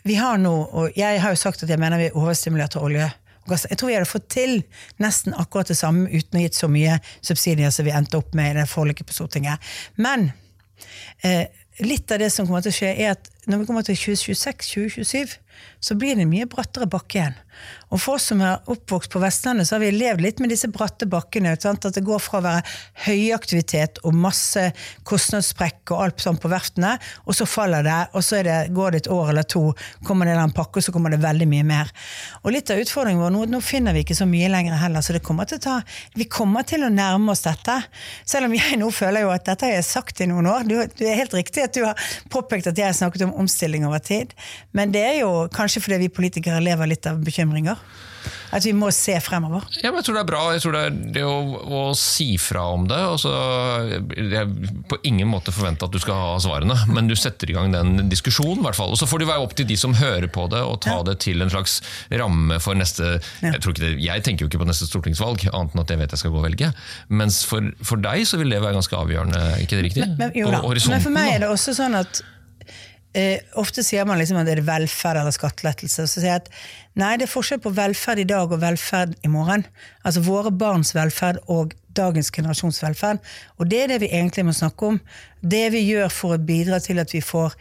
vi 0.08 0.15
har 0.15 0.38
nå, 0.39 0.54
og 0.71 0.95
jeg 0.95 1.19
har 1.19 1.34
jo 1.34 1.39
sagt 1.39 1.63
at 1.65 1.71
jeg 1.71 1.80
mener 1.82 2.00
vi 2.00 2.10
er 2.10 2.17
overstimulert 2.17 2.78
av 2.80 2.86
olje. 2.88 3.08
Jeg 3.47 3.80
tror 3.80 3.89
vi 3.89 3.95
hadde 3.95 4.10
fått 4.10 4.28
til 4.32 4.58
nesten 5.04 5.36
akkurat 5.39 5.69
det 5.71 5.78
samme 5.80 6.10
uten 6.12 6.39
å 6.39 6.43
gitt 6.43 6.58
så 6.58 6.67
mye 6.71 6.97
subsidier 7.23 7.71
som 7.71 7.88
vi 7.88 7.95
endte 7.95 8.19
opp 8.19 8.36
med 8.36 8.52
i 8.52 8.58
det 8.60 8.67
forliket 8.71 9.08
på 9.08 9.15
Stortinget. 9.15 9.63
Men 9.95 10.30
eh, 11.23 11.47
litt 11.84 12.12
av 12.12 12.19
det 12.23 12.30
som 12.34 12.47
kommer 12.47 12.63
til 12.65 12.76
å 12.76 12.80
skje, 12.80 12.93
er 12.95 13.15
at 13.15 13.32
når 13.48 13.62
vi 13.62 13.68
kommer 13.70 13.86
til 13.88 13.96
2026-2027, 13.96 15.38
så 15.80 15.96
blir 15.96 16.18
det 16.18 16.28
mye 16.30 16.48
brattere 16.50 16.88
bakke 16.90 17.20
igjen. 17.20 17.38
Og 17.88 18.02
for 18.02 18.18
oss 18.18 18.28
som 18.30 18.42
er 18.44 18.66
oppvokst 18.70 19.10
på 19.14 19.22
Vestlandet, 19.22 19.68
så 19.68 19.78
har 19.78 19.82
vi 19.86 19.94
levd 19.96 20.22
litt 20.22 20.42
med 20.44 20.52
disse 20.52 20.68
bratte 20.74 21.08
bakkene. 21.10 21.54
Sant? 21.62 21.86
At 21.88 21.96
det 21.96 22.04
går 22.06 22.20
fra 22.22 22.42
å 22.42 22.44
være 22.46 22.64
høyaktivitet 23.06 24.02
og 24.06 24.18
masse 24.18 24.68
kostnadssprekk 25.08 25.94
og 25.96 26.04
alt 26.04 26.24
sånt 26.24 26.42
på 26.44 26.52
verftene, 26.52 26.96
og 27.26 27.38
så 27.38 27.48
faller 27.50 27.86
det, 27.88 27.98
og 28.18 28.26
så 28.26 28.42
det, 28.46 28.58
går 28.76 28.94
det 28.94 29.02
et 29.04 29.12
år 29.14 29.32
eller 29.32 29.48
to, 29.48 29.64
kommer 30.08 30.28
det 30.28 30.36
en 30.38 30.54
pakke, 30.56 30.82
og 30.82 30.88
så 30.88 30.94
kommer 30.96 31.14
det 31.14 31.22
veldig 31.24 31.48
mye 31.50 31.68
mer. 31.68 31.94
Og 32.44 32.52
litt 32.54 32.74
av 32.74 32.82
utfordringen 32.84 33.24
vår, 33.24 33.34
nå, 33.34 33.46
nå 33.54 33.62
finner 33.64 33.96
vi 33.96 34.04
ikke 34.06 34.18
så 34.18 34.28
mye 34.30 34.52
lenger 34.52 34.78
heller, 34.82 35.06
så 35.06 35.16
det 35.16 35.24
kommer 35.26 35.48
til 35.50 35.62
å 35.62 35.66
ta, 35.68 35.78
vi 36.18 36.28
kommer 36.32 36.68
til 36.68 36.86
å 36.86 36.92
nærme 36.94 37.34
oss 37.34 37.46
dette. 37.48 37.80
Selv 38.28 38.50
om 38.50 38.58
jeg 38.58 38.82
nå 38.82 38.92
føler 38.94 39.26
jo 39.26 39.34
at 39.34 39.48
dette 39.48 39.70
har 39.70 39.78
jeg 39.78 39.88
sagt 39.88 40.22
i 40.22 40.30
noen 40.30 40.50
år. 40.52 40.68
Du, 40.68 40.76
du 40.98 41.06
er 41.08 41.22
helt 41.22 41.36
riktig 41.38 41.64
at 41.64 41.76
du 41.78 41.86
har 41.86 42.10
påpekt 42.34 42.70
at 42.70 42.78
jeg 42.78 42.90
har 42.90 42.98
snakket 42.98 43.28
om 43.30 43.37
omstilling 43.39 43.86
over 43.88 44.00
tid, 44.04 44.34
men 44.78 44.91
det 44.95 45.06
er 45.13 45.19
jo 45.21 45.47
kanskje 45.54 45.82
fordi 45.86 46.04
vi 46.08 46.13
politikere 46.13 46.62
lever 46.63 46.93
litt 46.93 47.06
av 47.10 47.21
bekymringer. 47.23 47.78
At 48.52 48.63
vi 48.65 48.71
må 48.76 48.89
se 48.95 49.13
fremover. 49.23 49.63
Ja, 49.84 49.89
men 49.91 50.00
jeg 50.02 50.06
tror 50.08 50.15
det 50.17 50.21
er 50.21 50.28
bra 50.28 50.39
jeg 50.56 50.62
tror 50.63 50.73
det, 50.76 50.82
er 50.88 50.95
det 51.15 51.21
å, 51.28 51.36
å 51.67 51.82
si 51.95 52.34
fra 52.39 52.63
om 52.76 52.84
det. 52.89 52.97
Og 53.12 53.17
så, 53.21 53.32
jeg 54.15 54.71
på 54.88 54.97
ingen 55.08 55.28
måte 55.32 55.52
forvente 55.56 55.88
at 55.88 55.93
du 55.93 56.00
skal 56.02 56.15
ha 56.19 56.34
svarene, 56.43 56.76
men 56.91 57.08
du 57.12 57.15
setter 57.19 57.52
i 57.52 57.56
gang 57.56 57.71
den 57.76 58.10
diskusjonen. 58.12 58.60
i 58.62 58.65
hvert 58.67 58.80
fall. 58.80 58.91
Og 58.95 59.00
Så 59.00 59.08
får 59.08 59.23
det 59.23 59.30
være 59.32 59.43
opp 59.47 59.56
til 59.60 59.67
de 59.69 59.78
som 59.80 59.95
hører 60.00 60.28
på 60.32 60.47
det, 60.52 60.60
og 60.63 60.80
ta 60.84 60.97
Ja. 60.97 61.04
det 61.08 61.17
til 61.23 61.41
en 61.43 61.52
slags 61.54 61.80
ramme 62.12 62.60
for 62.63 62.76
neste 62.80 63.17
jeg, 63.43 63.60
tror 63.63 63.76
ikke 63.76 63.84
det, 63.86 63.93
jeg 64.04 64.23
tenker 64.28 64.45
jo 64.45 64.52
ikke 64.52 64.63
på 64.63 64.69
neste 64.71 64.88
stortingsvalg, 64.89 65.47
annet 65.52 65.76
enn 65.76 65.84
at 65.84 65.91
jeg 65.93 66.00
vet 66.04 66.15
jeg 66.15 66.23
skal 66.23 66.32
gå 66.36 66.41
og 66.41 66.47
velge. 66.50 66.71
Mens 67.10 67.43
for, 67.47 67.67
for 67.84 68.00
deg 68.02 68.23
så 68.28 68.39
vil 68.41 68.52
det 68.52 68.63
være 68.63 68.80
ganske 68.80 68.95
avgjørende, 69.04 69.43
ikke 69.63 69.76
det 69.80 69.86
riktig? 69.91 70.08
Men, 70.17 70.32
jo, 70.36 70.47
da. 70.52 70.63
På 70.63 70.71
horisonten, 70.73 70.97
men 70.97 71.04
for 71.08 71.15
meg 71.19 71.36
er 71.36 71.45
det 71.45 71.52
også 71.52 71.76
sånn 71.78 71.95
at 72.00 72.23
eh, 73.13 73.39
Ofte 73.60 73.84
sier 73.86 74.06
man 74.08 74.20
liksom 74.20 74.39
at 74.41 74.50
er 74.52 74.63
velferd 74.65 75.22
eller 75.22 75.36
skattelettelse. 75.36 76.08
Så 76.08 76.20
sier 76.20 76.32
jeg 76.32 76.43
at 76.43 76.52
nei, 77.00 77.15
det 77.17 77.28
er 77.28 77.34
forskjell 77.34 77.62
på 77.63 77.74
velferd 77.78 78.24
i 78.24 78.28
dag 78.28 78.52
og 78.52 78.62
velferd 78.62 79.15
i 79.24 79.32
morgen. 79.32 79.65
Altså 80.04 80.24
våre 80.26 80.52
barns 80.52 80.93
velferd 80.98 81.41
og 81.48 81.76
dagens 81.98 82.32
generasjons 82.34 82.82
velferd. 82.84 83.24
Og 83.58 83.70
det 83.72 83.84
er 83.84 83.93
det 83.93 84.04
vi 84.06 84.13
egentlig 84.13 84.46
må 84.48 84.56
snakke 84.56 84.93
om. 84.93 85.02
Det 85.41 85.65
vi 85.74 85.86
gjør 85.88 86.13
for 86.13 86.36
å 86.36 86.41
bidra 86.41 86.82
til 86.84 87.02
at 87.02 87.13
vi 87.15 87.24
får 87.26 87.58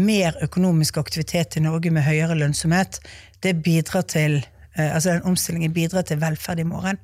mer 0.00 0.36
økonomisk 0.44 1.00
aktivitet 1.00 1.58
i 1.58 1.64
Norge 1.64 1.90
med 1.92 2.06
høyere 2.06 2.36
lønnsomhet, 2.38 3.00
det 3.42 3.58
bidrar 3.64 4.06
til 4.06 4.38
altså 4.88 5.12
den 5.14 5.26
omstillingen 5.28 5.72
bidrar 5.76 6.06
til 6.08 6.20
velferd 6.20 6.62
i 6.62 6.66
morgen. 6.68 6.98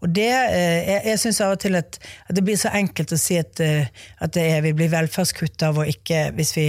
Og 0.00 0.10
det, 0.14 0.30
eh, 0.30 0.88
jeg, 0.88 1.02
jeg 1.10 1.20
syns 1.22 1.40
av 1.44 1.54
og 1.56 1.60
til 1.62 1.78
at, 1.78 1.98
at 2.28 2.34
det 2.36 2.44
blir 2.46 2.58
så 2.60 2.72
enkelt 2.78 3.12
å 3.12 3.20
si 3.20 3.38
at, 3.40 3.60
eh, 3.64 3.90
at 4.24 4.34
det 4.36 4.44
er, 4.46 4.64
vi 4.64 4.74
blir 4.78 4.92
velferdskutt 4.92 5.66
av 5.66 5.80
å 5.82 5.86
ikke 5.88 6.28
Hvis 6.36 6.54
vi 6.56 6.66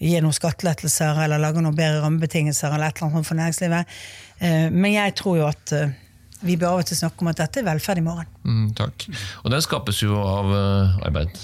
gir 0.00 0.22
noen 0.24 0.36
skattelettelser 0.36 1.18
eller 1.24 1.42
lager 1.42 1.64
noen 1.64 1.76
bedre 1.76 2.02
rammebetingelser 2.04 2.72
eller 2.72 2.90
et 2.90 3.00
eller 3.00 3.16
annet 3.20 3.28
for 3.28 3.40
næringslivet. 3.40 3.98
Eh, 4.40 4.68
Men 4.70 4.96
jeg 4.96 5.16
tror 5.20 5.36
jo 5.42 5.46
at 5.50 5.76
eh, 5.76 5.94
vi 6.42 6.56
bør 6.56 6.74
av 6.74 6.82
og 6.82 6.88
til 6.88 6.96
snakke 6.96 7.20
om 7.24 7.30
at 7.32 7.40
dette 7.42 7.60
er 7.60 7.68
velferd 7.68 8.00
i 8.00 8.04
morgen. 8.04 8.28
Mm, 8.44 8.68
takk. 8.78 9.08
Og 9.44 9.50
den 9.52 9.64
skapes 9.64 10.02
jo 10.02 10.16
av 10.20 10.52
eh, 10.56 11.00
arbeid? 11.10 11.36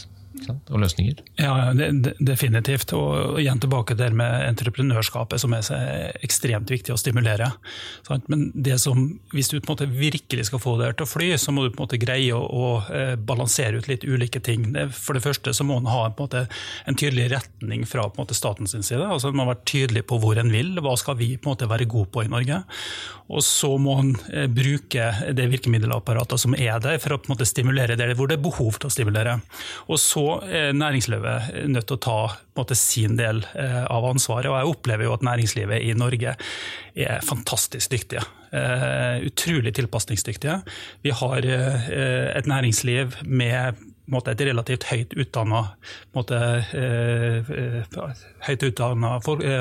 Og 0.46 0.80
løsninger. 0.82 1.20
Ja, 1.40 1.72
det, 1.76 2.14
definitivt. 2.22 2.92
Og 2.96 3.40
igjen 3.40 3.60
tilbake 3.62 3.96
der 3.98 4.14
med 4.16 4.46
entreprenørskapet, 4.50 5.40
som 5.42 5.54
er 5.56 6.12
ekstremt 6.24 6.70
viktig 6.72 6.94
å 6.94 7.00
stimulere. 7.00 7.50
Sant? 8.06 8.28
Men 8.32 8.50
som, 8.80 9.06
hvis 9.34 9.50
du 9.52 9.58
en 9.58 9.96
virkelig 9.96 10.48
skal 10.50 10.62
få 10.62 10.76
det 10.80 10.92
til 10.96 11.06
å 11.06 11.10
fly, 11.10 11.30
så 11.40 11.54
må 11.54 11.66
du 11.66 11.72
en 11.72 12.02
greie 12.02 12.34
å, 12.34 12.42
å 12.42 12.68
eh, 12.92 13.14
balansere 13.16 13.80
ut 13.80 13.90
litt 13.90 14.06
ulike 14.06 14.42
ting. 14.44 14.68
For 14.94 15.16
det 15.16 15.24
første 15.24 15.54
så 15.56 15.66
må 15.66 15.80
en 15.80 15.90
ha 15.90 16.06
en, 16.06 16.14
en, 16.14 16.20
måte, 16.20 16.46
en 16.86 16.98
tydelig 16.98 17.30
retning 17.34 17.86
fra 17.88 18.06
en 18.08 18.22
måte 18.22 18.36
statens 18.36 18.76
side. 18.76 19.02
altså 19.02 19.32
Man 19.32 19.44
må 19.44 19.52
være 19.52 19.66
tydelig 19.68 20.06
på 20.08 20.20
hvor 20.22 20.38
en 20.40 20.52
vil. 20.52 20.74
Hva 20.84 20.96
skal 21.00 21.18
vi 21.20 21.34
på 21.36 21.48
en 21.48 21.56
måte 21.56 21.70
være 21.70 21.88
gode 21.90 22.12
på 22.12 22.26
i 22.26 22.32
Norge? 22.32 22.62
Og 23.32 23.42
så 23.42 23.72
må 23.82 23.96
man 23.98 24.12
eh, 24.30 24.46
bruke 24.50 25.10
det 25.36 25.48
virkemiddelapparatet 25.50 26.42
som 26.42 26.54
er 26.58 26.78
der, 26.82 27.00
for 27.02 27.16
å 27.16 27.20
på 27.20 27.30
en 27.30 27.34
måte 27.34 27.48
stimulere 27.48 27.98
der 27.98 28.14
hvor 28.18 28.30
det 28.30 28.38
er 28.38 28.44
behov 28.44 28.78
til 28.78 28.90
å 28.90 28.94
stimulere. 28.94 29.38
Og 29.90 29.98
så 30.02 30.25
er 30.44 30.74
næringslivet 30.76 31.66
nødt 31.70 31.88
til 31.88 31.96
å 31.98 32.02
ta 32.06 32.18
måte, 32.56 32.76
sin 32.78 33.16
del 33.18 33.42
eh, 33.56 33.82
av 33.84 34.06
ansvaret. 34.08 34.48
Og 34.50 34.58
jeg 34.58 34.72
opplever 34.72 35.08
jo 35.08 35.14
at 35.16 35.26
næringslivet 35.26 35.84
i 35.84 35.94
Norge 35.98 36.36
er 36.96 37.26
fantastisk 37.26 37.92
dyktige. 37.92 38.24
Uh, 38.56 39.18
utrolig 39.26 39.72
tilpasningsdyktige. 39.76 40.54
Vi 41.04 41.10
har 41.12 41.44
uh, 41.44 41.88
et 42.38 42.46
næringsliv 42.48 43.18
med 43.26 43.82
måte, 44.12 44.32
et 44.32 44.42
relativt 44.46 44.86
høyt 44.90 45.14
utdanna 45.18 45.62
eh, 46.14 47.52
høyt 48.46 48.64
utdanna 48.68 49.16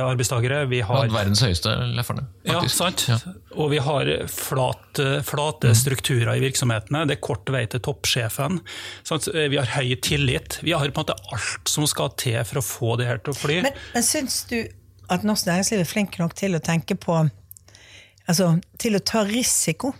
arbeidstakere. 0.06 0.64
Vi 0.72 0.82
har 0.86 1.10
verdens 1.14 1.44
høyeste 1.46 1.74
lefferne. 1.96 2.28
Ja, 2.48 2.62
sant. 2.72 3.08
Ja. 3.10 3.18
Og 3.56 3.72
vi 3.74 3.82
har 3.84 4.12
flat, 4.32 5.02
flate 5.26 5.74
mm. 5.74 5.80
strukturer 5.82 6.34
i 6.36 6.44
virksomhetene. 6.46 7.06
Det 7.10 7.18
er 7.18 7.24
kort 7.26 7.50
vei 7.54 7.66
til 7.72 7.84
toppsjefen. 7.86 8.62
Sant? 9.08 9.30
Vi 9.34 9.60
har 9.60 9.72
høy 9.78 9.96
tillit. 10.06 10.60
Vi 10.66 10.76
har 10.76 10.86
på 10.86 11.02
en 11.02 11.06
måte 11.08 11.18
alt 11.34 11.72
som 11.72 11.88
skal 11.90 12.14
til 12.22 12.42
for 12.46 12.62
å 12.62 12.66
få 12.66 12.96
det 13.02 13.10
her 13.10 13.24
til 13.24 13.34
å 13.36 13.40
fly. 13.40 13.62
Men, 13.66 13.80
men 13.96 14.06
syns 14.06 14.44
du 14.52 14.60
at 15.12 15.26
norsk 15.26 15.50
næringsliv 15.50 15.84
er 15.84 15.90
flink 15.90 16.20
nok 16.22 16.34
til 16.38 16.58
å 16.58 16.64
tenke 16.64 16.98
på 16.98 17.26
Altså 18.26 18.56
til 18.82 18.98
å 18.98 19.04
ta 19.06 19.20
risiko? 19.28 19.92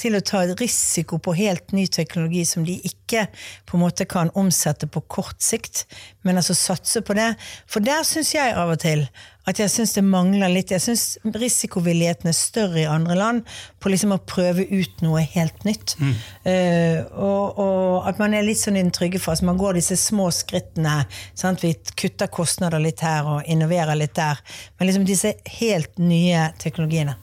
Til 0.00 0.16
å 0.18 0.22
ta 0.24 0.42
risiko 0.58 1.20
på 1.22 1.36
helt 1.38 1.74
ny 1.76 1.86
teknologi 1.86 2.42
som 2.48 2.64
de 2.66 2.78
ikke 2.86 3.26
på 3.68 3.78
en 3.78 3.84
måte 3.84 4.06
kan 4.10 4.32
omsette 4.38 4.88
på 4.90 5.04
kort 5.12 5.42
sikt, 5.44 5.84
men 6.26 6.40
altså 6.40 6.56
satse 6.58 7.04
på 7.04 7.16
det. 7.16 7.34
For 7.70 7.84
der 7.84 8.02
syns 8.08 8.34
jeg 8.34 8.56
av 8.58 8.74
og 8.74 8.82
til 8.82 9.06
at 9.44 9.58
jeg 9.60 9.68
syns 9.68 9.92
det 9.96 10.04
mangler 10.06 10.48
litt. 10.48 10.72
Jeg 10.72 10.80
syns 10.80 11.18
risikovilligheten 11.20 12.30
er 12.30 12.36
større 12.36 12.80
i 12.80 12.88
andre 12.88 13.16
land 13.18 13.42
på 13.82 13.92
liksom 13.92 14.14
å 14.16 14.20
prøve 14.24 14.64
ut 14.70 15.02
noe 15.04 15.20
helt 15.34 15.66
nytt. 15.68 15.96
Mm. 16.00 16.14
Uh, 16.46 17.00
og, 17.12 17.60
og, 17.60 18.08
at 18.08 18.22
man 18.22 18.36
er 18.36 18.46
litt 18.46 18.62
sånn 18.62 18.78
i 18.80 18.84
den 18.84 18.94
trygge 18.94 19.20
fasen. 19.22 19.50
Man 19.50 19.60
går 19.60 19.76
disse 19.76 19.98
små 20.00 20.30
skrittene. 20.34 21.02
Sant? 21.36 21.64
Vi 21.64 21.74
kutter 21.92 22.32
kostnader 22.32 22.80
litt 22.82 23.04
her 23.04 23.28
og 23.28 23.50
innoverer 23.50 24.00
litt 24.00 24.16
der. 24.16 24.40
Men 24.78 24.88
liksom 24.88 25.04
disse 25.08 25.36
helt 25.60 26.00
nye 26.00 26.48
teknologiene. 26.62 27.18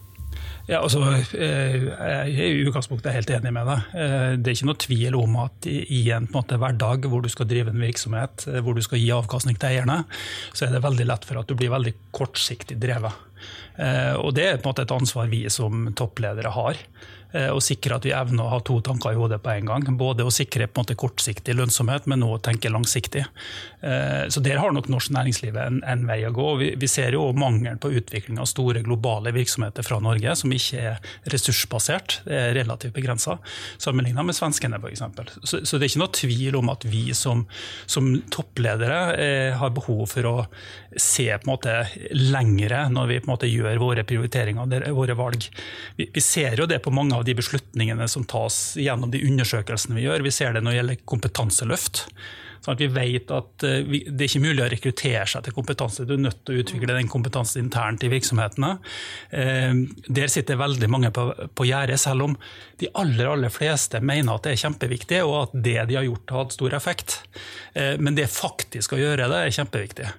Ja, 0.71 0.79
altså, 0.79 1.01
Jeg 1.35 1.89
er 1.99 2.29
i 2.31 2.61
utgangspunktet 2.63 3.11
helt 3.11 3.31
enig 3.35 3.51
med 3.51 3.67
deg. 3.67 3.87
Eh, 3.91 4.27
det 4.39 4.53
er 4.53 4.55
ikke 4.55 4.69
noe 4.69 4.79
tvil 4.79 5.17
om 5.19 5.33
at 5.43 5.67
i 5.67 6.05
en, 6.15 6.29
måte, 6.31 6.55
hverdag 6.61 7.09
hvor 7.11 7.25
du 7.25 7.27
skal 7.31 7.49
drive 7.49 7.73
en 7.73 7.83
virksomhet, 7.83 8.45
eh, 8.47 8.61
hvor 8.63 8.77
du 8.77 8.83
skal 8.85 9.01
gi 9.01 9.09
avkastning 9.11 9.59
til 9.59 9.73
eierne, 9.73 10.05
så 10.55 10.67
er 10.69 10.71
det 10.71 10.83
veldig 10.85 11.09
lett 11.09 11.27
for 11.27 11.41
at 11.41 11.51
du 11.51 11.57
blir 11.59 11.73
veldig 11.73 11.91
kortsiktig 12.15 12.79
drevet. 12.79 13.27
Og 14.21 14.35
Det 14.37 14.43
er 14.45 14.59
på 14.59 14.67
en 14.67 14.69
måte 14.69 14.83
et 14.83 14.91
ansvar 14.93 15.29
vi 15.31 15.39
som 15.49 15.87
toppledere 15.97 16.51
har. 16.53 16.77
Eh, 17.31 17.47
og 17.53 17.61
sikre 17.63 17.95
at 17.95 18.05
vi 18.07 18.13
evner 18.15 18.43
å 18.43 18.51
ha 18.55 18.59
to 18.65 18.79
tanker 18.83 19.15
i 19.15 19.19
hodet 19.19 19.39
på 19.43 19.53
en 19.53 19.69
gang. 19.69 19.85
Både 19.97 20.25
å 20.27 20.33
sikre 20.33 20.67
på 20.67 20.79
en 20.79 20.83
måte 20.83 20.97
kortsiktig 20.99 21.55
lønnsomhet, 21.55 22.07
men 22.11 22.25
også 22.27 22.41
tenke 22.49 22.71
langsiktig. 22.71 23.23
Eh, 23.81 24.27
så 24.27 24.43
Der 24.43 24.59
har 24.59 24.73
nok 24.75 24.89
norsk 24.91 25.13
næringsliv 25.15 25.55
en, 25.55 25.81
en 25.87 26.05
vei 26.09 26.21
å 26.27 26.33
gå. 26.35 26.47
Vi, 26.59 26.71
vi 26.79 26.89
ser 26.91 27.15
jo 27.15 27.29
mangelen 27.37 27.79
på 27.81 27.93
utvikling 27.95 28.39
av 28.41 28.49
store 28.51 28.83
globale 28.83 29.31
virksomheter 29.35 29.85
fra 29.87 30.01
Norge, 30.03 30.35
som 30.35 30.51
ikke 30.51 30.81
er 30.91 31.13
ressursbasert. 31.31 32.19
Det 32.25 32.35
er 32.35 32.55
relativt 32.59 32.95
begrensa, 32.97 33.37
sammenlignet 33.81 34.27
med 34.27 34.35
svenskene 34.35 34.81
f.eks. 34.81 35.05
Så, 35.43 35.63
så 35.63 35.77
det 35.77 35.87
er 35.87 35.89
ikke 35.93 36.03
noe 36.03 36.15
tvil 36.19 36.59
om 36.59 36.73
at 36.73 36.85
vi 36.89 37.05
som, 37.17 37.45
som 37.89 38.11
toppledere 38.33 39.01
eh, 39.15 39.57
har 39.57 39.71
behov 39.75 40.03
for 40.11 40.27
å 40.27 40.35
se 40.99 41.29
på 41.31 41.47
en 41.47 41.53
måte 41.53 41.73
lengre 42.11 42.83
når 42.91 43.07
vi 43.07 43.19
på 43.21 43.29
en 43.29 43.33
måte 43.33 43.49
gjør 43.49 43.79
våre 43.79 44.03
prioriteringer, 44.07 44.91
våre 44.91 45.15
valg. 45.15 45.47
Vi, 45.95 46.09
vi 46.11 46.23
ser 46.23 46.59
jo 46.59 46.67
det 46.67 46.81
på 46.83 46.91
mange 46.91 47.15
av 47.15 47.20
de 47.27 47.37
beslutningene 47.37 48.07
som 48.11 48.27
tas 48.27 48.77
gjennom 48.79 49.11
de 49.13 49.23
undersøkelsene 49.27 49.97
vi 49.97 50.05
gjør. 50.07 50.25
Vi 50.25 50.33
ser 50.35 50.55
det 50.55 50.63
når 50.63 50.71
det 50.71 50.79
gjelder 50.81 51.03
kompetanseløft. 51.13 52.05
Sånn 52.61 52.75
at 52.75 52.81
vi 52.83 52.89
vet 52.93 53.31
at 53.33 53.63
vi, 53.89 54.03
det 54.05 54.21
er 54.21 54.29
ikke 54.29 54.43
mulig 54.43 54.61
å 54.61 54.69
rekruttere 54.69 55.23
seg 55.29 55.45
til 55.47 55.55
kompetanse. 55.55 56.05
Du 56.05 56.13
er 56.13 56.21
nødt 56.21 56.43
til 56.45 56.59
å 56.59 56.61
utvikle 56.61 56.93
den 56.93 57.09
kompetansen 57.09 57.63
internt 57.63 58.05
i 58.05 58.11
virksomhetene. 58.11 58.75
Eh, 59.33 59.81
der 60.05 60.29
sitter 60.29 60.61
veldig 60.61 60.91
mange 60.93 61.09
på, 61.15 61.25
på 61.57 61.65
gjerdet, 61.65 61.97
selv 62.01 62.27
om 62.27 62.37
de 62.81 62.91
aller, 63.01 63.25
aller 63.31 63.53
fleste 63.53 64.03
mener 64.05 64.35
at 64.35 64.45
det 64.45 64.53
er 64.53 64.61
kjempeviktig, 64.67 65.23
og 65.25 65.35
at 65.39 65.57
det 65.57 65.79
de 65.89 65.97
har 65.97 66.05
gjort 66.05 66.35
har 66.35 66.45
hatt 66.45 66.57
stor 66.59 66.77
effekt. 66.77 67.17
Eh, 67.73 67.95
men 67.97 68.17
det 68.19 68.29
faktisk 68.29 68.93
å 68.93 69.01
gjøre 69.01 69.29
det 69.31 69.41
er 69.41 69.57
kjempeviktig. 69.57 70.13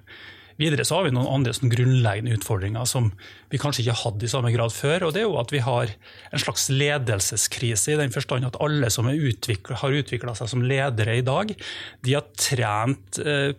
Videre 0.61 0.85
så 0.85 0.99
har 0.99 1.07
vi 1.07 1.13
noen 1.15 1.29
andre 1.31 1.53
sånn 1.55 1.71
grunnleggende 1.71 2.35
utfordringer 2.37 2.85
som 2.89 3.11
vi 3.53 3.59
kanskje 3.61 3.83
ikke 3.83 3.99
hadde 3.99 4.25
i 4.25 4.31
samme 4.31 4.51
grad 4.53 4.73
før. 4.73 5.07
og 5.07 5.13
Det 5.13 5.21
er 5.21 5.27
jo 5.27 5.37
at 5.41 5.53
vi 5.53 5.61
har 5.61 5.91
en 6.33 6.41
slags 6.41 6.67
ledelseskrise, 6.73 7.93
i 7.93 7.99
den 7.99 8.13
forstand 8.13 8.47
at 8.47 8.57
alle 8.63 8.89
som 8.93 9.09
utviklet, 9.09 9.77
har 9.81 9.97
utvikla 9.99 10.33
seg 10.37 10.49
som 10.49 10.63
ledere 10.65 11.19
i 11.19 11.25
dag, 11.25 11.53
de 12.01 12.15
har 12.15 12.25
trent 12.33 13.19
eh, 13.21 13.53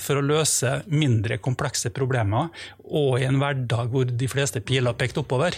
for 0.00 0.20
å 0.20 0.24
løse 0.24 0.78
mindre 0.88 1.36
komplekse 1.44 1.92
problemer, 1.92 2.48
og 2.84 3.20
i 3.20 3.26
en 3.28 3.40
hverdag 3.40 3.92
hvor 3.92 4.08
de 4.08 4.28
fleste 4.28 4.60
piler 4.64 4.92
har 4.92 4.98
pekt 5.00 5.20
oppover. 5.20 5.56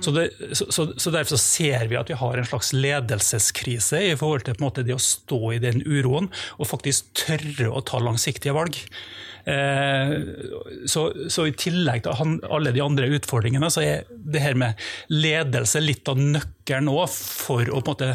Så, 0.00 0.12
det, 0.16 0.30
så, 0.56 0.68
så, 0.72 1.12
Derfor 1.12 1.36
så 1.36 1.40
ser 1.40 1.88
vi 1.90 1.98
at 2.00 2.12
vi 2.12 2.20
har 2.20 2.38
en 2.38 2.48
slags 2.48 2.72
ledelseskrise 2.76 4.00
i 4.12 4.14
forhold 4.18 4.46
til 4.46 4.60
måte, 4.62 4.84
det 4.84 4.96
å 4.96 5.02
stå 5.02 5.56
i 5.56 5.60
den 5.62 5.82
uroen 5.84 6.30
og 6.58 6.68
faktisk 6.70 7.12
tørre 7.16 7.68
å 7.72 7.84
ta 7.84 8.00
langsiktige 8.00 8.56
valg. 8.56 8.78
Eh, 9.44 10.12
så, 10.86 11.08
så, 11.28 11.48
i 11.48 11.56
tillegg 11.58 12.04
til 12.04 12.38
alle 12.46 12.72
de 12.74 12.84
andre 12.84 13.10
utfordringene, 13.18 13.70
så 13.72 13.82
er 13.82 14.06
det 14.08 14.42
her 14.44 14.58
med 14.58 14.78
ledelse 15.10 15.82
litt 15.82 16.08
av 16.08 16.20
nøkkelen 16.20 16.90
òg 16.92 17.08
for 17.10 17.66
å 17.66 17.82
på 17.82 17.96
en 17.96 17.96
måte 17.96 18.10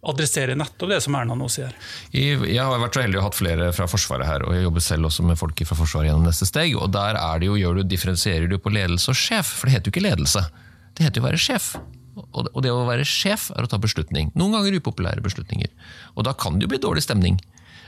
adressere 0.00 0.54
nettopp 0.56 0.88
det 0.94 1.00
som 1.04 1.16
Erna 1.18 1.36
nå 1.36 1.46
sier. 1.52 1.74
Jeg 2.16 2.56
har 2.56 2.80
vært 2.80 2.96
så 2.96 3.04
heldig 3.04 3.20
å 3.20 3.26
hatt 3.26 3.36
flere 3.36 3.68
fra 3.76 3.84
Forsvaret 3.90 4.28
her, 4.28 4.46
og 4.46 4.56
jeg 4.56 4.64
jobber 4.64 4.84
selv 4.84 5.10
også 5.10 5.26
med 5.28 5.38
folk 5.40 5.60
fra 5.68 5.76
Forsvaret 5.76 6.08
gjennom 6.08 6.24
neste 6.24 6.48
steg. 6.48 6.72
og 6.78 6.88
Der 6.96 7.20
er 7.20 7.42
det 7.42 7.50
jo, 7.50 7.58
gjør 7.60 7.80
du, 7.80 7.84
differensierer 7.90 8.48
du 8.48 8.56
på 8.56 8.72
ledelse 8.72 9.12
og 9.12 9.20
sjef, 9.20 9.52
for 9.58 9.68
det 9.68 9.76
heter 9.76 9.90
jo 9.90 9.96
ikke 9.96 10.06
ledelse. 10.08 10.46
Det 10.96 11.04
heter 11.04 11.20
jo 11.20 11.26
å 11.26 11.28
være 11.28 11.42
sjef. 11.44 11.74
Og 12.20 12.58
det 12.64 12.72
å 12.72 12.88
være 12.88 13.04
sjef 13.06 13.50
er 13.54 13.64
å 13.64 13.70
ta 13.70 13.78
beslutning. 13.80 14.32
Noen 14.38 14.56
ganger 14.56 14.80
upopulære 14.80 15.22
beslutninger. 15.24 15.70
Og 16.16 16.26
da 16.26 16.34
kan 16.36 16.56
det 16.56 16.66
jo 16.66 16.72
bli 16.72 16.80
dårlig 16.82 17.04
stemning. 17.04 17.38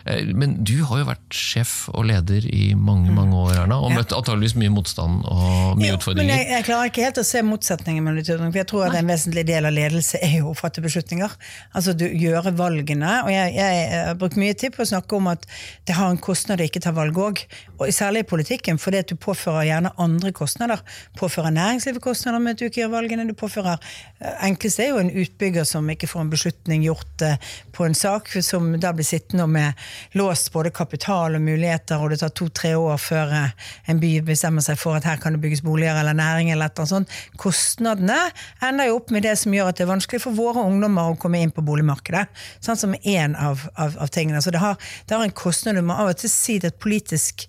Eh, 0.05 0.33
men 0.35 0.57
du 0.65 0.75
har 0.89 1.03
jo 1.03 1.07
vært 1.09 1.37
sjef 1.37 1.75
og 1.93 2.07
leder 2.09 2.47
i 2.49 2.73
mange 2.75 3.11
mm. 3.11 3.17
mange 3.19 3.39
år, 3.39 3.53
Erna, 3.63 3.79
og 3.83 3.95
møtt 3.95 4.15
antageligvis 4.17 4.57
mye 4.59 4.73
motstand 4.75 5.23
og 5.31 5.79
mye 5.81 5.93
jo, 5.93 5.99
utfordringer. 5.99 6.29
Men 6.29 6.41
jeg, 6.41 6.49
jeg, 6.51 6.67
klarer 6.67 6.91
ikke 6.91 7.07
helt 7.07 7.21
å 7.23 7.27
se 7.27 7.43
motsetningen 7.47 8.07
mellom 8.07 8.23
de 8.23 8.39
for 8.43 8.61
jeg 8.61 8.69
tror 8.71 8.87
at 8.89 8.99
en 8.99 9.13
vesentlig 9.13 9.45
del 9.49 9.69
av 9.69 9.77
ledelse 9.77 10.21
er 10.23 10.39
jo 10.41 10.53
å 10.53 10.57
fatte 10.59 10.85
beslutninger. 10.85 11.37
Altså 11.77 11.95
du 11.97 12.07
gjøre 12.09 12.55
valgene. 12.59 13.13
Og 13.27 13.33
jeg, 13.33 13.55
jeg, 13.59 13.85
har 14.09 14.19
brukt 14.19 14.39
mye 14.41 14.57
tid 14.59 14.75
på 14.75 14.85
å 14.85 14.91
snakke 14.93 15.19
om 15.19 15.31
at 15.33 15.47
det 15.89 15.97
har 15.99 16.11
en 16.11 16.21
kostnad 16.23 16.63
å 16.63 16.69
ikke 16.69 16.83
ta 16.83 16.95
valg 16.97 17.19
òg. 17.19 17.45
Særlig 17.93 18.25
i 18.25 18.29
politikken, 18.31 18.79
fordi 18.79 19.03
at 19.03 19.11
du 19.11 19.19
påfører 19.21 19.67
gjerne 19.69 19.95
andre 20.03 20.33
kostnader. 20.37 20.83
Påfører 21.19 21.55
næringslivet 21.55 22.03
kostnader 22.05 22.43
med 22.43 22.57
at 22.57 22.63
du 22.63 22.69
ikke 22.69 22.85
gjør 22.85 22.95
valgene. 22.97 23.27
Du 23.29 23.37
påfører 23.39 23.79
eh, 23.79 24.47
Enklest 24.49 24.81
er 24.83 24.93
jo 24.93 25.01
en 25.03 25.11
utbygger 25.11 25.67
som 25.69 25.89
ikke 25.91 26.11
får 26.11 26.25
en 26.25 26.33
beslutning 26.33 26.87
gjort 26.87 27.27
eh, 27.27 27.53
på 27.75 27.87
en 27.87 27.97
sak, 27.97 28.31
som 28.45 28.73
da 28.81 28.93
blir 28.97 29.07
sittende 29.07 29.47
med 29.51 29.83
låst 30.19 30.51
både 30.53 30.73
kapital 30.75 31.37
og 31.37 31.43
muligheter, 31.45 32.01
og 32.01 32.13
det 32.13 32.21
tar 32.23 32.33
to-tre 32.37 32.73
år 32.79 32.99
før 33.01 33.33
eh, 33.37 33.71
en 33.91 34.01
by 34.03 34.11
bestemmer 34.27 34.65
seg 34.65 34.79
for 34.81 34.99
at 34.99 35.07
her 35.09 35.21
kan 35.23 35.37
det 35.37 35.43
bygges 35.43 35.65
boliger 35.65 35.99
eller 36.01 36.17
næring. 36.17 36.51
eller 36.51 36.67
et 36.67 36.79
eller 36.79 36.85
annet 36.85 36.95
sånt. 36.95 37.39
Kostnadene 37.41 38.19
ender 38.63 38.91
jo 38.91 38.99
opp 39.01 39.11
med 39.15 39.27
det 39.27 39.37
som 39.41 39.55
gjør 39.55 39.73
at 39.73 39.81
det 39.81 39.87
er 39.87 39.93
vanskelig 39.93 40.23
for 40.25 40.37
våre 40.37 40.65
ungdommer 40.67 41.13
å 41.13 41.19
komme 41.21 41.41
inn 41.43 41.55
på 41.55 41.65
boligmarkedet. 41.67 42.27
Sånn 42.61 42.81
som 42.81 42.95
én 43.03 43.37
av, 43.37 43.67
av, 43.75 43.97
av, 43.99 44.13
tingene. 44.13 44.43
Så 44.43 44.53
det 44.55 44.63
har, 44.63 44.79
det 45.07 45.17
har 45.17 45.25
en 45.25 45.35
kostnad. 45.43 45.77
Du 45.77 45.87
må 45.87 45.97
av 45.97 46.13
og 46.13 46.21
til 46.21 46.33
si 46.33 46.59
at 46.63 46.81
politisk, 46.83 47.49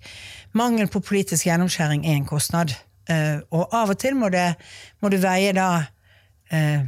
mangel 0.58 0.90
på 0.92 1.02
politisk 1.04 1.48
gjennomskjæring 1.50 2.06
er 2.08 2.20
en 2.20 2.30
kostnad. 2.30 2.76
Uh, 3.10 3.44
og 3.52 3.74
av 3.76 3.92
og 3.92 4.00
til 4.00 4.16
må, 4.16 4.30
må 5.04 5.10
du 5.12 5.18
veie 5.20 5.52
da 5.56 5.70
uh, 5.84 6.84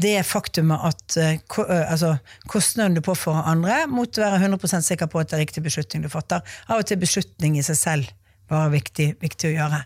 det 0.00 0.16
faktumet 0.26 0.88
at 0.90 1.16
uh, 1.20 1.68
altså, 1.90 2.16
kostnaden 2.50 2.96
du 2.96 3.02
påfører 3.04 3.46
andre, 3.52 3.84
mot 3.90 4.18
å 4.18 4.24
være 4.24 4.42
100% 4.48 4.86
sikker 4.86 5.10
på 5.10 5.22
at 5.22 5.30
det 5.30 5.38
er 5.38 5.44
riktig 5.46 5.64
beslutning 5.64 6.04
du 6.04 6.10
fatter. 6.12 6.42
Av 6.68 6.82
og 6.82 6.88
til 6.88 7.00
beslutning 7.02 7.58
i 7.60 7.66
seg 7.66 7.78
selv 7.78 8.12
bare 8.50 8.70
viktig, 8.74 9.06
viktig 9.22 9.50
å 9.50 9.52
gjøre. 9.54 9.80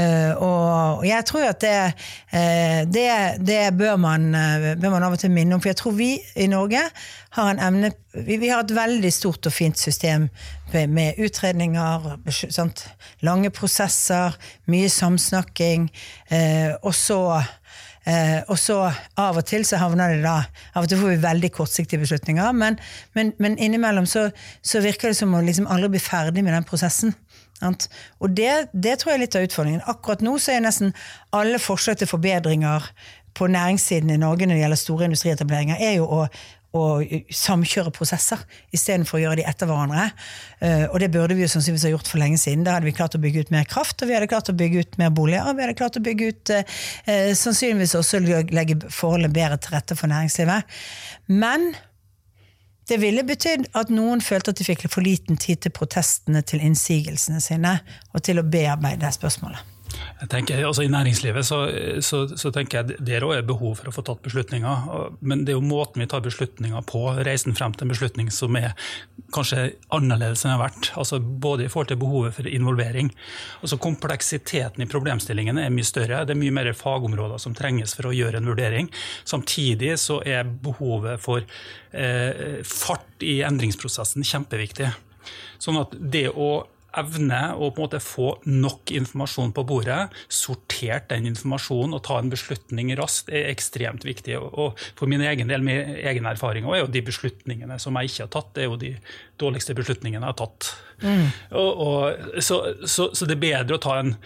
Eh, 0.00 0.30
og 0.40 1.02
jeg 1.04 1.26
tror 1.28 1.46
at 1.50 1.60
det, 1.62 1.72
eh, 2.32 2.82
det, 2.88 3.08
det 3.44 3.60
bør, 3.76 3.98
man, 4.00 4.30
eh, 4.34 4.70
bør 4.80 4.94
man 4.94 5.04
av 5.04 5.16
og 5.16 5.20
til 5.20 5.32
minne 5.34 5.56
om, 5.56 5.62
for 5.62 5.72
jeg 5.72 5.80
tror 5.82 5.96
vi 5.98 6.14
i 6.40 6.48
Norge 6.50 6.86
har 7.36 7.50
en 7.50 7.66
emne 7.70 7.92
Vi, 8.10 8.40
vi 8.42 8.48
har 8.50 8.64
et 8.64 8.72
veldig 8.74 9.10
stort 9.14 9.46
og 9.46 9.52
fint 9.54 9.78
system 9.78 10.24
med, 10.72 10.88
med 10.90 11.20
utredninger, 11.22 12.08
sant? 12.50 12.82
lange 13.22 13.52
prosesser, 13.54 14.34
mye 14.66 14.88
samsnakking, 14.90 15.84
eh, 16.34 16.74
og 16.82 16.90
så 16.90 17.20
Eh, 18.08 18.40
og 18.48 18.56
så 18.58 18.78
av 19.20 19.36
og 19.36 19.44
til 19.44 19.64
så 19.68 19.76
havner 19.76 20.14
det 20.14 20.22
da 20.24 20.38
Av 20.72 20.86
og 20.86 20.88
til 20.88 20.96
får 21.02 21.10
vi 21.10 21.16
veldig 21.20 21.50
kortsiktige 21.52 22.00
beslutninger, 22.00 22.52
men, 22.56 22.78
men, 23.12 23.34
men 23.36 23.58
innimellom 23.60 24.06
så, 24.08 24.30
så 24.64 24.80
virker 24.80 25.12
det 25.12 25.18
som 25.18 25.34
å 25.36 25.42
liksom 25.44 25.68
aldri 25.68 25.92
bli 25.92 26.00
ferdig 26.00 26.44
med 26.46 26.56
den 26.56 26.64
prosessen. 26.64 27.12
Sant? 27.60 27.90
Og 28.24 28.32
det, 28.32 28.70
det 28.72 28.96
tror 28.98 29.12
jeg 29.12 29.18
er 29.18 29.24
litt 29.26 29.36
av 29.36 29.44
utfordringen. 29.44 29.84
Akkurat 29.92 30.24
nå 30.24 30.38
så 30.40 30.54
er 30.54 30.64
nesten 30.64 30.94
alle 31.36 31.60
forslag 31.60 32.00
til 32.00 32.08
forbedringer 32.08 32.88
på 33.36 33.50
næringssiden 33.52 34.10
i 34.14 34.20
Norge 34.20 34.48
når 34.48 34.56
det 34.56 34.62
gjelder 34.64 34.80
store 34.80 35.10
industrietableringer, 35.10 35.76
er 35.80 35.98
jo 36.00 36.08
å, 36.08 36.24
å 36.76 37.00
samkjøre 37.34 37.90
prosesser 37.94 38.42
istedenfor 38.74 39.18
å 39.18 39.22
gjøre 39.24 39.40
de 39.40 39.46
etter 39.50 39.66
hverandre. 39.66 40.06
Eh, 40.62 40.86
og 40.86 41.00
det 41.02 41.10
burde 41.14 41.34
vi 41.34 41.42
jo 41.42 41.50
sannsynligvis 41.50 41.88
ha 41.88 41.92
gjort 41.96 42.10
for 42.10 42.22
lenge 42.22 42.38
siden. 42.38 42.62
Da 42.66 42.76
hadde 42.76 42.86
vi 42.86 42.94
klart 42.94 43.16
å 43.18 43.22
bygge 43.22 43.44
ut 43.46 43.52
mer 43.54 43.66
kraft, 43.70 43.98
og 43.98 44.10
vi 44.10 44.14
hadde 44.14 44.30
klart 44.30 44.52
å 44.52 44.56
bygge 44.56 44.84
ut 44.84 44.98
mer 45.02 45.10
boliger, 45.14 45.48
og 45.50 45.58
vi 45.58 45.66
hadde 45.66 45.78
klart 45.80 45.98
å 45.98 46.04
bygge 46.06 46.30
ut 46.30 46.54
eh, 46.54 46.80
eh, 47.10 47.30
sannsynligvis 47.38 47.96
også 47.98 48.22
legge 48.22 48.78
forholdene 48.86 49.34
bedre 49.34 49.58
til 49.58 49.74
rette 49.74 49.98
for 49.98 50.12
næringslivet. 50.12 50.78
Men 51.32 51.72
det 52.90 52.98
ville 53.02 53.26
betydd 53.26 53.68
at 53.78 53.90
noen 53.94 54.22
følte 54.22 54.54
at 54.54 54.58
de 54.58 54.66
fikk 54.66 54.88
for 54.90 55.06
liten 55.06 55.38
tid 55.38 55.62
til 55.62 55.74
protestene 55.74 56.42
til 56.46 56.62
innsigelsene 56.66 57.42
sine, 57.42 57.76
og 58.14 58.26
til 58.26 58.42
å 58.42 58.46
bearbeide 58.46 59.10
spørsmålet. 59.14 59.69
Jeg 60.20 60.28
tenker, 60.32 60.60
altså 60.68 60.84
I 60.84 60.90
næringslivet 60.92 61.46
så, 61.48 61.58
så, 62.04 62.22
så 62.38 62.50
tenker 62.54 62.80
jeg 62.80 63.00
der 63.06 63.24
òg 63.24 63.38
er 63.38 63.46
behov 63.46 63.78
for 63.78 63.90
å 63.90 63.94
få 63.94 64.04
tatt 64.04 64.22
beslutninger. 64.24 64.88
Men 65.24 65.44
det 65.46 65.54
er 65.54 65.58
jo 65.58 65.64
måten 65.64 66.02
vi 66.02 66.08
tar 66.10 66.24
beslutninger 66.24 66.84
på, 66.88 67.02
reisen 67.26 67.56
frem 67.56 67.74
til 67.74 67.86
en 67.86 67.94
beslutning 67.94 68.30
som 68.34 68.56
er 68.60 68.74
kanskje 69.34 69.70
annerledes 69.94 70.44
enn 70.44 70.52
den 70.52 70.56
har 70.58 70.64
vært. 70.66 70.90
Altså 71.00 71.20
Både 71.20 71.66
i 71.66 71.70
forhold 71.72 71.92
til 71.92 72.00
behovet 72.02 72.36
for 72.36 72.48
involvering. 72.50 73.12
Altså 73.60 73.80
Kompleksiteten 73.80 74.84
i 74.84 74.88
problemstillingene 74.90 75.64
er 75.66 75.74
mye 75.74 75.88
større. 75.88 76.24
Det 76.28 76.36
er 76.36 76.42
mye 76.42 76.56
mer 76.60 76.72
fagområder 76.76 77.40
som 77.42 77.56
trenges 77.56 77.96
for 77.96 78.10
å 78.10 78.16
gjøre 78.16 78.40
en 78.40 78.50
vurdering. 78.50 78.90
Samtidig 79.24 79.96
så 80.02 80.20
er 80.26 80.48
behovet 80.64 81.22
for 81.22 81.44
eh, 81.92 82.60
fart 82.66 83.24
i 83.24 83.40
endringsprosessen 83.46 84.26
kjempeviktig. 84.26 84.90
Sånn 85.60 85.80
at 85.80 85.96
det 85.96 86.28
å 86.32 86.50
evne 86.98 87.40
å 87.54 87.70
på 87.70 87.80
en 87.80 87.86
måte 87.86 88.00
få 88.02 88.32
nok 88.48 88.90
informasjon 88.96 89.52
på 89.56 89.64
bordet, 89.68 90.00
sortert 90.32 91.08
den 91.12 91.28
informasjonen 91.30 91.94
og 91.96 92.04
ta 92.06 92.18
en 92.20 92.32
beslutning 92.32 92.92
raskt, 92.98 93.30
er 93.30 93.50
ekstremt 93.52 94.04
viktig. 94.06 94.36
Og- 94.40 94.78
for 94.96 95.06
min 95.06 95.20
egen 95.20 95.48
del, 95.48 95.62
med 95.62 95.98
egen 96.04 96.26
erfaring, 96.26 96.64
er 96.64 96.80
jo 96.80 96.86
de 96.86 97.02
beslutningene 97.02 97.78
som 97.80 97.94
jeg 97.94 98.10
ikke 98.10 98.26
har 98.26 98.28
tatt, 98.28 98.54
det 98.54 98.62
er 98.62 98.70
jo 98.70 98.76
de 98.76 98.96
dårligste 99.38 99.74
beslutningene 99.74 100.24
jeg 100.24 100.34
har 100.34 100.40
tatt. 100.46 100.74
Og, 101.52 101.80
og, 101.80 102.42
så, 102.42 102.86
så, 102.86 103.10
så 103.14 103.26
det 103.26 103.36
er 103.38 103.46
bedre 103.46 103.76
å 103.76 103.82
ta 103.82 103.98
en 104.00 104.16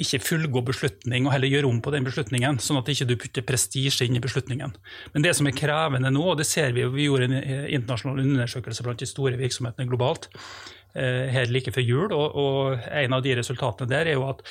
ikke 0.00 0.22
fullgod 0.24 0.64
beslutning, 0.70 1.26
og 1.26 1.34
heller 1.34 1.50
gjøre 1.50 1.68
om 1.68 1.80
på 1.84 1.92
den 1.92 2.06
beslutningen, 2.06 2.58
sånn 2.62 2.80
at 2.80 2.88
ikke 2.88 3.06
du 3.10 3.16
putter 3.20 3.44
prestisje 3.44 4.06
inn 4.06 4.16
i 4.16 4.22
beslutningen. 4.22 4.72
Men 5.12 5.26
det 5.26 5.34
som 5.36 5.48
er 5.48 5.56
krevende 5.56 6.12
nå, 6.12 6.22
og 6.32 6.38
det 6.40 6.48
ser 6.48 6.72
vi 6.72 6.84
jo, 6.86 6.92
vi 6.94 7.08
gjorde 7.08 7.28
en 7.28 7.36
internasjonal 7.68 8.22
undersøkelse 8.24 8.86
blant 8.86 9.02
de 9.02 9.10
store 9.10 9.40
virksomhetene 9.40 9.90
globalt 9.90 10.30
her 10.94 11.50
like 11.52 11.70
før 11.74 11.84
jul, 11.86 12.12
og, 12.12 12.34
og 12.34 12.90
en 12.90 13.14
av 13.14 13.22
de 13.22 13.36
resultatene 13.38 13.90
der 13.90 14.10
er 14.10 14.18
jo 14.18 14.26
at 14.30 14.42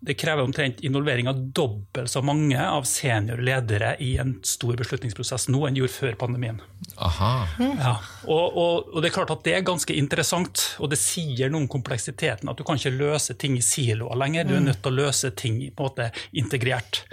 det 0.00 0.16
krever 0.18 0.42
omtrent 0.42 0.80
involvering 0.80 1.28
av 1.30 1.38
dobbelt 1.54 2.10
så 2.10 2.20
mange 2.22 2.58
av 2.58 2.82
senior 2.88 3.38
ledere 3.38 3.92
i 4.02 4.16
en 4.18 4.34
stor 4.42 4.74
beslutningsprosess 4.80 5.46
nå 5.52 5.60
enn 5.66 5.76
de 5.76 5.82
gjorde 5.84 5.94
før 5.94 6.16
pandemien. 6.18 6.58
Aha. 6.96 7.30
Ja, 7.62 7.92
og, 8.26 8.58
og, 8.58 8.90
og 8.90 8.98
det 9.02 9.10
er 9.10 9.14
klart 9.14 9.32
at 9.34 9.44
det 9.46 9.54
er 9.54 9.66
ganske 9.66 9.94
interessant, 9.94 10.64
og 10.82 10.90
det 10.90 10.98
sier 11.00 11.52
noe 11.52 11.62
om 11.62 11.70
kompleksiteten. 11.70 12.50
At 12.50 12.58
du 12.58 12.66
kan 12.66 12.80
ikke 12.80 12.96
løse 12.98 13.38
ting 13.38 13.54
i 13.58 13.62
siloer 13.64 14.18
lenger, 14.18 14.48
du 14.48 14.56
er 14.58 14.66
nødt 14.66 14.82
til 14.82 14.92
å 14.92 14.98
løse 14.98 15.30
ting 15.38 15.60
på 15.70 15.86
en 15.86 15.92
måte 15.92 16.10
integrert. 16.42 17.04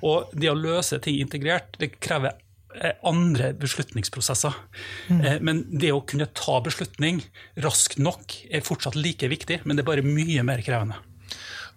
Og 0.00 0.32
det 0.32 0.48
å 0.50 0.56
løse 0.56 1.00
ting 1.04 1.20
integrert, 1.20 1.76
det 1.82 1.92
krever 2.00 2.32
eh, 2.32 2.43
andre 3.06 3.52
beslutningsprosesser. 3.60 4.54
Mm. 5.08 5.20
Men 5.44 5.60
det 5.78 5.92
å 5.94 6.00
kunne 6.06 6.26
ta 6.34 6.60
beslutning 6.64 7.22
raskt 7.62 7.98
nok 8.02 8.34
er 8.50 8.64
fortsatt 8.66 8.96
like 8.98 9.28
viktig, 9.30 9.60
men 9.64 9.76
det 9.76 9.84
er 9.84 9.90
bare 9.92 10.02
mye 10.06 10.42
mer 10.46 10.62
krevende. 10.66 10.96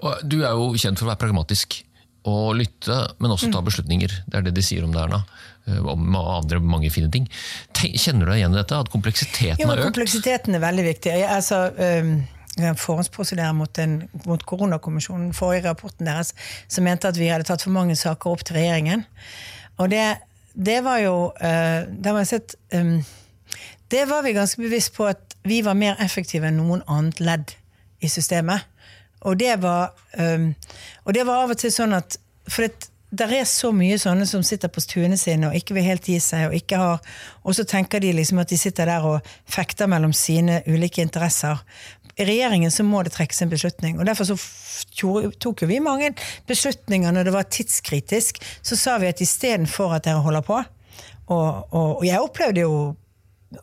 Og 0.02 0.22
du 0.30 0.40
er 0.44 0.52
jo 0.54 0.72
kjent 0.78 0.98
for 1.00 1.08
å 1.08 1.12
være 1.14 1.22
pragmatisk 1.26 1.84
og 2.28 2.56
lytte, 2.60 2.96
men 3.20 3.32
også 3.32 3.48
Mm. 3.48 3.54
ta 3.54 3.62
beslutninger. 3.62 4.12
Det 4.28 4.36
er 4.36 4.42
det 4.42 4.54
de 4.58 4.62
sier 4.62 4.84
om 4.84 4.92
det 4.92 5.00
Erna. 5.02 5.24
Eh, 5.68 5.78
Om 5.86 6.16
andre 6.16 6.60
mange 6.60 6.90
fine 6.92 7.10
ting. 7.12 7.28
Kjenner 7.74 8.26
du 8.26 8.32
deg 8.32 8.40
igjen 8.42 8.54
i 8.54 8.62
dette? 8.62 8.76
At 8.80 8.90
kompleksiteten 8.90 9.58
Jo, 9.60 9.68
har 9.68 9.78
økt? 9.78 9.94
kompleksiteten 9.94 10.56
er 10.56 10.60
veldig 10.60 10.86
viktig. 10.96 11.12
Jeg, 11.12 11.28
altså, 11.30 11.72
um, 11.78 12.28
forhåndsprosedere 12.76 13.54
mot, 13.56 13.78
en- 13.80 14.10
mot 14.26 14.44
koronakommisjonen, 14.46 15.28
den 15.28 15.34
forrige 15.34 15.64
rapporten 15.66 16.06
deres, 16.06 16.34
som 16.68 16.84
mente 16.84 17.06
at 17.08 17.16
vi 17.16 17.28
hadde 17.28 17.44
tatt 17.46 17.62
for 17.62 17.70
mange 17.72 17.96
saker 17.96 18.32
opp 18.32 18.44
til 18.44 18.56
regjeringen. 18.58 19.06
Og 19.80 19.90
det, 19.90 20.18
det 20.58 20.82
var 20.86 20.98
jo 21.04 21.16
Da 21.38 22.12
må 22.12 22.24
jeg 22.24 22.30
sett 22.32 22.56
um, 22.74 22.98
Det 23.92 24.08
var 24.10 24.24
vi 24.26 24.34
ganske 24.34 24.62
bevisst 24.62 24.96
på 24.98 25.06
at 25.06 25.38
vi 25.48 25.62
var 25.64 25.78
mer 25.80 26.00
effektive 26.04 26.50
enn 26.50 26.58
noen 26.60 26.82
annet 26.92 27.22
ledd 27.24 27.54
i 28.04 28.10
systemet. 28.12 28.66
Og 29.24 29.38
det 29.40 29.54
var, 29.62 29.94
um, 30.20 30.50
og 31.06 31.14
det 31.16 31.24
var 31.28 31.46
av 31.46 31.54
og 31.54 31.62
til 31.62 31.72
sånn 31.72 31.96
at 31.96 32.18
For 32.52 32.66
det, 32.68 32.90
der 33.12 33.32
er 33.32 33.46
så 33.48 33.72
mye 33.72 33.96
sånne 34.00 34.26
som 34.28 34.44
sitter 34.44 34.72
på 34.72 34.84
stuene 34.84 35.18
sine 35.20 35.48
og 35.48 35.56
ikke 35.56 35.78
vil 35.78 35.86
helt 35.88 36.08
gi 36.10 36.18
seg, 36.20 36.50
og 36.50 36.56
ikke 36.58 36.80
har 36.80 37.00
Og 37.44 37.56
så 37.56 37.64
tenker 37.64 38.04
de 38.04 38.12
liksom 38.12 38.42
at 38.44 38.50
de 38.50 38.58
sitter 38.60 38.86
der 38.86 39.06
og 39.08 39.22
fekter 39.48 39.88
mellom 39.88 40.14
sine 40.14 40.62
ulike 40.68 41.02
interesser. 41.02 41.64
I 42.18 42.26
regjeringen 42.26 42.74
så 42.74 42.86
må 42.86 43.04
det 43.06 43.14
trekkes 43.14 43.44
en 43.46 43.52
beslutning. 43.52 44.00
og 44.00 44.08
Derfor 44.10 44.34
tok 45.40 45.62
jo 45.62 45.70
vi 45.70 45.78
mange 45.84 46.14
beslutninger 46.50 47.14
når 47.14 47.30
det 47.30 47.34
var 47.36 47.50
tidskritisk. 47.54 48.42
Så 48.66 48.78
sa 48.80 48.98
vi 49.02 49.12
at 49.12 49.22
istedenfor 49.22 49.94
at 49.94 50.08
dere 50.08 50.26
holder 50.26 50.46
på 50.46 50.62
og, 51.28 51.74
og, 51.74 51.98
og 52.00 52.06
jeg 52.08 52.24
opplevde 52.24 52.64
jo 52.64 52.74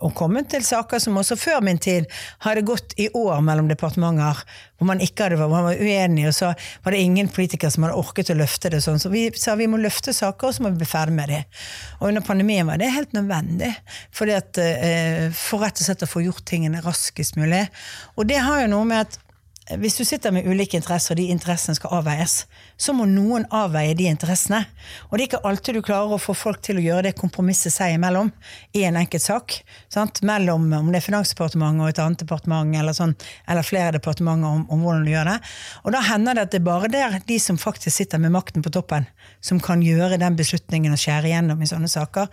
å 0.01 0.09
komme 0.16 0.40
til 0.49 0.64
saker 0.64 1.01
som 1.03 1.18
også 1.20 1.37
før 1.37 1.64
min 1.64 1.79
tid 1.83 2.07
hadde 2.44 2.64
gått 2.66 2.94
i 3.01 3.11
år 3.12 3.42
mellom 3.44 3.68
departementer, 3.68 4.40
hvor 4.79 4.88
man 4.88 5.03
ikke 5.05 5.27
hadde, 5.27 5.38
hvor 5.40 5.53
man 5.53 5.66
var 5.66 5.81
uenig, 5.81 6.25
og 6.31 6.37
så 6.37 6.53
var 6.85 6.94
det 6.94 7.03
ingen 7.05 7.29
politikere 7.33 7.73
som 7.73 7.85
hadde 7.85 7.99
orket 8.01 8.33
å 8.33 8.38
løfte 8.38 8.73
det. 8.73 8.81
sånn. 8.85 9.01
Så 9.03 9.12
vi 9.12 9.27
sa 9.38 9.57
vi 9.61 9.68
må 9.70 9.81
løfte 9.81 10.14
saker, 10.16 10.49
og 10.49 10.57
så 10.57 10.64
må 10.64 10.73
vi 10.73 10.83
bli 10.83 10.88
ferdig 10.88 11.16
med 11.18 11.33
dem. 11.35 11.44
Og 12.01 12.09
under 12.11 12.25
pandemien 12.25 12.66
var 12.68 12.81
det 12.81 12.92
helt 12.94 13.12
nødvendig, 13.16 13.75
fordi 14.14 14.38
at, 14.38 14.59
eh, 14.59 15.29
for 15.37 15.64
rett 15.64 15.81
og 15.81 15.87
slett 15.87 16.07
å 16.07 16.11
få 16.11 16.25
gjort 16.25 16.44
tingene 16.49 16.83
raskest 16.85 17.37
mulig. 17.37 17.66
Og 18.16 18.27
det 18.27 18.40
har 18.40 18.62
jo 18.62 18.73
noe 18.73 18.88
med 18.88 19.07
at 19.07 19.20
hvis 19.81 19.97
du 19.97 20.05
sitter 20.05 20.33
med 20.35 20.44
ulike 20.44 20.77
interesser, 20.77 21.14
og 21.14 21.16
de 21.23 21.31
interessene 21.33 21.77
skal 21.79 22.01
avveies, 22.01 22.42
så 22.76 22.94
må 22.96 23.06
noen 23.08 23.46
avveie 23.54 23.94
de 23.96 24.08
interessene. 24.10 24.64
Og 25.08 25.16
det 25.16 25.24
er 25.24 25.28
ikke 25.28 25.42
alltid 25.48 25.78
du 25.78 25.82
klarer 25.87 26.16
å 26.16 26.20
få 26.20 26.34
folk 26.37 26.62
til 26.64 26.80
å 26.80 26.84
gjøre 26.84 27.06
det 27.08 27.14
kompromisset 27.18 27.74
seg 27.74 27.94
imellom 27.94 28.30
i 28.74 28.84
en 28.88 28.98
enkelt 29.00 29.24
sak. 29.24 29.56
Sant? 29.92 30.22
Mellom 30.26 30.66
om 30.78 30.90
det 30.90 31.00
er 31.00 31.06
Finansdepartementet 31.06 31.84
og 31.84 31.92
et 31.92 32.02
annet 32.02 32.24
departement, 32.24 32.74
eller, 32.80 32.96
sånn, 32.96 33.14
eller 33.50 33.66
flere 33.66 33.94
departementer 33.98 34.50
om, 34.50 34.64
om 34.72 34.82
hvordan 34.84 35.06
du 35.06 35.12
gjør 35.14 35.30
det. 35.32 35.38
Og 35.84 35.94
da 35.94 36.02
hender 36.08 36.38
det 36.38 36.46
at 36.48 36.54
det 36.54 36.60
er 36.62 36.66
bare 36.70 36.90
der 36.92 37.20
de 37.28 37.38
som 37.42 37.60
faktisk 37.60 37.96
sitter 37.96 38.22
med 38.22 38.34
makten 38.34 38.64
på 38.64 38.72
toppen, 38.74 39.06
som 39.44 39.62
kan 39.62 39.84
gjøre 39.84 40.20
den 40.22 40.37
beslutningen 40.38 40.94
og 40.94 41.00
skjære 41.00 41.30
igjennom 41.30 41.62
i 41.62 41.70
sånne 41.70 41.90
saker. 41.90 42.28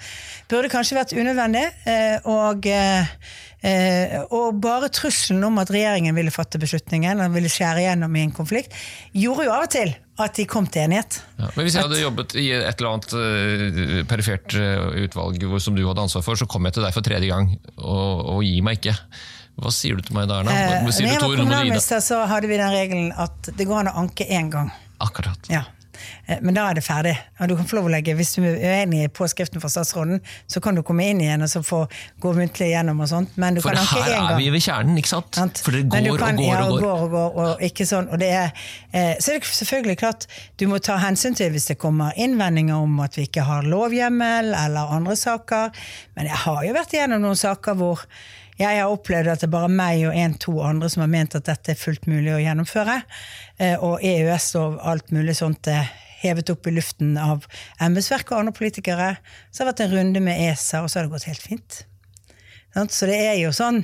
Burde 0.51 0.73
kanskje 0.73 0.99
vært 0.99 1.15
unødvendig. 1.17 1.67
eh, 1.85 2.17
og 2.25 2.65
eh, 2.67 3.07
Eh, 3.61 4.15
og 4.33 4.57
bare 4.57 4.89
trusselen 4.89 5.43
om 5.45 5.59
at 5.61 5.69
regjeringen 5.69 6.15
ville 6.17 6.33
fatte 6.33 6.57
beslutningen 6.61 7.21
og 7.21 7.35
ville 7.35 7.51
skjære 7.51 7.83
igjennom 7.83 8.15
i 8.17 8.23
en 8.25 8.33
konflikt, 8.33 8.73
gjorde 9.13 9.45
jo 9.45 9.53
av 9.53 9.67
og 9.67 9.73
til 9.75 9.93
at 10.19 10.35
de 10.37 10.45
kom 10.49 10.67
til 10.69 10.83
enighet. 10.85 11.21
Ja, 11.39 11.49
men 11.55 11.65
Hvis 11.65 11.75
jeg 11.77 11.85
hadde 11.87 12.01
jobbet 12.01 12.35
i 12.39 12.47
et 12.53 12.81
eller 12.81 12.89
annet 12.91 13.13
eh, 13.17 14.01
perifert 14.09 14.55
eh, 14.59 15.03
utvalg 15.07 15.45
som 15.63 15.77
du 15.77 15.83
hadde 15.87 16.03
ansvar 16.03 16.25
for, 16.25 16.39
så 16.39 16.47
kom 16.49 16.67
jeg 16.67 16.77
til 16.77 16.85
deg 16.85 16.95
for 16.95 17.05
tredje 17.05 17.31
gang, 17.31 17.53
og, 17.79 18.25
og 18.35 18.41
gi 18.45 18.59
meg 18.65 18.81
ikke. 18.81 18.95
Hva 19.61 19.71
sier 19.75 19.97
du 19.97 20.05
til 20.05 20.15
meg 20.17 20.29
da, 20.29 20.41
Erna? 20.41 20.53
Eh, 20.53 20.85
når 20.85 20.97
jeg 20.99 21.19
var 21.21 21.35
kommunalminister, 21.35 22.03
så 22.03 22.23
hadde 22.29 22.49
vi 22.51 22.59
den 22.59 22.73
regelen 22.73 23.11
at 23.19 23.51
det 23.57 23.67
går 23.69 23.83
an 23.83 23.91
å 23.93 23.97
anke 24.03 24.27
én 24.27 24.51
gang. 24.53 24.71
Akkurat. 25.01 25.49
Ja. 25.51 25.65
Eh, 26.27 26.37
Men 26.41 26.55
da 26.57 26.69
er 26.69 26.77
det 26.79 26.83
ferdig. 26.85 27.13
Og 27.39 27.49
du 27.49 27.55
kan 27.55 27.67
få 27.69 27.79
lov 27.79 27.89
å 27.89 27.93
legge, 27.93 28.15
Hvis 28.15 28.35
du 28.35 28.43
er 28.43 28.57
uenig 28.59 29.03
i 29.05 29.07
påskriften 29.07 29.61
fra 29.61 29.69
statsråden, 29.69 30.21
så 30.47 30.61
kan 30.61 30.75
du 30.75 30.81
komme 30.83 31.05
inn 31.09 31.21
igjen 31.21 31.41
og 31.41 31.49
så 31.49 31.61
få 31.63 31.81
gå 32.21 32.33
muntlig 32.37 32.71
igjennom 32.71 32.99
og 33.01 33.09
sånt. 33.09 33.37
Men 33.37 33.55
du 33.55 33.61
For 33.61 33.71
kan 33.71 33.81
anke 33.83 34.03
her 34.03 34.17
én 34.17 34.31
er 34.31 34.37
vi 34.37 34.49
ved 34.49 34.61
kjernen, 34.61 34.97
ikke 34.97 35.13
sant? 35.13 35.35
Sant? 35.35 35.61
For 35.65 35.71
det 35.71 35.85
går 35.89 36.11
og 36.11 36.19
går 36.19 36.43
ja, 36.45 36.65
og 36.65 36.79
går. 36.81 37.05
og 37.05 37.15
går, 37.15 37.39
og 37.45 37.63
ikke 37.69 37.87
sånn. 37.89 38.09
Og 38.11 38.19
det 38.19 38.31
er, 38.35 38.51
eh, 38.93 39.15
så 39.19 39.33
er 39.33 39.39
det 39.39 39.47
selvfølgelig 39.47 39.97
klart, 39.97 40.27
du 40.57 40.67
må 40.67 40.79
ta 40.79 40.97
hensyn 40.97 41.35
til 41.37 41.51
hvis 41.51 41.69
det 41.71 41.79
kommer 41.81 42.13
innvendinger 42.17 42.75
om 42.75 42.99
at 43.03 43.17
vi 43.17 43.27
ikke 43.29 43.47
har 43.47 43.63
lovhjemmel, 43.63 44.53
eller 44.65 44.95
andre 44.97 45.15
saker. 45.15 45.71
Men 46.15 46.29
jeg 46.31 46.43
har 46.45 46.63
jo 46.65 46.73
vært 46.77 46.93
igjennom 46.93 47.21
noen 47.21 47.39
saker 47.39 47.73
hvor 47.79 48.05
Jeg 48.59 48.77
har 48.81 48.91
opplevd 48.91 49.31
at 49.31 49.41
det 49.41 49.47
er 49.47 49.53
bare 49.53 49.71
meg 49.71 50.03
og 50.09 50.15
en-to 50.17 50.57
andre 50.65 50.89
som 50.91 51.01
har 51.05 51.11
ment 51.11 51.35
at 51.37 51.47
dette 51.47 51.73
er 51.73 51.79
fullt 51.79 52.07
mulig 52.09 52.33
å 52.35 52.41
gjennomføre. 52.41 52.97
Eh, 53.57 53.77
Og 53.79 54.03
EØS 54.03 54.49
og 54.61 54.79
alt 54.91 55.13
mulig 55.15 55.37
sånt 55.39 55.67
er 55.71 55.87
hevet 56.21 56.51
opp 56.53 56.67
i 56.69 56.73
luften 56.75 57.15
av 57.17 57.47
embetsverket 57.81 58.33
og 58.35 58.43
andre 58.43 58.53
politikere. 58.53 59.15
Så 59.49 59.63
har 59.63 59.71
det 59.71 59.73
vært 59.73 59.85
en 59.87 59.95
runde 59.95 60.21
med 60.21 60.41
ESA, 60.49 60.83
og 60.83 60.91
så 60.91 60.99
har 60.99 61.07
det 61.07 61.15
gått 61.15 61.29
helt 61.31 61.41
fint. 61.41 61.79
Så 62.71 63.07
det 63.09 63.17
er 63.19 63.35
jo 63.35 63.49
sånn 63.51 63.81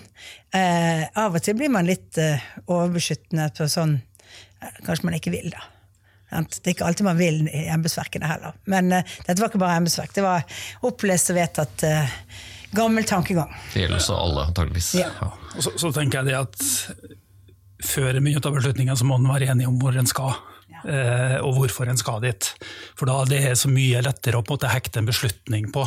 eh, 0.55 1.01
Av 1.19 1.33
og 1.35 1.41
til 1.43 1.57
blir 1.59 1.67
man 1.73 1.89
litt 1.89 2.15
eh, 2.23 2.39
overbeskyttende 2.71 3.49
på 3.57 3.65
sånn 3.67 3.97
Kanskje 4.85 5.03
man 5.05 5.17
ikke 5.17 5.33
vil, 5.33 5.49
da. 5.51 5.59
Det 6.31 6.63
er 6.63 6.71
ikke 6.73 6.85
alltid 6.87 7.05
man 7.05 7.19
vil 7.19 7.43
i 7.45 7.65
embetsverkene 7.71 8.25
heller. 8.27 8.55
Men 8.65 8.89
dette 8.89 9.35
var 9.37 9.51
ikke 9.51 9.61
bare 9.61 9.75
embetsverk. 9.77 10.15
Det 10.15 10.23
var 10.25 10.47
opplest 10.87 11.29
og 11.29 11.37
vedtatt 11.37 11.83
eh, 11.85 12.15
gammel 12.75 13.05
tankegang. 13.07 13.53
Det 13.73 13.85
gjelder 13.85 13.99
også 14.01 14.17
alle, 14.19 14.47
antageligvis. 14.51 14.91
Ja. 14.99 15.09
Ja. 15.21 15.31
Og 15.55 15.63
så, 15.63 15.71
så 15.79 15.91
tenker 15.95 16.19
jeg 16.21 16.31
det 16.33 16.37
at 16.41 16.67
før 17.87 18.17
mye 18.25 18.41
ta 18.41 18.51
beslutninger, 18.53 18.95
så 18.97 19.05
må 19.07 19.19
en 19.19 19.29
være 19.29 19.51
enig 19.53 19.67
om 19.69 19.77
hvor 19.81 19.95
en 19.97 20.07
skal. 20.09 20.33
eh, 20.85 21.37
Og 21.41 21.55
hvorfor 21.57 21.89
en 21.89 21.97
skal 21.97 22.19
dit. 22.21 22.47
For 22.97 23.09
da 23.09 23.23
det 23.25 23.39
er 23.49 23.55
så 23.57 23.69
mye 23.69 24.01
lettere 24.05 24.37
å 24.37 24.43
på 24.45 24.53
en 24.53 24.57
måte 24.57 24.69
hekte 24.69 24.99
en 25.01 25.07
beslutning 25.09 25.71
på, 25.73 25.83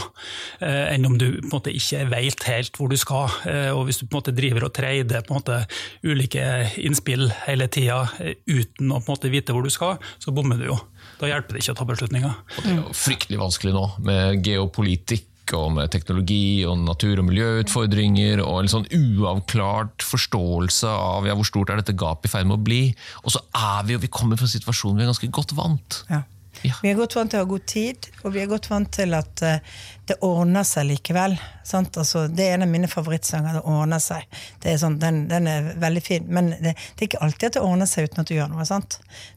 eh, 0.61 0.95
enn 0.95 1.07
om 1.07 1.17
du 1.19 1.27
på 1.41 1.45
en 1.47 1.53
måte 1.53 1.71
ikke 1.75 2.09
vet 2.11 2.43
helt 2.49 2.77
hvor 2.79 2.89
du 2.91 2.97
skal. 2.99 3.31
Eh, 3.47 3.71
Og 3.71 3.87
hvis 3.87 4.01
du 4.01 4.07
på 4.07 4.17
en 4.17 4.21
måte 4.21 4.35
driver 4.35 4.65
og 4.67 4.75
treider 4.75 5.23
på 5.23 5.35
en 5.35 5.41
måte 5.43 5.61
ulike 6.05 6.43
innspill 6.79 7.29
hele 7.47 7.69
tida 7.69 8.09
uten 8.47 8.91
å 8.91 8.99
på 9.01 9.11
en 9.11 9.15
måte 9.15 9.31
vite 9.31 9.53
hvor 9.55 9.63
du 9.63 9.71
skal, 9.71 9.99
så 10.19 10.35
bommer 10.35 10.59
du 10.59 10.67
jo. 10.73 10.79
Da 11.21 11.27
hjelper 11.31 11.55
det 11.55 11.63
ikke 11.63 11.75
å 11.77 11.79
ta 11.79 11.85
beslutninger. 11.91 12.35
Og 12.59 12.63
det 12.65 12.71
er 12.73 12.81
jo 12.83 12.95
fryktelig 12.97 13.39
vanskelig 13.41 13.73
nå, 13.77 13.87
med 14.01 14.43
geopolitikk 14.47 15.27
og 15.57 15.71
med 15.77 15.93
teknologi 15.93 16.65
og 16.69 16.79
natur- 16.85 17.21
og 17.23 17.29
miljøutfordringer 17.29 18.43
og 18.45 18.63
en 18.63 18.73
sånn 18.73 18.89
uavklart 18.97 20.05
forståelse 20.07 20.91
av 20.91 21.29
ja, 21.29 21.37
hvor 21.39 21.49
stort 21.49 21.73
er 21.73 21.81
dette 21.81 21.97
gapet 21.99 22.31
i 22.31 22.35
ferd 22.35 22.51
med 22.51 22.59
å 22.59 22.67
bli. 22.67 22.83
Og 23.25 23.35
så 23.35 23.43
er 23.57 23.87
vi 23.87 23.97
jo, 23.97 24.03
vi 24.03 24.13
kommer 24.13 24.41
fra 24.41 24.49
en 24.49 24.55
situasjon 24.55 24.99
vi 24.99 25.07
er 25.07 25.13
ganske 25.13 25.33
godt 25.35 25.57
vant. 25.59 26.03
Ja. 26.11 26.25
Ja. 26.63 26.75
Vi 26.83 26.91
er 26.91 26.99
godt 26.99 27.17
vant 27.17 27.33
til 27.33 27.41
å 27.41 27.45
ha 27.45 27.49
god 27.49 27.65
tid, 27.69 28.09
og 28.23 28.35
vi 28.35 28.43
er 28.43 28.51
godt 28.51 28.69
vant 28.71 28.91
til 28.93 29.15
at 29.17 29.43
eh, 29.47 29.63
det 30.11 30.17
ordner 30.27 30.67
seg 30.67 30.89
likevel. 30.91 31.37
Altså, 31.71 32.25
det 32.29 32.49
er 32.49 32.57
en 32.57 32.67
av 32.67 32.71
mine 32.73 32.89
favorittsanger, 32.91 33.55
'Det 33.55 33.63
ordner 33.65 34.03
seg'. 34.03 34.27
Det 34.61 34.73
er 34.73 34.81
sånn, 34.83 34.99
den, 34.99 35.23
den 35.31 35.47
er 35.47 35.71
veldig 35.81 36.03
fin, 36.03 36.27
men 36.29 36.51
det, 36.51 36.75
det 36.75 37.05
er 37.05 37.09
ikke 37.09 37.23
alltid 37.25 37.47
at 37.47 37.59
det 37.59 37.63
ordner 37.63 37.89
seg 37.89 38.09
uten 38.09 38.21
at 38.21 38.29
du 38.29 38.35
gjør 38.35 38.51
noe. 38.51 38.81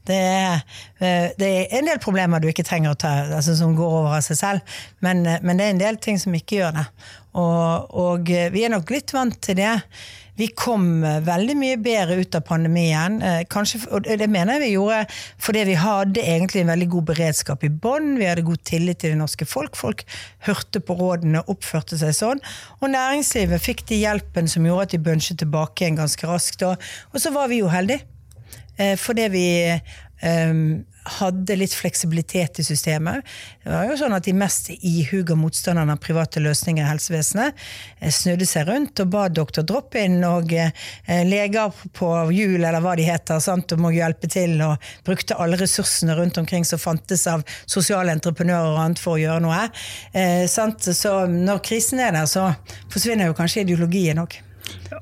Det, 0.08 0.18
er, 0.18 0.64
eh, 1.00 1.30
det 1.38 1.52
er 1.52 1.78
en 1.80 1.92
del 1.92 2.02
problemer 2.04 2.42
du 2.42 2.50
ikke 2.50 2.66
trenger 2.68 2.96
å 2.96 3.00
ta, 3.00 3.14
altså, 3.38 3.56
som 3.56 3.78
går 3.78 4.00
over 4.02 4.18
av 4.18 4.26
seg 4.26 4.40
selv, 4.40 4.80
men, 5.00 5.26
eh, 5.26 5.40
men 5.44 5.62
det 5.62 5.68
er 5.68 5.78
en 5.78 5.86
del 5.86 6.02
ting 6.02 6.20
som 6.20 6.34
ikke 6.36 6.60
gjør 6.60 6.76
det. 6.80 6.88
Og, 7.34 7.96
og 7.98 8.28
vi 8.54 8.66
er 8.66 8.74
nok 8.74 8.92
litt 8.94 9.14
vant 9.14 9.40
til 9.42 9.58
det. 9.58 9.78
Vi 10.40 10.48
kom 10.58 11.04
eh, 11.06 11.20
veldig 11.26 11.56
mye 11.60 11.80
bedre 11.84 12.18
ut 12.22 12.36
av 12.38 12.46
pandemien. 12.48 13.20
eh, 13.22 13.42
Kanskje, 13.50 13.84
og 13.94 14.08
det 14.08 14.30
mener 14.32 14.58
jeg 14.58 14.64
vi 14.64 14.72
gjorde 14.74 15.02
fordi 15.44 15.66
vi 15.70 15.76
hadde 15.78 16.24
egentlig 16.24 16.64
en 16.64 16.72
veldig 16.74 16.90
god 16.96 17.08
beredskap 17.12 17.66
i 17.68 17.72
bånn. 17.84 18.16
Vi 18.18 18.30
hadde 18.30 18.46
god 18.48 18.64
tillit 18.66 19.02
til 19.04 19.14
det 19.14 19.20
norske 19.20 19.46
folk. 19.50 19.78
Folk 19.78 20.06
hørte 20.48 20.82
på 20.82 20.98
rådene, 20.98 21.44
oppførte 21.52 22.00
seg 22.00 22.16
sånn. 22.18 22.42
Og 22.82 22.90
næringslivet 22.94 23.62
fikk 23.62 23.86
de 23.92 24.02
hjelpen 24.02 24.50
som 24.50 24.66
gjorde 24.66 24.90
at 24.90 24.96
de 24.96 25.04
bunchet 25.06 25.42
tilbake 25.44 25.86
igjen 25.86 26.00
ganske 26.02 26.30
raskt. 26.30 26.66
Og, 26.66 26.90
og 27.14 27.22
så 27.22 27.34
var 27.36 27.52
vi 27.52 27.62
jo 27.62 27.70
heldige. 27.74 28.06
Eh, 28.78 28.96
fordi 28.98 29.30
vi 29.34 29.48
hadde 31.20 31.58
litt 31.60 31.74
fleksibilitet 31.76 32.60
i 32.60 32.64
systemet. 32.66 33.26
Det 33.64 33.72
var 33.72 33.90
jo 33.90 33.98
sånn 34.00 34.16
at 34.16 34.24
De 34.24 34.34
mest 34.38 34.70
ihuga 34.74 35.36
motstanderne 35.36 35.96
av 35.96 36.02
private 36.04 36.42
løsninger 36.44 36.84
i 36.84 36.88
helsevesenet 36.88 37.60
eh, 38.00 38.12
snudde 38.14 38.48
seg 38.48 38.70
rundt 38.70 39.02
og 39.04 39.12
ba 39.14 39.26
doktor 39.30 39.66
drop-in 39.68 40.22
og 40.28 40.54
eh, 40.56 40.72
leger 41.28 41.74
på 41.98 42.12
hjul, 42.32 42.62
eller 42.62 42.80
hva 42.84 42.96
de 43.00 43.08
heter, 43.08 43.42
sant, 43.44 43.76
om 43.76 43.90
å 43.90 43.94
hjelpe 43.94 44.30
til, 44.32 44.56
og 44.64 44.78
brukte 45.08 45.38
alle 45.40 45.60
ressursene 45.60 46.16
rundt 46.18 46.40
omkring 46.40 46.66
som 46.68 46.82
fantes 46.82 47.26
av 47.28 47.44
sosiale 47.66 48.16
entreprenører 48.16 48.72
og 48.74 48.82
annet 48.86 49.04
for 49.04 49.18
å 49.18 49.22
gjøre 49.22 49.44
noe. 49.44 49.68
Eh, 50.16 50.46
sant? 50.52 50.88
Så 50.94 51.24
når 51.30 51.62
krisen 51.66 52.02
er 52.04 52.16
der, 52.16 52.30
så 52.30 52.50
forsvinner 52.94 53.32
jo 53.32 53.38
kanskje 53.38 53.66
ideologien 53.68 54.24
òg. 54.24 54.40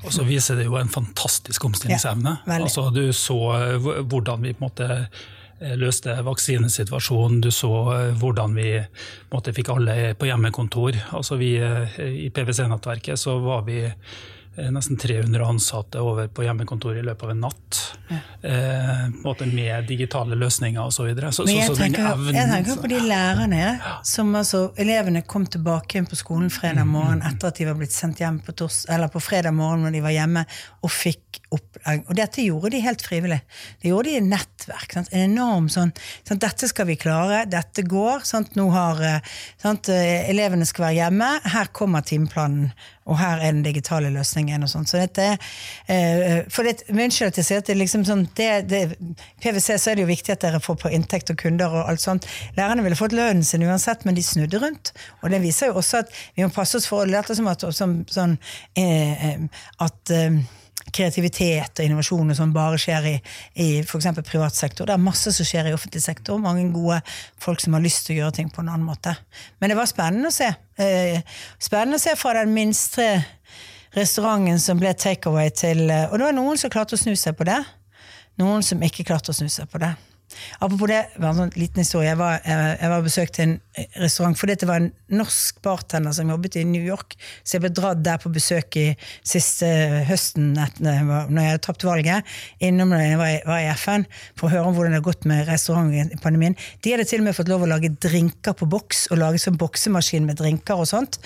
Og 0.02 0.14
så 0.14 0.24
viser 0.26 0.58
det 0.58 0.66
jo 0.66 0.78
en 0.80 0.90
fantastisk 0.90 1.66
omstillingsevne. 1.68 2.38
Ja, 2.48 2.58
altså, 2.58 2.88
du 2.94 3.12
så 3.16 3.38
eh, 3.58 3.92
hvordan 4.02 4.42
vi 4.42 4.56
på 4.56 4.64
en 4.64 4.70
måte 4.70 4.90
løste 5.62 6.16
vaksinesituasjonen, 6.26 7.42
du 7.42 7.52
så 7.54 7.72
eh, 7.94 8.18
hvordan 8.18 8.56
vi 8.58 8.74
måte, 9.32 9.54
fikk 9.54 9.72
alle 9.74 10.14
på 10.18 10.30
hjemmekontor. 10.30 10.98
Altså, 11.18 11.38
vi, 11.42 11.54
eh, 11.62 12.00
I 12.26 12.30
PwC-nettverket 12.34 13.20
så 13.20 13.38
var 13.44 13.66
vi 13.68 13.84
eh, 13.86 13.98
nesten 14.56 14.98
300 15.00 15.46
ansatte 15.48 16.02
over 16.04 16.28
på 16.28 16.44
hjemmekontor 16.44 16.98
i 17.00 17.04
løpet 17.06 17.24
av 17.24 17.32
en 17.32 17.40
natt. 17.46 17.78
Eh, 18.12 18.18
på 18.42 18.52
en 18.52 19.14
måte 19.24 19.46
med 19.48 19.88
digitale 19.88 20.36
løsninger 20.36 20.82
osv. 20.84 20.96
Så, 21.02 21.06
videre. 21.08 21.32
så, 21.32 21.46
Men 21.48 21.56
jeg 21.56 21.70
så 21.70 21.76
tenker, 21.80 22.08
evnen 22.12 22.36
jeg 22.36 22.50
tenker 22.52 22.82
på 22.84 22.90
de 22.92 23.00
lærerne 23.08 23.70
som 24.08 24.34
altså 24.36 24.62
Elevene 24.82 25.22
kom 25.24 25.46
tilbake 25.48 25.96
igjen 25.96 26.10
på 26.10 26.20
skolen 26.20 26.52
fredag 26.52 26.86
morgen 26.90 27.24
etter 27.26 27.52
at 27.52 27.62
de 27.62 27.70
var 27.70 27.80
blitt 27.80 27.96
sendt 27.96 28.20
hjem 28.20 28.42
på, 28.44 28.54
tors, 28.60 28.84
eller 28.92 29.12
på 29.14 29.22
fredag 29.24 29.56
morgen 29.56 29.86
når 29.86 29.96
de 29.96 30.04
var 30.04 30.16
hjemme, 30.16 30.44
og 30.84 30.92
fikk 30.92 31.42
opplegg. 31.56 32.04
Og 32.10 32.18
dette 32.20 32.44
gjorde 32.44 32.74
de 32.76 32.84
helt 32.84 33.04
frivillig. 33.08 33.40
Det 33.82 33.92
gjorde 33.92 34.10
de 34.12 34.18
i 34.20 34.26
nettverk. 34.26 34.98
Sant? 34.98 35.12
En 35.16 35.28
enorm 35.32 35.72
sånn 35.72 35.94
sant? 35.96 36.42
Dette 36.44 36.68
skal 36.68 36.90
vi 36.92 37.00
klare, 37.00 37.46
dette 37.50 37.86
går. 37.88 38.26
Sant? 38.28 38.56
Nå 38.60 38.68
har 38.76 39.00
eh, 39.08 39.36
sant? 39.62 39.90
eh, 39.94 40.28
Elevene 40.32 40.68
skal 40.68 40.90
være 40.90 41.00
hjemme, 41.06 41.32
her 41.56 41.72
kommer 41.76 42.04
timeplanen. 42.04 42.74
Og 43.10 43.18
her 43.18 43.42
er 43.42 43.52
den 43.52 43.64
digitale 43.66 44.12
løsningen. 44.14 44.64
og 44.64 44.70
sånt. 44.70 44.90
Så 44.90 45.00
dette 45.02 45.38
eh, 45.88 46.44
for 46.50 46.68
det, 46.68 46.84
Unnskyld 46.92 47.32
at 47.32 47.40
jeg 47.42 47.48
sier 47.48 47.62
at 47.62 47.68
det 47.68 47.76
er 47.76 47.82
liksom 47.82 48.06
sånn, 48.06 48.28
det, 48.38 48.50
det, 48.70 48.82
PwC 49.42 49.78
så 49.78 49.92
er 49.92 49.98
det 49.98 50.06
jo 50.06 50.12
viktig 50.12 50.36
at 50.36 50.46
dere 50.46 50.62
får 50.64 50.78
på 50.84 50.94
inntekt 50.94 51.34
og 51.34 51.40
kunder 51.42 51.74
og 51.74 51.90
alt 51.90 52.04
sånt. 52.04 52.28
Lærerne 52.58 52.86
ville 52.86 53.00
fått 53.00 53.16
lønnen 53.18 53.44
sin 53.48 53.66
uansett, 53.66 54.06
men 54.06 54.18
de 54.18 54.26
snudde 54.26 54.62
rundt. 54.62 54.94
Og 55.22 55.34
det 55.34 55.42
viser 55.44 55.72
jo 55.72 55.82
også 55.82 56.04
at 56.06 56.16
vi 56.36 56.46
må 56.46 56.54
passe 56.54 56.78
oss 56.78 56.90
for 56.90 57.04
å 57.04 57.10
late 57.10 57.36
som 57.38 57.50
at, 57.52 57.66
som, 57.76 58.02
sånn, 58.12 58.38
eh, 58.78 59.30
eh, 59.32 59.64
at 59.82 60.14
eh, 60.14 60.42
kreativitet 60.94 61.80
og 61.80 61.86
innovasjon 61.86 62.36
sånn 62.38 62.54
bare 62.56 62.80
skjer 62.82 63.08
i, 63.10 63.16
i 63.64 63.68
f.eks. 63.82 64.10
privat 64.28 64.58
sektor. 64.58 64.88
Det 64.88 64.96
er 64.96 65.04
masse 65.04 65.34
som 65.36 65.48
skjer 65.48 65.72
i 65.72 65.76
offentlig 65.76 66.04
sektor. 66.04 66.40
Mange 66.42 66.68
gode 66.74 67.02
folk 67.42 67.64
som 67.64 67.78
har 67.78 67.84
lyst 67.84 68.06
til 68.08 68.18
å 68.18 68.20
gjøre 68.22 68.38
ting 68.40 68.52
på 68.54 68.64
en 68.64 68.72
annen 68.74 68.88
måte. 68.88 69.16
Men 69.60 69.72
det 69.72 69.80
var 69.80 69.90
spennende 69.90 70.32
å 70.32 70.36
se. 70.36 70.52
Eh, 70.82 71.22
spennende 71.62 72.00
å 72.00 72.04
se 72.04 72.16
fra 72.20 72.36
den 72.40 72.54
minste 72.56 73.08
restauranten 73.96 74.62
som 74.64 74.80
ble 74.80 74.94
takeaway 74.96 75.52
til 75.52 75.90
eh, 75.90 76.08
Og 76.10 76.18
det 76.18 76.30
var 76.30 76.38
noen 76.38 76.60
som 76.60 76.72
klarte 76.72 76.96
å 76.96 77.02
snu 77.02 77.16
seg 77.20 77.36
på 77.40 77.48
det. 77.48 77.60
Noen 78.40 78.64
som 78.66 78.82
ikke 78.84 79.06
klarte 79.08 79.34
å 79.34 79.38
snu 79.38 79.50
seg 79.52 79.70
på 79.72 79.82
det. 79.82 79.92
Apropos 80.60 80.90
det, 80.92 81.02
en 81.20 81.38
sånn 81.38 81.54
liten 81.58 81.84
historie. 81.84 82.10
Jeg 82.12 82.20
var, 82.20 82.40
jeg, 82.46 82.90
var 82.92 83.06
besøkte 83.06 83.46
en 83.46 83.56
restaurant 84.02 84.38
fordi 84.38 84.58
det 84.62 84.68
var 84.70 84.82
en 84.82 84.90
norsk 85.12 85.62
bartender 85.66 86.16
som 86.16 86.32
jobbet 86.32 86.58
i 86.62 86.66
New 86.68 86.84
York. 86.84 87.16
Så 87.44 87.58
jeg 87.58 87.66
ble 87.66 87.72
dratt 87.76 88.04
der 88.06 88.20
på 88.22 88.32
besøk 88.34 88.78
i 88.80 88.88
siste 89.28 89.68
høsten 90.08 90.54
når 90.56 90.92
jeg 90.92 91.52
hadde 91.52 91.64
tapt 91.66 91.86
valget. 91.88 92.28
Innom 92.64 92.94
da 92.94 93.02
jeg 93.04 93.20
var 93.20 93.62
i, 93.62 93.70
FN 93.82 94.06
for 94.40 94.48
å 94.48 94.54
høre 94.54 94.70
om 94.70 94.76
hvordan 94.76 94.96
det 94.96 95.00
hadde 95.00 95.08
gått 95.08 95.28
med 95.30 95.46
restauranten 95.50 96.14
i 96.16 96.22
pandemien. 96.22 96.58
De 96.84 96.94
hadde 96.94 97.08
til 97.10 97.24
og 97.24 97.30
med 97.30 97.38
fått 97.38 97.52
lov 97.52 97.66
å 97.66 97.72
lage 97.72 97.94
drinker 98.04 98.56
på 98.58 98.68
boks, 98.70 99.08
og 99.12 99.22
lage 99.22 99.42
sånn 99.42 99.60
boksemaskin 99.62 100.28
med 100.28 100.40
drinker 100.42 100.82
og 100.82 100.90
sånt. 100.92 101.20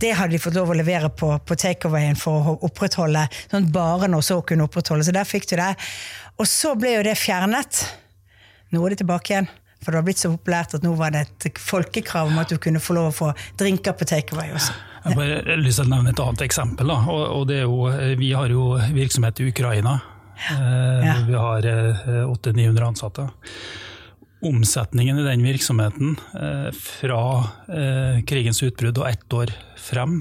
Det 0.00 0.14
hadde 0.16 0.36
de 0.36 0.42
fått 0.42 0.56
lov 0.58 0.72
å 0.72 0.78
levere 0.78 1.12
på, 1.12 1.32
på 1.44 1.58
takeawayen 1.60 2.18
for 2.18 2.52
å 2.52 2.58
opprettholde 2.66 3.26
sånn 3.50 3.70
barene 3.74 4.18
også 4.18 4.40
kunne 4.46 4.66
opprettholde. 4.66 5.06
Så 5.06 5.14
der 5.16 5.28
fikk 5.28 5.48
du 5.50 5.56
det. 5.60 5.72
Og 6.40 6.48
så 6.48 6.74
ble 6.78 6.96
jo 6.96 7.06
det 7.06 7.18
fjernet. 7.20 7.84
Nå 8.72 8.84
er 8.86 8.94
det 8.94 9.00
tilbake 9.02 9.34
igjen. 9.34 9.48
For 9.80 9.90
det 9.94 9.96
var 10.02 10.04
blitt 10.10 10.20
så 10.20 10.28
populært 10.34 10.74
at 10.76 10.82
nå 10.84 10.90
var 10.98 11.14
det 11.14 11.22
et 11.46 11.58
folkekrav 11.58 12.28
om 12.28 12.38
at 12.42 12.50
du 12.52 12.58
kunne 12.60 12.82
få 12.84 12.92
lov 12.98 13.06
å 13.08 13.16
få 13.16 13.28
drinker 13.58 13.94
på 13.96 14.04
takeaway 14.10 14.50
også. 14.52 14.74
Jeg 15.06 15.16
bare 15.16 15.56
lyst 15.56 15.80
til 15.80 15.86
å 15.88 15.92
nevne 15.94 16.12
et 16.12 16.20
annet 16.20 16.42
eksempel. 16.44 16.90
Og, 16.92 17.22
og 17.38 17.46
det 17.48 17.62
jo, 17.62 17.78
vi 18.20 18.32
har 18.36 18.52
jo 18.52 18.74
virksomhet 18.92 19.40
i 19.40 19.48
Ukraina. 19.48 19.94
Eh, 20.50 21.06
Ja. 21.06 21.14
Vi 21.24 21.32
har 21.36 21.64
eh, 21.70 22.26
800-900 22.28 22.84
ansatte. 22.90 23.24
Omsetningen 24.44 25.18
i 25.20 25.24
den 25.26 25.42
virksomheten 25.44 26.14
eh, 26.36 26.68
fra 26.76 27.22
eh, 27.68 28.20
krigens 28.28 28.62
utbrudd 28.64 29.00
og 29.02 29.08
ett 29.10 29.32
år 29.36 29.52
frem 29.80 30.20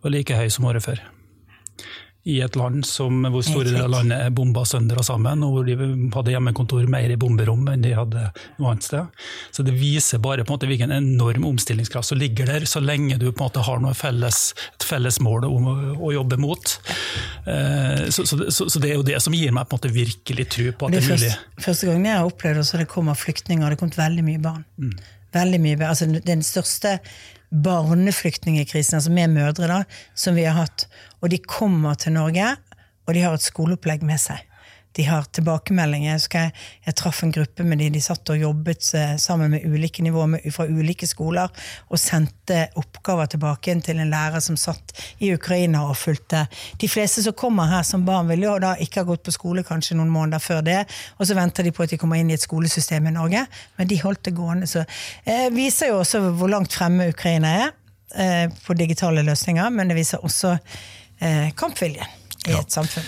var 0.00 0.12
like 0.14 0.36
høy 0.36 0.48
som 0.52 0.68
året 0.68 0.84
før. 0.84 1.00
I 2.30 2.38
et 2.44 2.56
land 2.58 2.84
som, 2.86 3.24
hvor 3.32 3.42
store 3.44 3.68
deler 3.68 3.86
av 3.88 3.92
landet 3.94 4.24
er 4.26 4.34
bomba 4.34 4.62
sønder 4.68 5.00
og 5.00 5.06
sammen, 5.06 5.42
og 5.46 5.54
hvor 5.56 5.66
de 5.66 5.76
hadde 6.14 6.34
hjemmekontor 6.34 6.86
mer 6.90 7.10
i 7.10 7.18
bomberom 7.20 7.66
enn 7.72 7.84
de 7.84 7.92
hadde 7.96 8.26
noe 8.60 8.72
annet 8.72 8.86
sted. 8.86 9.22
Så 9.56 9.64
det 9.66 9.74
viser 9.78 10.22
bare 10.22 10.44
på 10.44 10.52
en 10.52 10.58
måte 10.58 10.70
hvilken 10.70 10.94
enorm 10.94 11.46
omstillingskraft 11.50 12.12
som 12.12 12.20
ligger 12.20 12.50
der, 12.52 12.66
så 12.70 12.82
lenge 12.84 13.18
du 13.20 13.28
på 13.30 13.38
en 13.38 13.46
måte 13.48 13.64
har 13.66 13.82
noe 13.82 13.96
felles, 13.98 14.42
et 14.76 14.86
felles 14.86 15.20
mål 15.24 15.48
å, 15.48 15.54
å 15.98 16.12
jobbe 16.14 16.38
mot. 16.40 16.76
Eh, 17.46 18.06
så, 18.14 18.26
så, 18.28 18.40
så, 18.48 18.68
så 18.70 18.82
det 18.82 18.92
er 18.92 19.00
jo 19.00 19.06
det 19.06 19.18
som 19.24 19.36
gir 19.36 19.54
meg 19.56 19.66
på 19.66 19.76
en 19.76 19.82
måte 19.82 19.94
virkelig 19.94 20.48
tro 20.54 20.70
på 20.72 20.90
at 20.90 20.96
Det 20.96 21.02
det 21.02 21.06
er 21.06 21.10
mulig. 21.16 21.32
første, 21.34 21.64
første 21.66 21.90
gangen 21.90 22.08
jeg 22.10 22.20
har 22.20 22.30
opplevd 22.30 22.62
at 22.64 22.84
det 22.84 22.88
kommer 22.92 23.18
flyktninger, 23.18 23.66
det 23.66 23.76
har 23.78 23.82
kommet 23.82 24.00
veldig 24.00 24.26
mye 24.30 24.44
barn. 24.46 24.64
Veldig 25.34 25.60
mye, 25.62 25.78
altså 25.86 26.08
Den 26.26 26.42
største 26.46 26.98
barneflyktningkrisen, 27.50 28.94
altså 28.98 29.10
med 29.10 29.32
mødre, 29.34 29.66
da, 29.66 29.80
som 30.14 30.36
vi 30.38 30.46
har 30.46 30.54
hatt. 30.58 30.86
Og 31.20 31.32
de 31.32 31.40
kommer 31.44 31.98
til 32.00 32.16
Norge, 32.16 32.54
og 33.06 33.14
de 33.14 33.24
har 33.24 33.34
et 33.36 33.44
skoleopplegg 33.44 34.04
med 34.06 34.20
seg. 34.22 34.46
De 34.92 35.04
har 35.06 35.26
tilbakemeldinger. 35.30 36.18
Jeg, 36.18 36.50
jeg, 36.84 36.94
traff 36.98 37.22
en 37.22 37.32
gruppe 37.34 37.62
med 37.66 37.78
de, 37.78 37.90
de 37.94 38.00
satt 38.02 38.32
og 38.32 38.40
jobbet 38.40 38.88
eh, 38.98 39.12
sammen 39.22 39.52
med 39.52 39.66
ulike 39.66 40.02
nivåer 40.02 40.50
fra 40.50 40.66
ulike 40.66 41.06
skoler, 41.06 41.52
og 41.86 42.00
sendte 42.00 42.64
oppgaver 42.80 43.30
tilbake 43.30 43.76
til 43.86 44.02
en 44.02 44.10
lærer 44.10 44.42
som 44.42 44.58
satt 44.58 44.94
i 45.22 45.30
Ukraina 45.34 45.84
og 45.86 45.96
fulgte. 46.00 46.42
De 46.82 46.90
fleste 46.90 47.22
som 47.22 47.36
kommer 47.38 47.70
her 47.70 47.86
som 47.86 48.04
barn, 48.06 48.28
vil 48.32 48.48
jo 48.48 48.56
da 48.62 48.74
ikke 48.82 49.04
ha 49.04 49.10
gått 49.12 49.28
på 49.28 49.36
skole 49.36 49.66
kanskje 49.66 49.98
noen 49.98 50.10
måneder 50.10 50.42
før 50.42 50.64
det, 50.66 50.80
og 51.18 51.28
så 51.28 51.38
venter 51.38 51.66
de 51.66 51.74
på 51.76 51.86
at 51.86 51.94
de 51.94 52.00
kommer 52.00 52.18
inn 52.18 52.32
i 52.32 52.38
et 52.38 52.48
skolesystem 52.48 53.06
i 53.06 53.14
Norge, 53.14 53.46
men 53.78 53.90
de 53.90 54.02
holdt 54.02 54.24
det 54.26 54.34
gående. 54.38 54.70
Så 54.70 54.82
eh, 55.22 55.46
viser 55.54 55.94
jo 55.94 56.00
også 56.02 56.24
hvor 56.34 56.50
langt 56.50 56.74
fremme 56.74 57.12
Ukraina 57.14 57.58
er 57.60 57.68
eh, 58.18 58.46
på 58.66 58.74
digitale 58.74 59.22
løsninger, 59.22 59.70
men 59.70 59.92
det 59.92 60.02
viser 60.02 60.26
også 60.26 60.56
kampviljen 61.58 62.16
i 62.48 62.54
et 62.56 62.72
samfunn. 62.72 63.04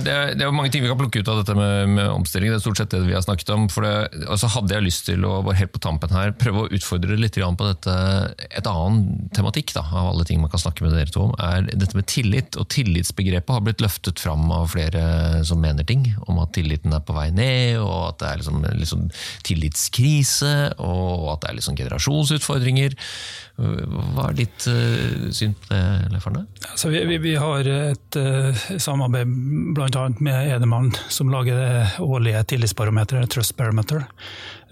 Det 0.00 0.12
er, 0.12 0.30
det 0.38 0.44
er 0.46 0.54
mange 0.54 0.70
ting 0.72 0.84
vi 0.84 0.88
kan 0.88 0.96
plukke 0.96 1.20
ut 1.20 1.28
av 1.28 1.42
dette 1.42 1.54
med, 1.58 1.90
med 1.92 2.08
omstilling. 2.08 2.48
Det 2.48 2.56
er 2.56 2.62
stort 2.64 2.80
sett 2.80 2.94
det 2.94 3.02
vi 3.04 3.12
har 3.12 3.24
snakket 3.24 3.50
om. 3.52 3.66
For 3.72 3.84
det, 3.84 4.22
og 4.24 4.38
så 4.40 4.48
hadde 4.54 4.72
jeg 4.72 4.86
lyst 4.86 5.04
til 5.10 5.26
å 5.28 5.34
bare 5.44 5.58
helt 5.58 5.74
på 5.74 5.82
tampen 5.84 6.14
her, 6.14 6.32
prøve 6.40 6.64
å 6.64 6.70
utfordre 6.72 7.18
litt 7.20 7.36
på 7.36 7.68
dette. 7.68 7.96
Et 8.48 8.70
annen 8.70 9.28
tematikk 9.36 9.74
da, 9.76 9.84
av 9.90 10.12
alle 10.14 10.26
ting 10.28 10.40
man 10.40 10.52
kan 10.52 10.62
snakke 10.62 10.86
med 10.86 10.96
dere 10.96 11.12
to 11.12 11.26
om, 11.26 11.34
er 11.36 11.68
dette 11.68 11.98
med 11.98 12.08
tillit. 12.08 12.56
Og 12.56 12.68
tillitsbegrepet 12.72 13.56
har 13.56 13.66
blitt 13.66 13.84
løftet 13.84 14.22
fram 14.22 14.48
av 14.54 14.70
flere 14.72 15.42
som 15.48 15.60
mener 15.60 15.84
ting. 15.88 16.08
Om 16.24 16.40
at 16.44 16.54
tilliten 16.56 16.96
er 16.96 17.04
på 17.04 17.16
vei 17.18 17.28
ned, 17.34 17.76
og 17.82 18.12
at 18.14 18.22
det 18.22 18.30
er 18.30 18.42
liksom, 18.42 18.64
liksom 18.80 19.06
tillitskrise, 19.48 20.54
og 20.80 21.28
at 21.34 21.44
det 21.44 21.52
er 21.52 21.60
liksom 21.60 21.80
generasjonsutfordringer. 21.82 22.96
Hva 23.56 24.30
er 24.30 24.36
ditt 24.38 24.64
uh, 24.70 25.28
syn 25.34 25.52
på 25.54 25.68
det, 25.68 25.80
Leif 26.10 26.26
Arne? 26.30 26.46
Altså, 26.70 26.88
vi, 26.92 27.02
vi, 27.10 27.18
vi, 27.20 27.34
har 27.36 27.68
et 27.68 28.18
uh, 28.18 28.62
samarbeid 28.80 29.34
bl.a. 29.76 30.04
med 30.24 30.54
Edemann, 30.56 30.88
som 31.12 31.30
lager 31.32 31.60
det 31.60 31.82
årlige 32.02 32.42
tillitsbarometeret, 32.54 33.30
Trust 33.30 33.56
Barometer. 33.58 34.06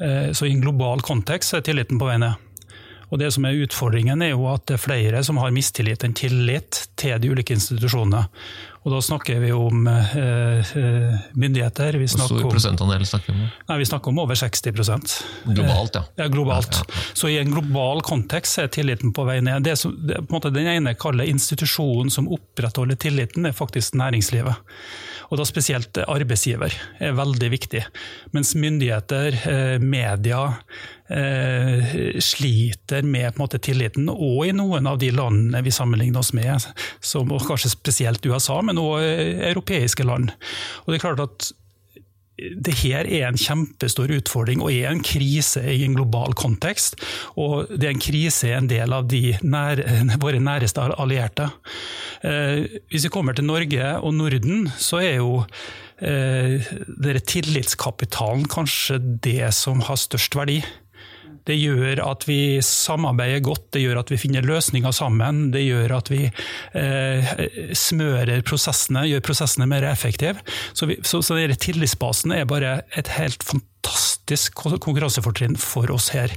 Uh, 0.00 0.32
så 0.32 0.48
i 0.48 0.54
en 0.54 0.64
global 0.64 1.04
kontekst 1.04 1.58
er 1.58 1.66
tilliten 1.66 2.00
på 2.00 2.08
vei 2.08 2.16
ned. 2.22 2.46
Og 3.10 3.18
det 3.18 3.32
som 3.34 3.44
er 3.46 3.58
Utfordringen 3.64 4.22
er 4.22 4.32
jo 4.32 4.46
at 4.52 4.68
det 4.70 4.76
er 4.76 4.84
flere 4.84 5.22
som 5.26 5.40
har 5.42 5.52
mistillit 5.54 6.04
enn 6.06 6.14
tillit 6.16 6.84
til 7.00 7.18
de 7.20 7.32
ulike 7.32 7.56
institusjonene. 7.56 8.28
Og 8.80 8.94
da 8.94 9.00
snakker 9.04 9.42
vi 9.42 9.50
om 9.52 9.84
eh, 9.90 10.60
eh 10.60 11.18
myndigheter. 11.36 11.98
Vi 12.00 12.06
Hvor 12.06 12.30
stor 12.30 12.46
prosentandel 12.48 13.04
snakker 13.06 13.32
vi 13.32 13.42
om? 13.42 13.50
Nei, 13.68 13.76
Vi 13.78 13.88
snakker 13.90 14.08
om 14.08 14.18
over 14.22 14.34
60% 14.34 15.16
Globalt, 15.44 15.94
ja. 15.94 16.04
ja, 16.16 16.28
globalt. 16.28 16.72
Ja, 16.72 16.84
ja, 16.88 17.02
Så 17.12 17.28
i 17.28 17.36
en 17.38 17.52
global 17.52 18.00
kontekst 18.00 18.58
er 18.58 18.72
tilliten 18.72 19.12
på 19.12 19.26
vei 19.28 19.40
ned. 19.44 19.66
Det 19.68 19.76
som, 19.76 19.92
det, 19.92 20.22
på 20.24 20.32
en 20.32 20.38
måte, 20.38 20.54
den 20.54 20.66
ene 20.66 20.94
kaller 20.96 21.28
institusjonen 21.28 22.10
som 22.10 22.28
opprettholder 22.32 22.96
tilliten, 22.96 23.46
er 23.46 23.52
faktisk 23.52 23.98
næringslivet. 24.00 24.56
Og 25.30 25.38
da 25.38 25.44
spesielt 25.46 26.00
arbeidsgiver 26.08 26.74
er 26.98 27.12
veldig 27.14 27.50
viktig. 27.52 27.84
Mens 28.32 28.54
myndigheter, 28.58 29.36
eh, 29.44 29.76
media, 29.78 30.54
eh, 31.10 32.18
sliter 32.22 33.06
med 33.06 33.38
måte, 33.40 33.60
tilliten, 33.62 34.08
og 34.10 34.44
i 34.46 34.54
noen 34.56 34.88
av 34.90 35.00
de 35.02 35.12
landene 35.14 35.62
vi 35.66 35.74
sammenligner 35.74 36.22
oss 36.22 36.32
med, 36.36 36.66
som, 37.00 37.30
og 37.34 37.46
kanskje 37.48 37.74
spesielt 37.74 38.26
USA, 38.26 38.60
men 38.64 38.80
òg 38.80 39.02
europeiske 39.50 40.06
land. 40.06 40.34
Og 40.84 40.92
det 40.92 41.00
er 41.00 41.08
klart 41.08 41.24
at 41.26 41.50
det 42.40 42.74
her 42.82 43.08
er 43.08 43.26
en 43.28 43.38
kjempestor 43.38 44.10
utfordring 44.14 44.62
og 44.64 44.72
er 44.72 44.90
en 44.90 45.02
krise 45.04 45.62
i 45.72 45.82
en 45.84 45.96
global 45.98 46.34
kontekst. 46.38 46.98
Og 47.40 47.70
det 47.70 47.88
er 47.88 47.94
en 47.94 48.02
krise 48.02 48.50
i 48.50 48.56
en 48.56 48.70
del 48.70 48.94
av 48.96 49.08
de 49.10 49.36
nær, 49.42 49.82
våre 50.22 50.40
næreste 50.42 50.90
allierte. 50.90 51.50
Eh, 52.26 52.80
hvis 52.90 53.06
vi 53.06 53.12
kommer 53.12 53.36
til 53.36 53.48
Norge 53.48 53.94
og 54.00 54.14
Norden, 54.16 54.68
så 54.80 55.02
er 55.04 55.18
jo 55.20 55.42
eh, 56.00 56.70
tillitskapitalen 57.34 58.48
kanskje 58.50 59.00
det 59.24 59.52
som 59.56 59.84
har 59.88 60.00
størst 60.00 60.38
verdi. 60.38 60.60
Det 61.50 61.56
gjør 61.58 62.00
at 62.04 62.24
vi 62.28 62.60
samarbeider 62.62 63.42
godt, 63.42 63.72
det 63.74 63.82
gjør 63.82 64.04
at 64.04 64.12
vi 64.12 64.18
finner 64.22 64.46
løsninger 64.46 64.94
sammen. 64.94 65.48
Det 65.54 65.64
gjør 65.64 65.96
at 65.96 66.10
vi 66.12 66.22
eh, 66.78 67.32
smører 67.74 68.44
prosessene, 68.46 69.02
gjør 69.10 69.24
prosessene 69.26 69.66
mer 69.70 69.88
effektive. 69.90 70.38
Så, 70.72 70.86
vi, 70.86 71.00
så, 71.02 71.22
så 71.26 71.38
tillitsbasen 71.50 72.36
er 72.36 72.46
bare 72.50 72.80
et 72.98 73.10
helt 73.16 73.42
fantastisk 73.42 74.62
konkurransefortrinn 74.62 75.58
for 75.58 75.90
oss 75.90 76.12
her. 76.14 76.36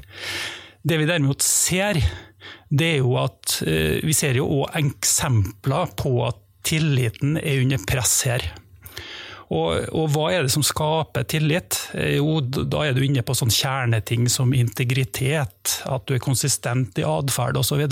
Det 0.84 0.98
vi 1.00 1.08
derimot 1.08 1.46
ser, 1.46 2.02
det 2.74 2.90
er 2.96 3.04
jo 3.04 3.14
at 3.22 3.60
eh, 3.70 4.02
vi 4.02 4.18
ser 4.18 4.42
jo 4.42 4.50
òg 4.64 4.82
eksempler 4.82 5.94
på 6.00 6.18
at 6.26 6.42
tilliten 6.66 7.38
er 7.38 7.62
under 7.62 7.86
press 7.88 8.24
her. 8.28 8.50
Og, 9.54 9.88
og, 9.94 10.08
hva 10.14 10.28
er 10.34 10.46
det 10.46 10.54
som 10.54 10.66
skaper 10.66 11.28
tillit? 11.30 11.80
Eh, 11.94 12.18
jo, 12.18 12.40
da 12.42 12.88
er 12.88 12.96
du 12.96 13.04
inne 13.06 13.26
på 13.26 13.36
sånn 13.38 13.54
kjerneting 13.54 14.30
som 14.32 14.54
integritet, 14.58 15.80
at 15.86 16.08
du 16.08 16.16
er 16.16 16.24
konsistent 16.24 16.98
i 17.02 17.08
atferd 17.08 17.60
osv. 17.62 17.84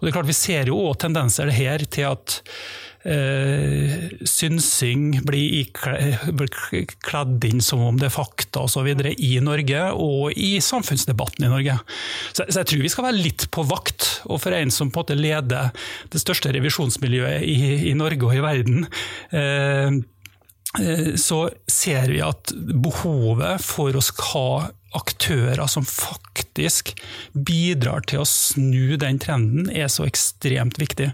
Vi 0.00 0.36
ser 0.36 0.70
jo 0.70 0.80
òg 0.88 1.00
tendenser 1.04 1.52
her 1.52 1.84
til 1.92 2.08
at 2.10 2.38
eh, 3.04 4.10
synsing 4.28 5.20
blir, 5.26 5.70
kledd 7.04 7.46
inn 7.48 7.62
som 7.64 7.82
om 7.84 7.98
det 8.00 8.08
er 8.08 8.14
fakta 8.14 8.64
osv. 8.66 8.88
i 9.16 9.32
Norge, 9.44 9.84
og 9.92 10.36
i 10.36 10.52
samfunnsdebatten 10.64 11.46
i 11.46 11.52
Norge. 11.52 11.78
Så, 12.32 12.44
så, 12.46 12.60
jeg 12.60 12.70
tror 12.72 12.84
vi 12.84 12.92
skal 12.92 13.08
være 13.10 13.24
litt 13.24 13.48
på 13.52 13.66
vakt. 13.68 14.08
Og 14.28 14.40
for 14.42 14.56
en 14.56 14.72
som 14.74 14.90
på 14.90 15.00
en 15.00 15.04
måte 15.04 15.18
leder 15.18 15.74
det 16.12 16.22
største 16.22 16.52
revisjonsmiljøet 16.56 17.44
i, 17.44 17.90
i 17.90 17.96
Norge 17.98 18.28
og 18.28 18.36
i 18.36 18.44
verden, 18.44 18.86
Eh, 19.30 19.90
så 21.18 21.40
ser 21.66 22.12
vi 22.12 22.20
at 22.22 22.52
behovet 22.54 23.64
for 23.64 23.96
å 23.98 24.02
ha 24.30 24.50
aktører 24.96 25.66
som 25.70 25.84
faktisk 25.86 26.92
bidrar 27.32 28.02
til 28.10 28.22
å 28.22 28.28
snu 28.28 28.96
den 29.00 29.20
trenden, 29.22 29.70
er 29.70 29.90
så 29.92 30.06
ekstremt 30.08 30.80
viktig. 30.80 31.10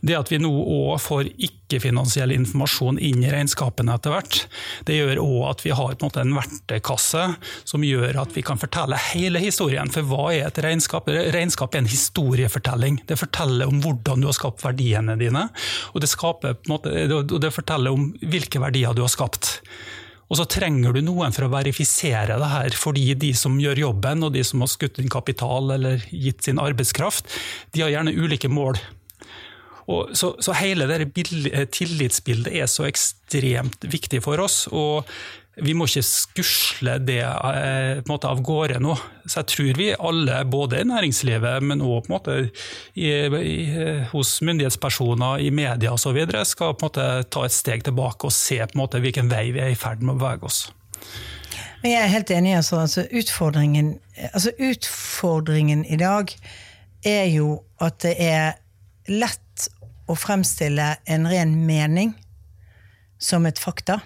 Det 0.00 0.16
at 0.16 0.32
vi 0.32 0.40
nå 0.42 0.50
òg 0.50 0.96
får 1.02 1.30
ikke-finansiell 1.36 2.32
informasjon 2.34 3.00
inn 3.02 3.22
i 3.24 3.30
regnskapene 3.32 3.94
etter 3.96 4.14
hvert, 4.14 4.40
det 4.88 4.98
gjør 4.98 5.22
òg 5.22 5.38
at 5.50 5.64
vi 5.66 5.74
har 5.76 5.94
en, 5.94 6.18
en 6.24 6.34
verktøykasse 6.38 7.28
som 7.68 7.86
gjør 7.86 8.22
at 8.24 8.36
vi 8.36 8.44
kan 8.46 8.60
fortelle 8.60 8.98
hele 9.12 9.42
historien. 9.42 9.92
For 9.92 10.08
hva 10.08 10.30
er 10.32 10.48
et 10.48 10.62
regnskap? 10.64 11.08
Regnskap 11.08 11.76
er 11.76 11.84
en 11.84 11.92
historiefortelling. 11.92 13.02
Det 13.08 13.20
forteller 13.20 13.70
om 13.70 13.82
hvordan 13.84 14.22
du 14.22 14.30
har 14.30 14.38
skapt 14.38 14.64
verdiene 14.64 15.18
dine, 15.20 15.48
og 15.92 16.02
det, 16.02 16.10
skaper, 16.12 16.58
måte, 16.70 16.92
det 17.06 17.54
forteller 17.54 17.94
om 17.94 18.10
hvilke 18.22 18.62
verdier 18.62 18.96
du 18.96 19.04
har 19.04 19.12
skapt. 19.12 19.58
Og 20.32 20.38
så 20.40 20.46
trenger 20.48 20.96
du 20.96 21.02
noen 21.04 21.34
for 21.36 21.44
å 21.44 21.52
verifisere 21.52 22.38
det 22.40 22.48
her, 22.48 22.72
fordi 22.72 23.10
de 23.20 23.34
som 23.36 23.58
gjør 23.60 23.82
jobben, 23.82 24.24
og 24.24 24.32
de 24.32 24.40
som 24.48 24.64
har 24.64 24.70
skutt 24.72 24.96
inn 25.02 25.12
kapital 25.12 25.74
eller 25.74 26.00
gitt 26.08 26.48
sin 26.48 26.60
arbeidskraft, 26.62 27.28
de 27.76 27.84
har 27.84 27.92
gjerne 27.92 28.16
ulike 28.16 28.48
mål. 28.48 28.80
Og 29.92 30.14
så, 30.16 30.32
så 30.40 30.54
hele 30.56 30.86
det 30.88 31.10
tillitsbildet 31.74 32.54
er 32.54 32.70
så 32.70 32.86
ekstremt 32.88 33.84
viktig 33.92 34.22
for 34.24 34.40
oss. 34.40 34.64
og 34.72 35.04
vi 35.60 35.74
må 35.76 35.84
ikke 35.84 36.04
skusle 36.06 36.94
det 37.04 37.20
eh, 37.20 38.00
måte, 38.08 38.30
av 38.30 38.40
gårde 38.44 38.78
nå. 38.80 38.94
Så 39.26 39.42
jeg 39.42 39.50
tror 39.52 39.80
vi 39.80 39.88
alle, 39.92 40.38
både 40.48 40.80
i 40.80 40.86
næringslivet, 40.88 41.60
men 41.68 41.84
òg 41.84 42.08
hos 44.12 44.30
myndighetspersoner, 44.40 45.44
i 45.44 45.50
media 45.52 45.92
osv., 45.92 46.22
skal 46.48 46.72
måte, 46.80 47.08
ta 47.28 47.44
et 47.44 47.56
steg 47.56 47.84
tilbake 47.84 48.28
og 48.28 48.32
se 48.32 48.62
måte, 48.78 49.02
hvilken 49.02 49.28
vei 49.32 49.50
vi 49.52 49.60
er 49.60 49.74
i 49.74 49.78
ferd 49.78 50.00
med 50.00 50.16
å 50.16 50.22
bevege 50.22 50.48
oss. 50.48 50.62
Jeg 51.82 51.98
er 51.98 52.08
helt 52.14 52.30
enig. 52.30 52.56
Altså, 52.56 52.80
altså, 52.80 53.04
utfordringen, 53.10 53.98
altså, 54.32 54.54
utfordringen 54.58 55.84
i 55.84 55.98
dag 56.00 56.32
er 57.04 57.26
jo 57.28 57.58
at 57.82 58.00
det 58.04 58.14
er 58.22 58.54
lett 59.10 59.68
å 60.08 60.16
fremstille 60.18 60.94
en 61.10 61.28
ren 61.28 61.56
mening 61.66 62.14
som 63.22 63.46
et 63.46 63.58
fakta. 63.58 64.00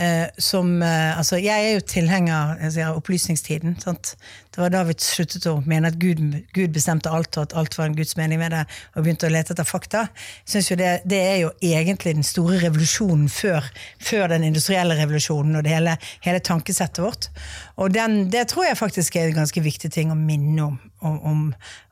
Eh, 0.00 0.28
som 0.38 0.82
eh, 0.82 1.18
Altså, 1.18 1.36
jeg 1.36 1.66
er 1.66 1.74
jo 1.76 1.80
tilhenger 1.84 2.56
av 2.86 2.96
opplysningstiden. 2.96 3.74
Sant? 3.82 4.14
Det 4.50 4.62
var 4.62 4.72
da 4.72 4.80
vi 4.88 4.94
sluttet 4.96 5.44
å 5.50 5.58
mene 5.68 5.90
at 5.90 5.98
Gud, 6.00 6.22
Gud, 6.56 6.70
bestemte 6.72 7.12
alt, 7.12 7.36
og 7.36 7.44
at 7.44 7.56
alt 7.60 7.76
var 7.76 7.90
en 7.90 7.96
Guds 7.98 8.16
mening 8.16 8.40
med 8.40 8.54
det, 8.54 8.62
og 8.94 9.04
begynte 9.04 9.28
å 9.28 9.32
lete 9.34 9.52
etter 9.52 9.68
fakta. 9.68 10.06
Synes 10.48 10.70
jo 10.72 10.78
det, 10.80 10.88
det 11.10 11.20
er 11.20 11.36
jo 11.42 11.52
egentlig 11.60 12.16
den 12.16 12.26
store 12.26 12.62
revolusjonen 12.64 13.28
før, 13.30 13.68
før 14.00 14.32
den 14.32 14.48
industrielle 14.48 14.96
revolusjonen 14.98 15.60
og 15.60 15.66
det 15.66 15.76
hele, 15.76 15.98
hele 16.24 16.40
tankesettet 16.48 17.04
vårt. 17.04 17.28
Og 17.76 17.92
den, 17.92 18.22
det 18.32 18.48
tror 18.54 18.70
jeg 18.70 18.80
faktisk 18.80 19.20
er 19.20 19.28
en 19.28 19.42
ganske 19.42 19.64
viktig 19.68 19.92
ting 19.92 20.14
å 20.14 20.18
minne 20.18 20.70
om, 20.70 20.80
om, 21.00 21.16
om, 21.26 21.40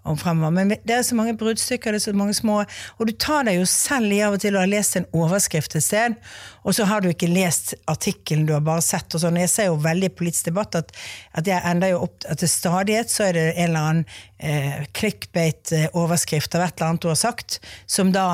om 0.03 0.19
fremover. 0.19 0.55
Men 0.55 0.73
det 0.73 0.95
er 0.95 1.03
så 1.07 1.17
mange 1.19 1.35
bruddstykker, 1.39 1.93
det 1.93 2.01
er 2.01 2.05
så 2.11 2.15
mange 2.17 2.37
små 2.37 2.61
Og 2.99 3.09
du 3.09 3.13
tar 3.13 3.47
deg 3.49 3.59
jo 3.59 3.67
selv 3.69 4.13
i 4.13 4.21
av 4.25 4.37
og 4.37 4.43
til 4.43 4.57
å 4.57 4.63
ha 4.63 4.69
lest 4.69 4.99
en 4.99 5.09
overskrift 5.17 5.77
et 5.79 5.85
sted, 5.85 6.17
og 6.65 6.77
så 6.77 6.85
har 6.89 7.03
du 7.03 7.09
ikke 7.11 7.31
lest 7.31 7.75
artikkelen, 7.89 8.47
du 8.47 8.55
har 8.57 8.65
bare 8.65 8.85
sett 8.85 9.15
og 9.17 9.23
sånn. 9.23 9.41
Jeg 9.41 9.53
ser 9.53 9.71
jo 9.71 9.81
veldig 9.81 10.11
i 10.11 10.15
politisk 10.21 10.51
debatt 10.51 10.79
at, 10.79 10.95
at 11.39 11.49
jeg 11.49 11.65
ender 11.65 11.95
jo 11.95 12.05
opp 12.09 12.29
at 12.29 12.43
til 12.43 12.53
stadighet 12.53 13.13
så 13.13 13.29
er 13.29 13.37
det 13.39 13.47
en 13.55 13.69
eller 13.69 13.91
annen 13.91 14.07
eh, 14.39 14.87
clickbait-overskrift 14.99 16.57
av 16.57 16.67
et 16.67 16.75
eller 16.77 16.93
annet 16.93 17.05
du 17.05 17.13
har 17.13 17.21
sagt, 17.21 17.61
som 17.89 18.13
da 18.13 18.29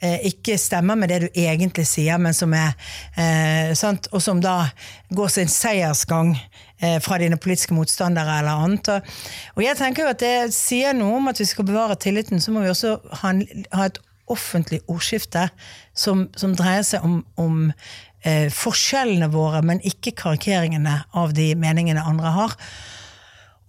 eh, 0.00 0.18
ikke 0.30 0.58
stemmer 0.60 0.98
med 0.98 1.12
det 1.12 1.20
du 1.26 1.28
egentlig 1.32 1.86
sier, 1.88 2.18
men 2.22 2.34
som 2.36 2.54
er 2.56 2.74
eh, 3.16 3.72
og 4.10 4.22
som 4.22 4.42
da 4.42 4.58
går 5.14 5.32
sin 5.32 5.52
seiersgang 5.52 6.34
eh, 6.36 6.65
fra 7.00 7.16
dine 7.22 7.38
politiske 7.40 7.72
motstandere 7.72 8.38
eller 8.40 8.64
annet. 8.66 8.90
Og, 8.92 9.14
og 9.56 9.62
jeg 9.64 9.78
tenker 9.78 10.04
jo 10.04 10.10
at 10.12 10.20
det 10.20 10.34
sier 10.52 10.92
noe 10.96 11.20
om 11.20 11.30
at 11.30 11.40
vi 11.40 11.46
skal 11.48 11.64
bevare 11.68 11.96
tilliten, 11.96 12.42
så 12.42 12.52
må 12.52 12.64
vi 12.64 12.72
også 12.72 12.98
ha, 13.22 13.30
en, 13.32 13.64
ha 13.72 13.86
et 13.88 14.00
offentlig 14.32 14.82
ordskifte 14.90 15.48
som, 15.96 16.26
som 16.36 16.54
dreier 16.58 16.84
seg 16.86 17.04
om, 17.06 17.20
om 17.40 17.70
eh, 18.26 18.52
forskjellene 18.52 19.30
våre, 19.32 19.62
men 19.66 19.82
ikke 19.86 20.16
karikeringene 20.18 20.98
av 21.16 21.34
de 21.36 21.52
meningene 21.58 22.04
andre 22.04 22.34
har. 22.36 22.56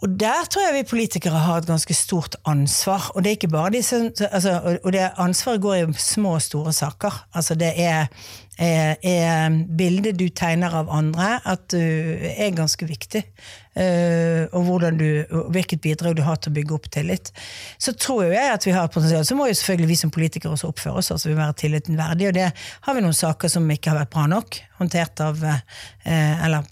Og 0.05 0.11
der 0.13 0.45
tror 0.45 0.67
jeg 0.67 0.75
vi 0.75 0.89
politikere 0.91 1.39
har 1.41 1.57
et 1.57 1.69
ganske 1.69 1.93
stort 1.97 2.35
ansvar. 2.45 3.09
Og 3.15 3.23
det 3.23 3.31
er 3.31 3.37
ikke 3.39 3.49
bare 3.49 3.71
de 3.73 3.81
som, 3.81 4.11
altså, 4.29 4.77
og 4.83 4.91
det 4.93 5.07
ansvaret 5.17 5.61
går 5.61 5.79
i 5.79 5.85
små 5.97 6.35
og 6.37 6.43
store 6.45 6.73
saker. 6.73 7.23
Altså 7.33 7.57
det 7.57 7.71
er, 7.81 8.05
er, 8.57 8.97
er 9.05 9.53
bildet 9.77 10.17
du 10.17 10.27
tegner 10.33 10.73
av 10.73 10.89
andre, 10.89 11.37
at 11.45 11.67
du 11.71 11.77
er 11.77 12.55
ganske 12.57 12.87
viktig. 12.89 13.23
Uh, 13.77 14.49
og 14.57 14.81
du, 14.97 15.21
hvilket 15.53 15.83
bidrag 15.83 16.15
du 16.17 16.23
har 16.25 16.39
til 16.41 16.49
å 16.49 16.55
bygge 16.55 16.73
opp 16.73 16.87
tillit. 16.89 17.29
Så 17.77 17.93
tror 17.93 18.23
jeg 18.31 18.49
at 18.49 18.65
vi 18.65 18.73
har 18.73 18.87
et 18.87 18.93
potensial. 18.93 19.25
Så 19.27 19.37
må 19.37 19.45
jo 19.45 19.57
selvfølgelig 19.57 19.91
vi 19.91 19.99
som 19.99 20.13
politikere 20.13 20.55
også 20.55 20.71
oppføre 20.71 21.03
oss, 21.03 21.11
altså 21.13 21.29
vi 21.29 21.35
må 21.35 21.43
være 21.43 21.59
tilliten 21.61 21.99
verdig. 21.99 22.31
Og 22.31 22.37
det 22.39 22.47
har 22.55 22.97
vi 22.97 23.05
noen 23.05 23.17
saker 23.17 23.53
som 23.53 23.69
ikke 23.69 23.93
har 23.93 23.99
vært 24.01 24.13
bra 24.15 24.25
nok 24.31 24.57
håndtert 24.79 25.21
av 25.25 25.45
uh, 25.45 25.61
Eller 26.07 26.65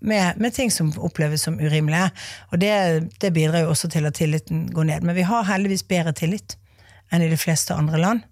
med, 0.00 0.40
med, 0.40 0.50
ting 0.54 0.74
som 0.74 0.90
oppleves 0.98 1.46
som 1.46 1.60
urimelige. 1.62 2.10
Og 2.50 2.58
det, 2.62 2.74
det, 3.22 3.34
bidrar 3.34 3.62
jo 3.62 3.72
også 3.74 3.92
til 3.94 4.10
at 4.10 4.18
tilliten 4.18 4.66
går 4.74 4.90
ned. 4.90 5.06
Men 5.06 5.18
vi 5.18 5.28
har 5.28 5.46
heldigvis 5.46 5.86
bedre 5.86 6.16
tillit 6.16 6.58
enn 7.12 7.22
i 7.22 7.30
de 7.30 7.38
fleste 7.38 7.76
andre 7.76 8.00
land. 8.00 8.26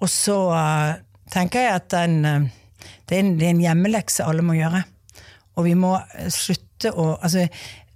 Og 0.00 0.08
så 0.12 0.36
uh, 0.52 0.96
tenker 1.32 1.66
jeg 1.66 1.80
at 1.80 1.88
den, 1.94 2.50
det, 3.06 3.16
er 3.16 3.22
en, 3.22 3.34
det 3.38 3.48
er 3.48 3.54
en 3.54 3.64
hjemmelekse 3.64 4.26
alle 4.26 4.44
må 4.46 4.58
gjøre. 4.58 4.84
Og 5.56 5.64
vi 5.64 5.72
må 5.78 5.94
slutte 6.28 6.66
slutte 6.76 6.92
å 6.96 7.18
altså, 7.22 7.48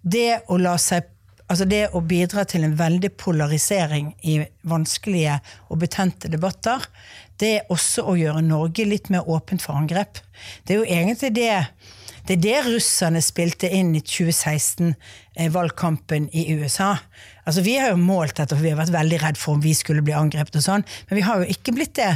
det 0.02 0.42
å 0.48 0.58
la 0.58 0.78
seg 0.78 1.02
Altså 1.50 1.66
det 1.66 1.90
å 1.98 2.00
bidra 2.00 2.44
til 2.46 2.62
en 2.62 2.76
veldig 2.78 3.10
polarisering 3.18 4.14
i 4.22 4.38
vanskelige 4.70 5.40
og 5.66 5.80
betente 5.82 6.30
debatter, 6.30 6.78
det 7.42 7.50
er 7.56 7.66
også 7.74 8.06
å 8.06 8.14
gjøre 8.14 8.46
Norge 8.46 8.86
litt 8.86 9.10
mer 9.10 9.26
åpent 9.26 9.58
for 9.58 9.74
angrep. 9.74 10.22
Det 10.62 10.70
er 10.76 10.78
jo 10.78 10.86
egentlig 10.86 11.34
det 11.34 11.66
det 12.28 12.36
er 12.36 12.44
det 12.44 12.60
russerne 12.68 13.18
spilte 13.18 13.66
inn 13.66 13.90
i 13.98 14.02
2016-valgkampen 14.06 16.30
i 16.30 16.54
USA. 16.54 17.02
Altså 17.50 17.64
Vi 17.66 17.72
har 17.82 17.90
jo 17.90 17.98
målt 17.98 18.36
dette, 18.38 18.54
for 18.54 18.62
vi 18.62 18.70
har 18.70 18.78
vært 18.78 18.92
veldig 18.94 19.16
redd 19.24 19.38
for 19.40 19.56
om 19.56 19.62
vi 19.64 19.72
skulle 19.74 20.04
bli 20.06 20.14
angrepet. 20.14 20.60
og 20.60 20.62
sånn, 20.62 20.84
Men 21.08 21.18
vi 21.18 21.24
har 21.26 21.42
jo 21.42 21.50
ikke 21.50 21.74
blitt 21.74 21.96
det. 21.98 22.12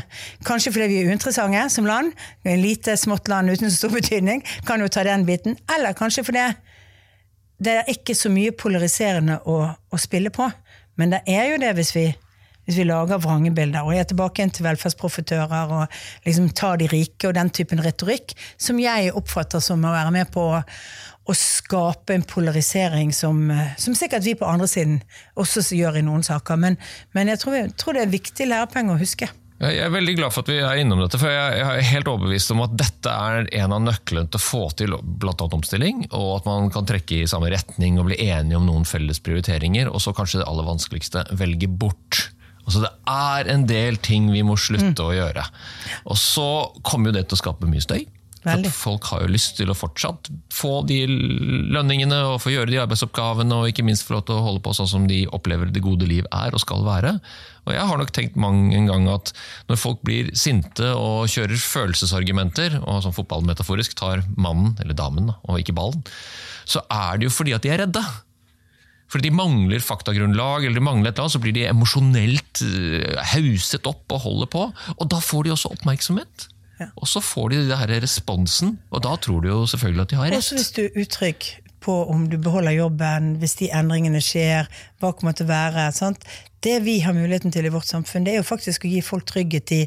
Kanskje 0.47 0.71
fordi 0.73 0.87
vi 0.93 1.01
er 1.03 1.11
uinteressante 1.11 1.65
som 1.75 1.87
land. 1.87 2.13
En 2.45 2.63
lite, 2.63 2.95
smått 2.97 3.27
land 3.29 3.51
uten 3.51 3.67
så 3.67 3.77
stor 3.77 3.97
betydning. 3.97 4.45
Kan 4.65 4.81
jo 4.81 4.87
ta 4.89 5.03
den 5.03 5.27
biten. 5.27 5.59
Eller 5.75 5.93
kanskje 5.93 6.23
fordi 6.25 6.45
det 7.59 7.73
er 7.81 7.91
ikke 7.91 8.15
så 8.15 8.31
mye 8.31 8.53
polariserende 8.55 9.41
å, 9.51 9.75
å 9.75 9.99
spille 9.99 10.31
på. 10.31 10.47
Men 10.95 11.11
det 11.11 11.25
er 11.27 11.51
jo 11.51 11.59
det 11.59 11.73
hvis 11.79 11.91
vi, 11.97 12.05
hvis 12.67 12.79
vi 12.79 12.87
lager 12.87 13.19
vrangebilder. 13.19 13.83
Og 13.83 13.95
jeg 13.95 14.05
er 14.05 14.11
tilbake 14.13 14.39
igjen 14.39 14.55
til 14.55 14.69
velferdsprofitører 14.69 15.75
og 15.81 15.99
liksom 16.29 16.51
tar 16.55 16.79
de 16.79 16.91
rike 16.93 17.27
og 17.27 17.35
den 17.35 17.51
typen 17.51 17.83
retorikk 17.83 18.37
som 18.55 18.79
jeg 18.79 19.11
oppfatter 19.19 19.63
som 19.65 19.83
å 19.83 19.95
være 19.95 20.15
med 20.15 20.31
på 20.35 20.47
å 20.53 20.63
skape 21.33 22.13
en 22.13 22.27
polarisering 22.29 23.15
som, 23.17 23.47
som 23.81 23.97
sikkert 23.97 24.27
vi 24.27 24.35
på 24.37 24.45
andre 24.45 24.69
siden 24.69 24.99
også 25.41 25.65
gjør 25.73 26.03
i 26.03 26.05
noen 26.05 26.27
saker. 26.27 26.61
Men, 26.61 26.77
men 27.17 27.33
jeg 27.33 27.41
tror, 27.41 27.73
tror, 27.81 27.97
det 27.97 28.05
er 28.05 28.13
viktig 28.13 28.51
lærepenge 28.51 28.93
å 28.93 29.01
huske. 29.01 29.31
Jeg 29.65 29.79
er 29.81 29.93
veldig 29.95 30.17
glad 30.19 30.35
for 30.35 30.45
at 30.45 30.51
vi 30.51 30.59
er 30.61 30.81
innom 30.83 31.01
dette, 31.01 31.19
for 31.21 31.31
jeg 31.31 31.63
er 31.63 31.87
helt 31.89 32.09
overbevist 32.11 32.51
om 32.53 32.65
at 32.67 32.75
dette 32.77 33.09
er 33.09 33.47
en 33.63 33.73
av 33.73 33.85
nøklene 33.85 34.29
til 34.29 34.41
å 34.41 34.43
få 34.43 34.63
til 34.77 34.97
bl.a. 35.01 35.35
omstilling, 35.47 36.03
og 36.11 36.41
at 36.41 36.49
man 36.49 36.73
kan 36.75 36.89
trekke 36.89 37.23
i 37.23 37.29
samme 37.31 37.49
retning 37.55 38.01
og 38.01 38.11
bli 38.11 38.19
enige 38.27 38.59
om 38.59 38.67
noen 38.67 38.85
felles 38.89 39.23
prioriteringer, 39.25 39.89
og 39.89 40.03
så 40.03 40.13
kanskje 40.17 40.43
det 40.43 40.49
aller 40.51 40.69
vanskeligste 40.69 41.25
velge 41.39 41.71
bort. 41.71 42.27
Altså 42.65 42.83
Det 42.83 42.93
er 43.15 43.53
en 43.55 43.65
del 43.69 44.01
ting 44.03 44.29
vi 44.35 44.43
må 44.45 44.59
slutte 44.61 44.99
mm. 44.99 45.07
å 45.07 45.17
gjøre. 45.17 45.47
Og 46.11 46.19
så 46.19 46.49
kommer 46.83 47.13
jo 47.13 47.19
det 47.21 47.27
til 47.29 47.39
å 47.39 47.43
skape 47.45 47.71
mye 47.71 47.85
støy. 47.85 48.05
For 48.45 48.77
folk 48.77 49.07
har 49.09 49.23
jo 49.25 49.33
lyst 49.33 49.57
til 49.57 49.71
å 49.73 49.77
fortsatt 49.77 50.29
få 50.53 50.83
de 50.89 51.01
lønningene 51.09 52.19
og 52.29 52.43
få 52.45 52.53
gjøre 52.53 52.69
de 52.71 52.81
arbeidsoppgavene, 52.83 53.57
og 53.57 53.71
ikke 53.71 53.87
minst 53.87 54.05
få 54.05 54.19
lov 54.19 54.27
til 54.29 54.37
å 54.37 54.45
holde 54.45 54.63
på 54.65 54.75
sånn 54.77 54.91
som 54.91 55.07
de 55.09 55.23
opplever 55.33 55.73
det 55.73 55.85
gode 55.85 56.09
liv 56.11 56.29
er 56.29 56.53
og 56.53 56.61
skal 56.63 56.85
være. 56.85 57.15
Og 57.65 57.73
jeg 57.73 57.89
har 57.89 58.01
nok 58.01 58.13
tenkt 58.13 58.37
mange 58.41 58.83
ganger 58.91 59.17
at 59.17 59.33
når 59.71 59.81
folk 59.81 60.05
blir 60.05 60.29
sinte 60.37 60.93
og 60.93 61.31
kjører 61.33 61.57
følelsesargumenter, 61.57 62.79
og 62.85 63.01
som 63.07 63.17
fotballmetaforisk 63.17 63.97
tar 63.97 64.27
mannen, 64.37 64.77
eller 64.85 64.99
damen, 64.99 65.33
og 65.49 65.61
ikke 65.63 65.77
ballen, 65.77 66.05
så 66.69 66.85
er 66.93 67.19
det 67.21 67.31
jo 67.31 67.35
fordi 67.35 67.57
at 67.57 67.65
de 67.65 67.73
er 67.73 67.85
redde. 67.87 68.05
Fordi 69.15 69.31
de 69.31 69.37
mangler 69.37 69.85
faktagrunnlag, 69.85 70.65
eller 70.65 70.81
de 70.81 70.85
mangler 70.85 71.11
et 71.11 71.15
eller 71.15 71.29
annet, 71.29 71.37
så 71.37 71.41
blir 71.43 71.55
de 71.57 71.69
emosjonelt 71.69 72.65
eh, 72.67 73.21
hauset 73.35 73.87
opp 73.89 74.11
og 74.17 74.25
holder 74.25 74.51
på. 74.51 74.65
Og 74.97 75.09
da 75.13 75.21
får 75.23 75.47
de 75.47 75.55
også 75.55 75.73
oppmerksomhet. 75.77 76.49
Ja. 76.81 76.91
Og 76.97 77.09
så 77.09 77.23
får 77.23 77.53
de 77.53 77.61
denne 77.69 78.01
responsen, 78.03 78.79
og 78.91 79.05
da 79.07 79.15
tror 79.23 79.45
de 79.45 79.53
jo 79.53 79.67
selvfølgelig 79.71 80.07
at 80.07 80.11
de 80.11 80.17
har 80.19 80.31
rett. 80.31 80.41
Også 80.43 80.59
hvis 80.59 80.73
du 80.75 80.83
er 80.83 80.97
utrygg 81.03 81.51
på 81.85 81.95
om 82.11 82.27
du 82.31 82.39
beholder 82.41 82.75
jobben, 82.79 83.35
hvis 83.43 83.59
de 83.61 83.69
endringene 83.77 84.21
skjer, 84.25 84.71
hva 85.05 85.15
kommer 85.17 85.37
til 85.37 85.49
å 85.49 85.53
være. 85.53 85.89
Sant? 85.97 86.27
Det 86.65 86.79
vi 86.81 87.01
har 87.05 87.13
muligheten 87.13 87.53
til 87.53 87.67
i 87.69 87.73
vårt 87.73 87.85
samfunn, 87.85 88.25
det 88.25 88.33
er 88.33 88.39
jo 88.39 88.47
faktisk 88.49 88.87
å 88.87 88.89
gi 88.89 89.03
folk 89.05 89.27
trygghet 89.29 89.73
i 89.77 89.83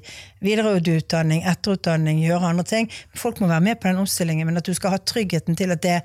videreutdanning, 0.45 1.39
etterutdanning, 1.49 2.19
gjøre 2.21 2.51
andre 2.51 2.65
ting. 2.69 2.89
Folk 3.17 3.39
må 3.41 3.47
være 3.49 3.65
med 3.65 3.79
på 3.81 3.89
den 3.89 4.01
omstillingen, 4.03 4.45
men 4.45 4.59
at 4.59 4.67
du 4.67 4.75
skal 4.77 4.93
ha 4.93 4.99
tryggheten 5.01 5.57
til 5.57 5.73
at 5.73 5.81
det 5.81 5.95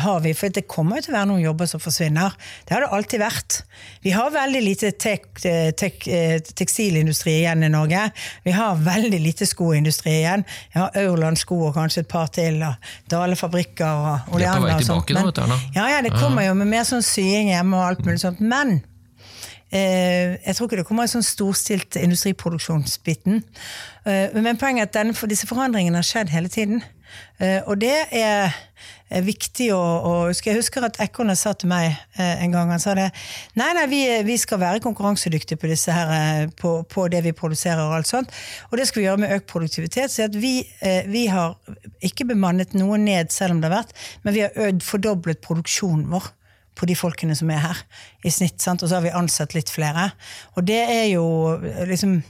har 0.00 0.22
vi. 0.24 0.32
For 0.32 0.48
det 0.48 0.64
kommer 0.72 0.96
jo 0.96 1.04
til 1.04 1.12
å 1.12 1.16
være 1.18 1.28
noen 1.28 1.42
jobber 1.44 1.68
som 1.68 1.82
forsvinner. 1.84 2.32
Det 2.64 2.72
har 2.72 2.86
det 2.86 2.88
alltid 2.96 3.20
vært. 3.20 3.58
Vi 4.06 4.14
har 4.16 4.32
veldig 4.32 4.62
lite 4.64 4.94
tek, 4.96 5.26
tek, 5.76 6.08
tekstilindustri 6.62 7.36
igjen 7.42 7.68
i 7.68 7.70
Norge. 7.74 8.06
Vi 8.46 8.56
har 8.56 8.80
veldig 8.80 9.20
lite 9.20 9.48
skoindustri 9.50 10.16
igjen. 10.22 10.46
Vi 10.72 10.80
har 10.80 10.96
Aurland 11.02 11.36
sko 11.42 11.60
og 11.68 11.76
kanskje 11.76 12.06
et 12.06 12.10
par 12.14 12.32
til, 12.32 12.62
og 12.64 12.88
Dale 13.12 13.36
fabrikker 13.36 13.84
og 13.84 14.32
Oleander 14.38 14.78
og 14.78 14.88
sånt. 14.88 15.12
Men, 15.12 15.54
ja, 15.76 15.90
ja, 15.92 16.00
det 16.00 16.14
kommer 16.16 16.48
jo 16.48 16.56
med 16.56 16.72
mer 16.72 16.88
sånn 16.88 17.04
sying 17.04 17.52
hjemme 17.52 17.76
og 17.76 17.90
alt 17.90 18.02
mulig 18.08 18.22
sånt. 18.24 18.40
Men 18.40 18.61
Eh, 19.72 20.36
jeg 20.46 20.56
tror 20.56 20.68
ikke 20.68 20.82
det 20.82 20.88
kommer 20.88 21.06
en 21.06 21.14
sånn 21.14 21.24
storstilt 21.24 21.96
industriproduksjonsbiten. 21.96 23.40
Eh, 24.04 24.34
men 24.36 24.58
poenget 24.60 24.84
er 24.84 24.90
at 24.90 24.98
denne, 24.98 25.30
disse 25.30 25.48
forandringene 25.48 25.96
har 25.96 26.04
skjedd 26.04 26.32
hele 26.32 26.52
tiden. 26.52 26.82
Eh, 27.40 27.60
og 27.64 27.80
det 27.80 27.94
er 28.12 28.52
viktig 29.24 29.70
å, 29.72 29.80
å 29.80 30.12
huske. 30.28 30.50
Jeg 30.50 30.60
husker 30.60 30.84
at 30.84 31.00
Ekornet 31.04 31.40
sa 31.40 31.54
til 31.56 31.68
meg 31.68 31.98
en 32.16 32.52
gang 32.54 32.70
han 32.72 32.80
sa 32.80 32.94
det, 32.96 33.10
nei, 33.60 33.68
nei, 33.76 33.84
vi, 33.90 34.00
vi 34.24 34.38
skal 34.40 34.60
være 34.60 34.80
konkurransedyktige 34.84 35.60
på, 35.60 35.68
disse 35.68 35.92
her, 35.92 36.48
på, 36.56 36.78
på, 36.88 37.04
det 37.12 37.20
vi 37.24 37.34
produserer. 37.36 37.80
Og 37.84 37.96
alt 37.96 38.08
sånt. 38.08 38.32
Og 38.70 38.80
det 38.80 38.88
skal 38.88 39.02
vi 39.02 39.08
gjøre 39.08 39.24
med 39.24 39.34
økt 39.36 39.48
produktivitet. 39.52 40.12
Så 40.12 40.28
vi, 40.32 40.54
vi, 41.08 41.26
har 41.32 41.56
ikke 42.04 42.28
bemannet 42.32 42.76
noe 42.76 43.00
ned 43.00 43.32
selv 43.32 43.56
om 43.56 43.64
det 43.64 43.68
har 43.68 43.82
vært, 43.82 43.96
men 44.24 44.36
vi 44.36 44.44
har 44.44 44.80
fordoblet 44.84 45.44
produksjonen 45.44 46.08
vår 46.12 46.32
på 46.78 46.88
de 46.88 46.96
folkene 46.96 47.36
som 47.38 47.50
er 47.52 47.62
her, 47.62 47.80
i 48.24 48.32
snitt. 48.32 48.60
Sant? 48.62 48.82
Og 48.82 48.90
så 48.90 48.98
har 48.98 49.04
vi 49.04 49.14
ansatt 49.14 49.56
litt 49.56 49.70
flere. 49.72 50.10
Og 50.56 50.66
det 50.68 50.80
er 50.80 51.08
jo 51.12 51.24
liksom 51.88 52.20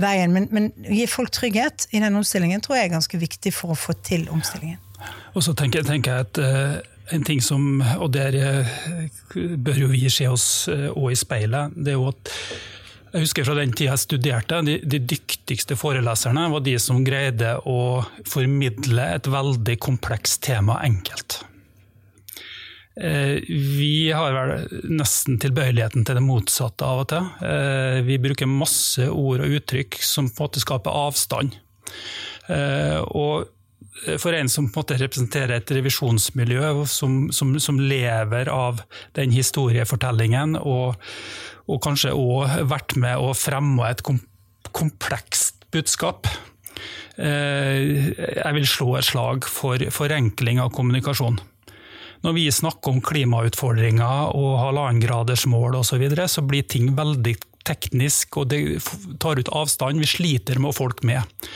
veien. 0.00 0.32
Men, 0.36 0.48
men 0.54 0.70
gi 0.88 1.06
folk 1.10 1.32
trygghet 1.36 1.88
i 1.92 2.02
den 2.02 2.16
omstillingen 2.20 2.64
tror 2.64 2.78
jeg 2.78 2.88
er 2.88 2.96
ganske 2.96 3.20
viktig 3.20 3.52
for 3.56 3.74
å 3.74 3.78
få 3.78 3.96
til 4.06 4.28
omstillingen. 4.32 4.80
Og 5.34 5.44
så 5.44 5.54
tenker, 5.56 5.84
tenker 5.86 6.16
jeg 6.16 6.28
at 6.28 6.40
uh, 6.42 7.14
en 7.14 7.24
ting 7.26 7.40
som, 7.44 7.80
og 7.98 8.10
der 8.14 8.36
uh, 8.36 8.74
bør 9.34 9.84
jo 9.84 9.92
vi 9.92 10.04
se 10.12 10.28
oss 10.28 10.68
òg 10.70 11.06
uh, 11.06 11.14
i 11.14 11.18
speilet, 11.18 11.76
det 11.76 11.94
er 11.94 12.00
jo 12.00 12.10
at 12.10 12.34
jeg 13.10 13.24
husker 13.24 13.46
fra 13.46 13.56
den 13.58 13.72
tida 13.74 13.96
jeg 13.96 14.04
studerte, 14.04 14.60
de, 14.62 14.76
de, 14.86 15.00
dyktigste 15.02 15.74
foreleserne 15.78 16.44
var 16.52 16.62
de 16.62 16.76
som 16.78 17.00
greide 17.02 17.56
å 17.66 18.04
formidle 18.28 19.06
et 19.16 19.26
veldig 19.26 19.76
komplekst 19.82 20.44
tema 20.46 20.78
enkelt. 20.86 21.40
Eh, 23.00 23.40
vi 23.48 24.12
har 24.12 24.34
vel 24.34 24.82
nesten 24.92 25.38
tilbøyeligheten 25.40 26.04
til 26.04 26.18
det 26.18 26.24
motsatte 26.24 26.84
av 26.84 27.04
og 27.04 27.06
til. 27.08 27.28
Eh, 27.48 28.00
vi 28.04 28.18
bruker 28.20 28.50
masse 28.50 29.06
ord 29.08 29.40
og 29.40 29.54
uttrykk 29.56 29.96
som 30.04 30.28
på 30.28 30.36
en 30.36 30.48
måte 30.50 30.60
skaper 30.60 30.98
avstand. 31.06 31.56
Eh, 32.52 32.98
og 33.16 33.48
for 34.20 34.36
en 34.36 34.48
som 34.52 34.68
på 34.68 34.80
en 34.80 34.82
måte 34.82 34.98
representerer 35.00 35.56
et 35.56 35.72
revisjonsmiljø 35.76 36.84
som, 36.88 37.30
som, 37.32 37.54
som 37.60 37.80
lever 37.80 38.48
av 38.52 38.82
den 39.16 39.32
historiefortellingen, 39.32 40.58
og, 40.60 41.00
og 41.68 41.80
kanskje 41.84 42.14
òg 42.16 42.60
vært 42.68 42.96
med 43.00 43.20
å 43.20 43.32
fremme 43.36 43.88
et 43.88 44.04
komplekst 44.72 45.66
budskap, 45.72 46.28
jeg 47.20 48.52
vil 48.56 48.64
slå 48.64 48.94
et 48.96 49.04
slag 49.04 49.44
for 49.44 49.82
forenkling 49.92 50.62
av 50.62 50.70
kommunikasjon 50.72 51.36
når 52.24 52.36
vi 52.36 52.48
snakker 52.52 52.92
om 52.94 53.04
klimautfordringer 53.04 54.34
og 54.36 54.58
halvannengradersmål 54.60 55.78
osv., 55.80 55.94
så, 55.94 56.00
videre, 56.02 56.26
så 56.28 56.44
blir 56.46 56.66
ting 56.68 56.92
veldig 56.96 57.36
teknisk, 57.66 58.38
og 58.40 58.50
det 58.52 58.60
tar 59.22 59.40
ut 59.40 59.50
avstand. 59.52 60.00
Vi 60.00 60.08
sliter 60.08 60.60
med 60.60 60.72
å 60.72 60.76
folk 60.76 61.02
med. 61.06 61.48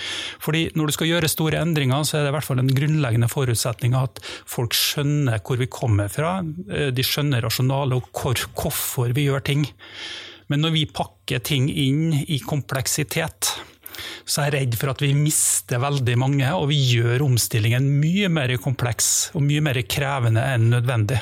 Fordi 0.43 0.67
når 0.77 0.91
du 0.91 0.97
skal 0.97 1.11
gjøre 1.11 1.31
store 1.33 1.63
endringer, 1.65 2.05
så 2.05 2.19
er 2.19 2.27
det 2.27 2.33
i 2.33 2.37
hvert 2.37 2.49
fall 2.49 2.61
en 2.63 2.75
grunnleggende 2.77 3.31
forutsetning 3.33 3.97
at 3.99 4.21
folk 4.25 4.77
skjønner 4.77 5.41
hvor 5.45 5.61
vi 5.61 5.71
kommer 5.73 6.13
fra. 6.13 6.37
eh, 6.69 6.91
De 6.95 7.07
skjønner 7.07 7.45
rasjonalet 7.45 7.99
og 7.99 8.11
hvor, 8.13 8.47
hvorfor 8.55 9.17
vi 9.17 9.29
gjør 9.29 9.45
ting. 9.49 9.67
Men 10.53 10.61
når 10.61 10.75
vi 10.75 10.85
pakker 10.93 11.41
ting 11.41 11.71
inn 11.71 12.13
i 12.29 12.39
kompleksitet, 12.45 13.55
så 14.25 14.43
er 14.43 14.49
jeg 14.49 14.55
redd 14.55 14.79
for 14.81 14.93
at 14.93 15.03
vi 15.05 15.13
mister 15.17 15.83
veldig 15.83 16.17
mange, 16.21 16.49
og 16.57 16.69
vi 16.71 16.79
gjør 16.95 17.25
omstillingen 17.27 17.87
mye 18.01 18.31
mer 18.33 18.55
kompleks 18.63 19.31
og 19.35 19.45
mye 19.47 19.63
mer 19.65 19.81
krevende 19.91 20.45
enn 20.55 20.71
nødvendig. 20.73 21.21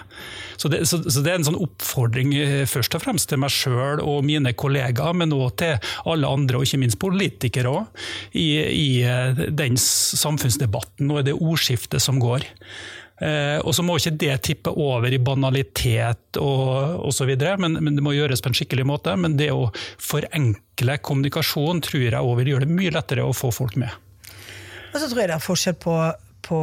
Så 0.60 0.70
det, 0.72 0.84
så, 0.88 1.00
så 1.02 1.24
det 1.24 1.32
er 1.32 1.40
en 1.40 1.48
sånn 1.48 1.60
oppfordring 1.62 2.34
eh, 2.38 2.62
først 2.70 2.94
og 2.96 3.04
fremst 3.04 3.30
til 3.30 3.40
meg 3.42 3.52
sjøl 3.54 4.02
og 4.04 4.22
mine 4.26 4.54
kollegaer, 4.54 5.16
men 5.18 5.34
òg 5.34 5.56
til 5.62 5.92
alle 6.08 6.30
andre, 6.30 6.58
og 6.60 6.66
ikke 6.68 6.82
minst 6.84 7.00
politikere 7.02 7.72
òg, 7.72 8.02
i, 8.38 8.48
i 8.62 8.88
eh, 9.02 9.46
den 9.50 9.78
samfunnsdebatten 9.80 11.10
og 11.10 11.22
i 11.22 11.28
det 11.30 11.38
ordskiftet 11.38 12.02
som 12.04 12.20
går. 12.22 12.46
Eh, 13.22 13.58
og 13.62 13.74
så 13.76 13.84
må 13.86 13.94
ikke 13.98 14.16
det 14.18 14.34
tippe 14.48 14.72
over 14.82 15.12
i 15.14 15.20
banalitet 15.22 16.38
og 16.42 17.04
osv., 17.06 17.30
men, 17.62 17.78
men 17.78 17.94
det 17.94 18.02
må 18.02 18.16
gjøres 18.16 18.42
på 18.42 18.50
en 18.50 18.56
skikkelig 18.58 18.86
måte. 18.88 19.14
Men 19.20 19.36
det 19.38 19.52
å 19.54 19.68
forenkle 20.02 20.98
kommunikasjon 21.06 21.84
tror 21.86 22.08
jeg 22.08 22.18
òg 22.18 22.40
vil 22.40 22.54
gjøre 22.54 22.66
det 22.66 22.78
mye 22.80 22.94
lettere 22.94 23.26
å 23.26 23.36
få 23.36 23.52
folk 23.54 23.78
med. 23.78 23.94
Og 24.92 24.98
så 24.98 25.06
tror 25.06 25.22
jeg 25.22 25.30
det 25.30 25.36
er 25.36 25.44
forskjell 25.44 25.76
på, 25.80 25.96
på 26.44 26.60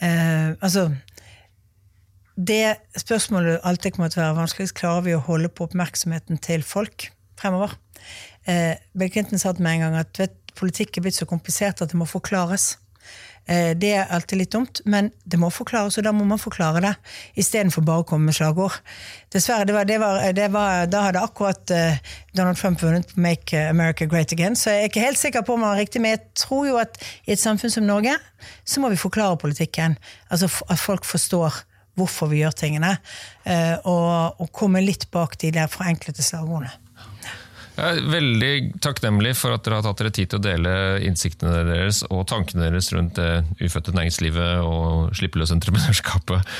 eh, 0.00 0.50
Altså 0.54 0.86
Det 2.36 2.76
spørsmålet 3.02 3.66
alltid 3.66 3.96
kommer 3.96 4.12
til 4.12 4.22
å 4.22 4.28
være 4.28 4.38
vanskeligst, 4.38 4.78
klarer 4.78 5.04
vi 5.08 5.16
å 5.16 5.24
holde 5.26 5.50
på 5.52 5.66
oppmerksomheten 5.66 6.40
til 6.40 6.62
folk 6.64 7.10
fremover? 7.40 7.74
Eh, 8.48 8.78
Bill 8.96 9.10
Clinton 9.12 9.42
sa 9.42 9.52
til 9.56 9.66
en 9.66 9.82
gang 9.82 9.98
at 9.98 10.22
vet, 10.22 10.38
politikk 10.56 10.96
er 10.96 11.08
blitt 11.08 11.18
så 11.18 11.28
komplisert 11.28 11.82
at 11.82 11.92
det 11.92 11.98
må 11.98 12.06
forklares. 12.08 12.76
Eh, 13.50 13.72
Det 13.74 13.90
er 13.96 14.10
alltid 14.14 14.38
litt 14.38 14.52
dumt, 14.54 14.80
men 14.86 15.10
det 15.26 15.38
må 15.40 15.48
forklares, 15.50 15.98
og 15.98 16.04
da 16.06 16.12
må 16.14 16.24
man 16.28 16.38
forklare 16.38 16.82
det. 16.84 16.92
Istedenfor 17.40 17.82
bare 17.86 18.04
å 18.04 18.06
komme 18.06 18.30
med 18.30 18.36
slagord. 18.36 18.76
Dessverre, 19.34 19.66
det 19.66 19.74
var, 19.74 19.88
det 19.88 19.96
var, 20.02 20.20
det 20.36 20.46
var, 20.54 20.84
da 20.90 21.00
hadde 21.08 21.22
akkurat 21.26 21.72
eh, 21.74 21.98
Donald 22.36 22.60
Trump 22.60 22.82
vunnet 22.82 23.16
Make 23.16 23.58
America 23.70 24.06
Great 24.06 24.32
Again, 24.32 24.54
så 24.58 24.70
jeg 24.70 24.84
er 24.84 24.92
ikke 24.92 25.06
helt 25.08 25.18
sikker 25.18 25.42
på 25.46 25.56
om 25.56 25.64
han 25.66 25.74
var 25.74 25.82
riktig, 25.82 26.02
men 26.02 26.14
jeg 26.14 26.22
tror 26.44 26.68
jo 26.68 26.78
at 26.82 27.00
i 27.26 27.34
et 27.34 27.42
samfunn 27.42 27.74
som 27.74 27.88
Norge, 27.88 28.14
så 28.64 28.82
må 28.82 28.92
vi 28.92 29.00
forklare 29.00 29.40
politikken. 29.40 29.98
Altså 30.30 30.50
at 30.70 30.78
folk 30.78 31.04
forstår 31.08 31.64
hvorfor 31.98 32.30
vi 32.30 32.44
gjør 32.44 32.54
tingene, 32.56 32.94
eh, 33.44 33.76
og, 33.82 34.38
og 34.40 34.52
komme 34.56 34.82
litt 34.84 35.08
bak 35.10 35.34
de 35.42 35.50
der 35.58 35.66
forenklede 35.68 36.22
slagordene. 36.22 36.70
Jeg 37.80 37.96
er 37.96 38.08
veldig 38.12 38.80
takknemlig 38.84 39.30
for 39.38 39.54
at 39.56 39.64
dere 39.64 39.78
har 39.78 39.84
tatt 39.86 40.00
dere 40.02 40.12
tid 40.12 40.28
til 40.28 40.40
å 40.40 40.44
dele 40.44 40.72
innsiktene 41.06 41.62
deres 41.64 42.02
og 42.12 42.26
tankene 42.28 42.66
deres 42.66 42.90
rundt 42.92 43.16
det 43.16 43.28
ufødte 43.62 43.94
næringslivet 43.96 44.60
og 44.66 45.14
slippeløs 45.16 45.54
entreprenørskapet. 45.54 46.50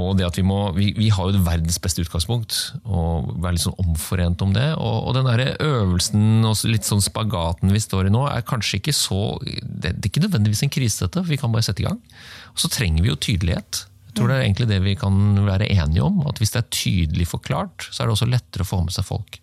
Og 0.00 0.16
det 0.16 0.24
at 0.30 0.38
vi 0.40 0.46
må 0.48 0.62
Vi, 0.72 0.92
vi 0.96 1.10
har 1.12 1.28
jo 1.28 1.42
verdens 1.44 1.76
beste 1.82 2.00
utgangspunkt, 2.04 2.56
og 2.86 3.28
være 3.42 3.56
litt 3.56 3.64
sånn 3.66 3.76
omforent 3.82 4.40
om 4.46 4.54
det. 4.56 4.70
Og, 4.78 4.96
og 5.10 5.16
den 5.18 5.28
der 5.28 5.56
øvelsen 5.60 6.48
og 6.48 6.56
litt 6.70 6.88
sånn 6.88 7.04
spagaten 7.04 7.74
vi 7.74 7.82
står 7.82 8.08
i 8.08 8.14
nå, 8.14 8.24
er 8.30 8.46
kanskje 8.48 8.80
ikke 8.80 8.96
så 8.96 9.20
Det, 9.42 9.92
det 9.92 10.06
er 10.06 10.10
ikke 10.12 10.24
nødvendigvis 10.24 10.64
en 10.64 10.72
krise, 10.72 11.04
dette. 11.04 11.26
Vi 11.28 11.40
kan 11.40 11.52
bare 11.52 11.66
sette 11.66 11.84
i 11.84 11.88
gang. 11.88 12.00
Og 12.54 12.64
så 12.64 12.72
trenger 12.72 13.04
vi 13.04 13.12
jo 13.12 13.20
tydelighet. 13.20 13.84
Jeg 14.08 14.16
tror 14.16 14.28
det 14.28 14.38
er 14.38 14.46
egentlig 14.46 14.70
det 14.72 14.82
vi 14.84 14.96
kan 14.96 15.20
være 15.44 15.68
enige 15.72 16.08
om. 16.08 16.24
At 16.28 16.40
hvis 16.40 16.56
det 16.56 16.62
er 16.62 16.72
tydelig 16.72 17.28
forklart, 17.28 17.90
så 17.90 18.02
er 18.02 18.08
det 18.08 18.16
også 18.16 18.32
lettere 18.32 18.64
å 18.64 18.72
få 18.72 18.84
med 18.86 18.96
seg 18.96 19.08
folk. 19.08 19.41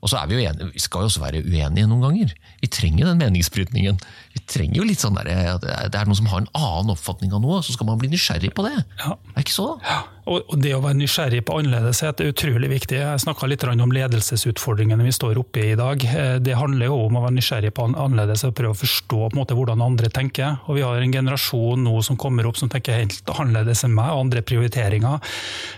Og 0.00 0.08
så 0.08 0.20
er 0.20 0.28
Vi 0.30 0.36
jo 0.36 0.44
enige, 0.48 0.70
vi 0.72 0.80
skal 0.80 1.04
jo 1.04 1.10
også 1.10 1.20
være 1.20 1.42
uenige 1.44 1.88
noen 1.88 2.04
ganger. 2.06 2.32
Vi 2.62 2.70
trenger 2.72 3.10
den 3.10 3.20
meningsbrytningen. 3.20 4.00
Vi 4.30 4.40
trenger 4.46 4.78
jo 4.78 4.86
litt 4.86 5.02
sånn 5.02 5.16
der, 5.18 5.28
at 5.56 5.64
Det 5.64 5.98
er 5.98 6.06
noen 6.06 6.18
som 6.18 6.28
har 6.30 6.44
en 6.44 6.50
annen 6.54 6.92
oppfatning 6.94 7.32
av 7.34 7.42
noe, 7.42 7.60
så 7.66 7.74
skal 7.74 7.88
man 7.88 7.98
bli 7.98 8.12
nysgjerrig 8.12 8.52
på 8.54 8.62
det. 8.66 8.76
Ja. 9.02 9.16
Det 9.16 9.36
er 9.36 9.46
ikke 9.46 9.56
så? 9.56 9.68
Ja. 9.82 10.00
og 10.30 10.52
det 10.62 10.70
å 10.76 10.82
være 10.84 10.94
nysgjerrig 11.00 11.40
på 11.48 11.56
annerledeshet 11.58 12.20
er 12.22 12.30
utrolig 12.30 12.68
viktig. 12.70 13.00
Jeg 13.00 13.22
snakka 13.24 13.48
litt 13.50 13.64
om 13.66 13.90
ledelsesutfordringene 13.90 15.02
vi 15.02 15.14
står 15.14 15.40
oppe 15.40 15.64
i 15.64 15.70
i 15.72 15.78
dag. 15.78 16.04
Eh, 16.04 16.38
Det 16.38 16.54
handler 16.54 16.86
jo 16.86 16.98
om 17.06 17.18
å 17.18 17.24
være 17.24 17.34
nysgjerrig 17.38 17.72
på 17.74 17.88
annerledes 17.88 18.44
og 18.46 18.54
prøve 18.54 18.76
å 18.76 18.78
forstå 18.78 19.18
på 19.18 19.32
en 19.34 19.40
måte 19.40 19.56
hvordan 19.58 19.82
andre 19.82 20.08
tenker. 20.08 20.60
Og 20.68 20.76
Vi 20.78 20.82
har 20.86 21.00
en 21.02 21.12
generasjon 21.12 21.82
nå 21.82 22.02
som 22.06 22.16
kommer 22.16 22.46
opp 22.46 22.56
som 22.60 22.68
tenker 22.70 23.00
helt 23.00 23.26
annerledes 23.34 23.82
enn 23.84 23.94
meg, 23.96 24.10
andre 24.14 24.42
prioriteringer. 24.42 25.18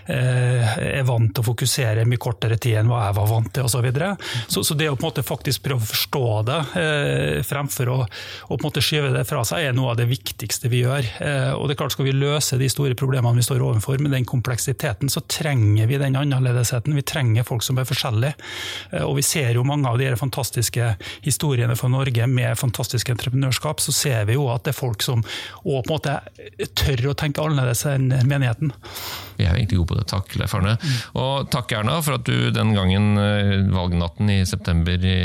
Eh, 0.07 0.77
Er 0.99 1.03
vant 1.07 1.33
til 1.33 1.41
å 1.43 1.47
fokusere 1.49 2.05
mye 2.05 2.21
kortere 2.21 2.59
tid 2.59 2.77
enn 2.83 2.91
hva 2.91 3.07
jeg 3.07 3.17
var 3.17 3.27
vant 3.27 3.53
til 3.53 3.63
osv. 3.63 3.73
Så, 3.73 3.81
videre. 3.81 4.17
så 4.47 4.61
Så 4.63 4.77
det 4.77 4.89
å 4.91 4.95
på 4.95 5.07
en 5.07 5.09
måte 5.09 5.23
faktisk 5.25 5.63
prøve 5.65 5.81
å 5.81 5.89
forstå 5.89 6.45
det, 6.45 6.59
eh, 6.77 7.41
fremfor 7.41 7.89
å, 7.89 7.97
å 8.49 8.57
på 8.57 8.59
en 8.59 8.67
måte 8.67 8.83
skyve 8.83 9.11
det 9.13 9.23
fra 9.29 9.43
seg, 9.47 9.67
er 9.69 9.73
noe 9.77 9.91
av 9.93 9.97
det 9.99 10.07
viktigste 10.09 10.69
vi 10.71 10.83
gjør. 10.83 11.07
Eh, 11.23 11.51
Og 11.53 11.67
det 11.67 11.75
er 11.75 11.81
klart 11.83 11.93
Skal 11.93 12.05
vi 12.05 12.11
løse 12.17 12.57
de 12.57 12.69
store 12.69 12.95
problemene 12.95 13.35
vi 13.37 13.45
står 13.45 13.61
overfor 13.61 13.99
med 14.01 14.11
den 14.11 14.25
kompleksiteten, 14.25 15.09
så 15.09 15.21
trenger 15.29 15.87
vi 15.87 15.97
den 16.01 16.15
annerledesheten. 16.19 16.95
Vi 16.95 17.01
trenger 17.05 17.43
folk 17.47 17.63
som 17.63 17.77
er 17.77 17.85
forskjellige. 17.89 18.33
Eh, 18.91 19.03
Og 19.03 19.15
vi 19.17 19.21
ser 19.21 19.53
jo 19.53 19.63
mange 19.63 19.87
av 19.89 19.97
de 19.97 20.09
fantastiske 20.15 20.95
historiene 21.23 21.75
fra 21.79 21.89
Norge 21.89 22.27
med 22.27 22.57
fantastisk 22.57 23.09
entreprenørskap, 23.13 23.79
så 23.79 23.93
ser 23.93 24.25
vi 24.25 24.33
jo 24.33 24.47
at 24.53 24.63
det 24.63 24.73
er 24.73 24.79
folk 24.79 25.01
som 25.05 25.23
òg 25.65 25.83
på 25.85 25.89
en 25.89 25.93
måte 25.93 26.15
tør 26.75 27.09
å 27.11 27.15
tenke 27.17 27.41
annerledes 27.43 27.85
enn 27.89 28.09
menigheten. 28.27 28.71
Vi 29.37 29.45
er 29.45 29.53
jo 29.53 29.59
egentlig 29.61 29.77
gode 29.81 29.91
på 29.93 29.97
det. 29.99 30.07
Takk, 30.11 30.35
Leif 30.39 30.53
Arne. 30.57 30.75
Og 31.19 31.49
takk, 31.53 31.71
Erna, 31.77 31.99
for 32.01 32.17
at 32.17 32.25
du 32.27 32.49
den 32.53 32.73
gangen 32.75 33.17
eh, 33.17 33.53
valgnatten 33.73 34.29
i 34.33 34.41
september 34.49 34.97
i 34.97 35.17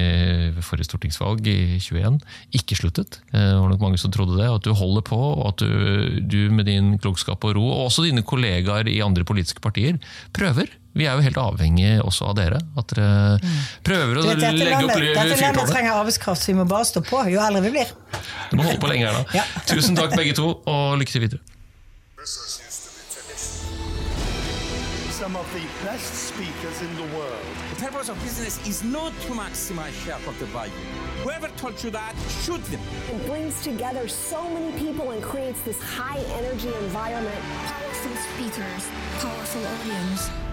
forrige 0.64 0.88
stortingsvalg 0.90 1.46
i 1.48 1.78
21 1.80 2.18
ikke 2.58 2.76
sluttet. 2.78 3.07
Eh, 3.32 3.38
Det 3.38 3.60
var 3.60 3.68
nok 3.72 3.80
mange 3.80 3.98
som 3.98 4.10
trodde 4.14 4.36
det. 4.38 4.48
At 4.50 4.62
du 4.66 4.72
holder 4.76 5.04
på, 5.06 5.16
og 5.16 5.46
at 5.52 5.62
du, 5.64 6.20
du 6.20 6.50
med 6.52 6.66
din 6.68 6.98
klokskap 6.98 7.44
og 7.48 7.56
ro, 7.56 7.64
og 7.72 7.86
også 7.88 8.04
dine 8.08 8.22
kollegaer 8.22 8.88
i 8.90 9.00
andre 9.04 9.24
politiske 9.24 9.60
partier, 9.64 9.98
prøver. 10.36 10.68
Vi 10.98 11.06
er 11.06 11.14
jo 11.14 11.22
helt 11.22 11.36
avhengig 11.38 11.90
også 12.02 12.30
av 12.32 12.34
dere. 12.40 12.58
At 12.80 12.90
dere 12.96 13.38
prøver 13.86 14.18
å 14.18 14.24
vet, 14.26 14.40
dette 14.42 14.52
legge 14.58 14.80
opp 14.82 14.94
fyrtårnet. 14.96 15.30
dette 15.30 15.42
landet 15.44 15.70
trenger 15.70 15.92
arbeidskraft, 16.00 16.42
så 16.42 16.50
vi 16.52 16.56
må 16.58 16.66
bare 16.68 16.88
stå 16.88 17.04
på 17.06 17.20
jo 17.30 17.38
eldre 17.44 17.62
vi 17.68 17.74
blir. 17.76 17.92
Du 18.50 18.56
må 18.58 18.66
holde 18.66 18.80
på 18.82 18.90
lenge, 18.90 19.12
da. 19.14 19.22
Ja. 19.38 19.44
Tusen 19.70 19.94
takk 19.98 20.16
begge 20.18 20.34
to, 20.34 20.50
og 20.66 20.98
lykke 20.98 21.14
til 21.14 21.26
videre. 21.28 21.40
Some 25.18 25.36
of 25.36 25.46
the 25.52 25.62
best 25.84 26.14
speakers 26.30 26.80
in 26.82 26.94
the 26.96 27.06
world. 27.16 27.67
The 27.78 27.84
purpose 27.84 28.08
of 28.08 28.20
business 28.24 28.66
is 28.66 28.82
not 28.82 29.12
to 29.20 29.28
maximize 29.28 29.92
shareholder 30.04 30.46
value. 30.46 30.72
Whoever 31.22 31.46
told 31.56 31.80
you 31.84 31.90
that, 31.90 32.12
shoot 32.42 32.60
them. 32.64 32.80
It 33.08 33.24
brings 33.24 33.62
together 33.62 34.08
so 34.08 34.50
many 34.50 34.76
people 34.76 35.12
and 35.12 35.22
creates 35.22 35.60
this 35.62 35.80
high 35.80 36.18
energy 36.40 36.74
environment. 36.74 37.40
Powerful 37.66 38.16
speakers, 38.34 38.88
powerful 39.20 39.64
audience. 39.64 40.47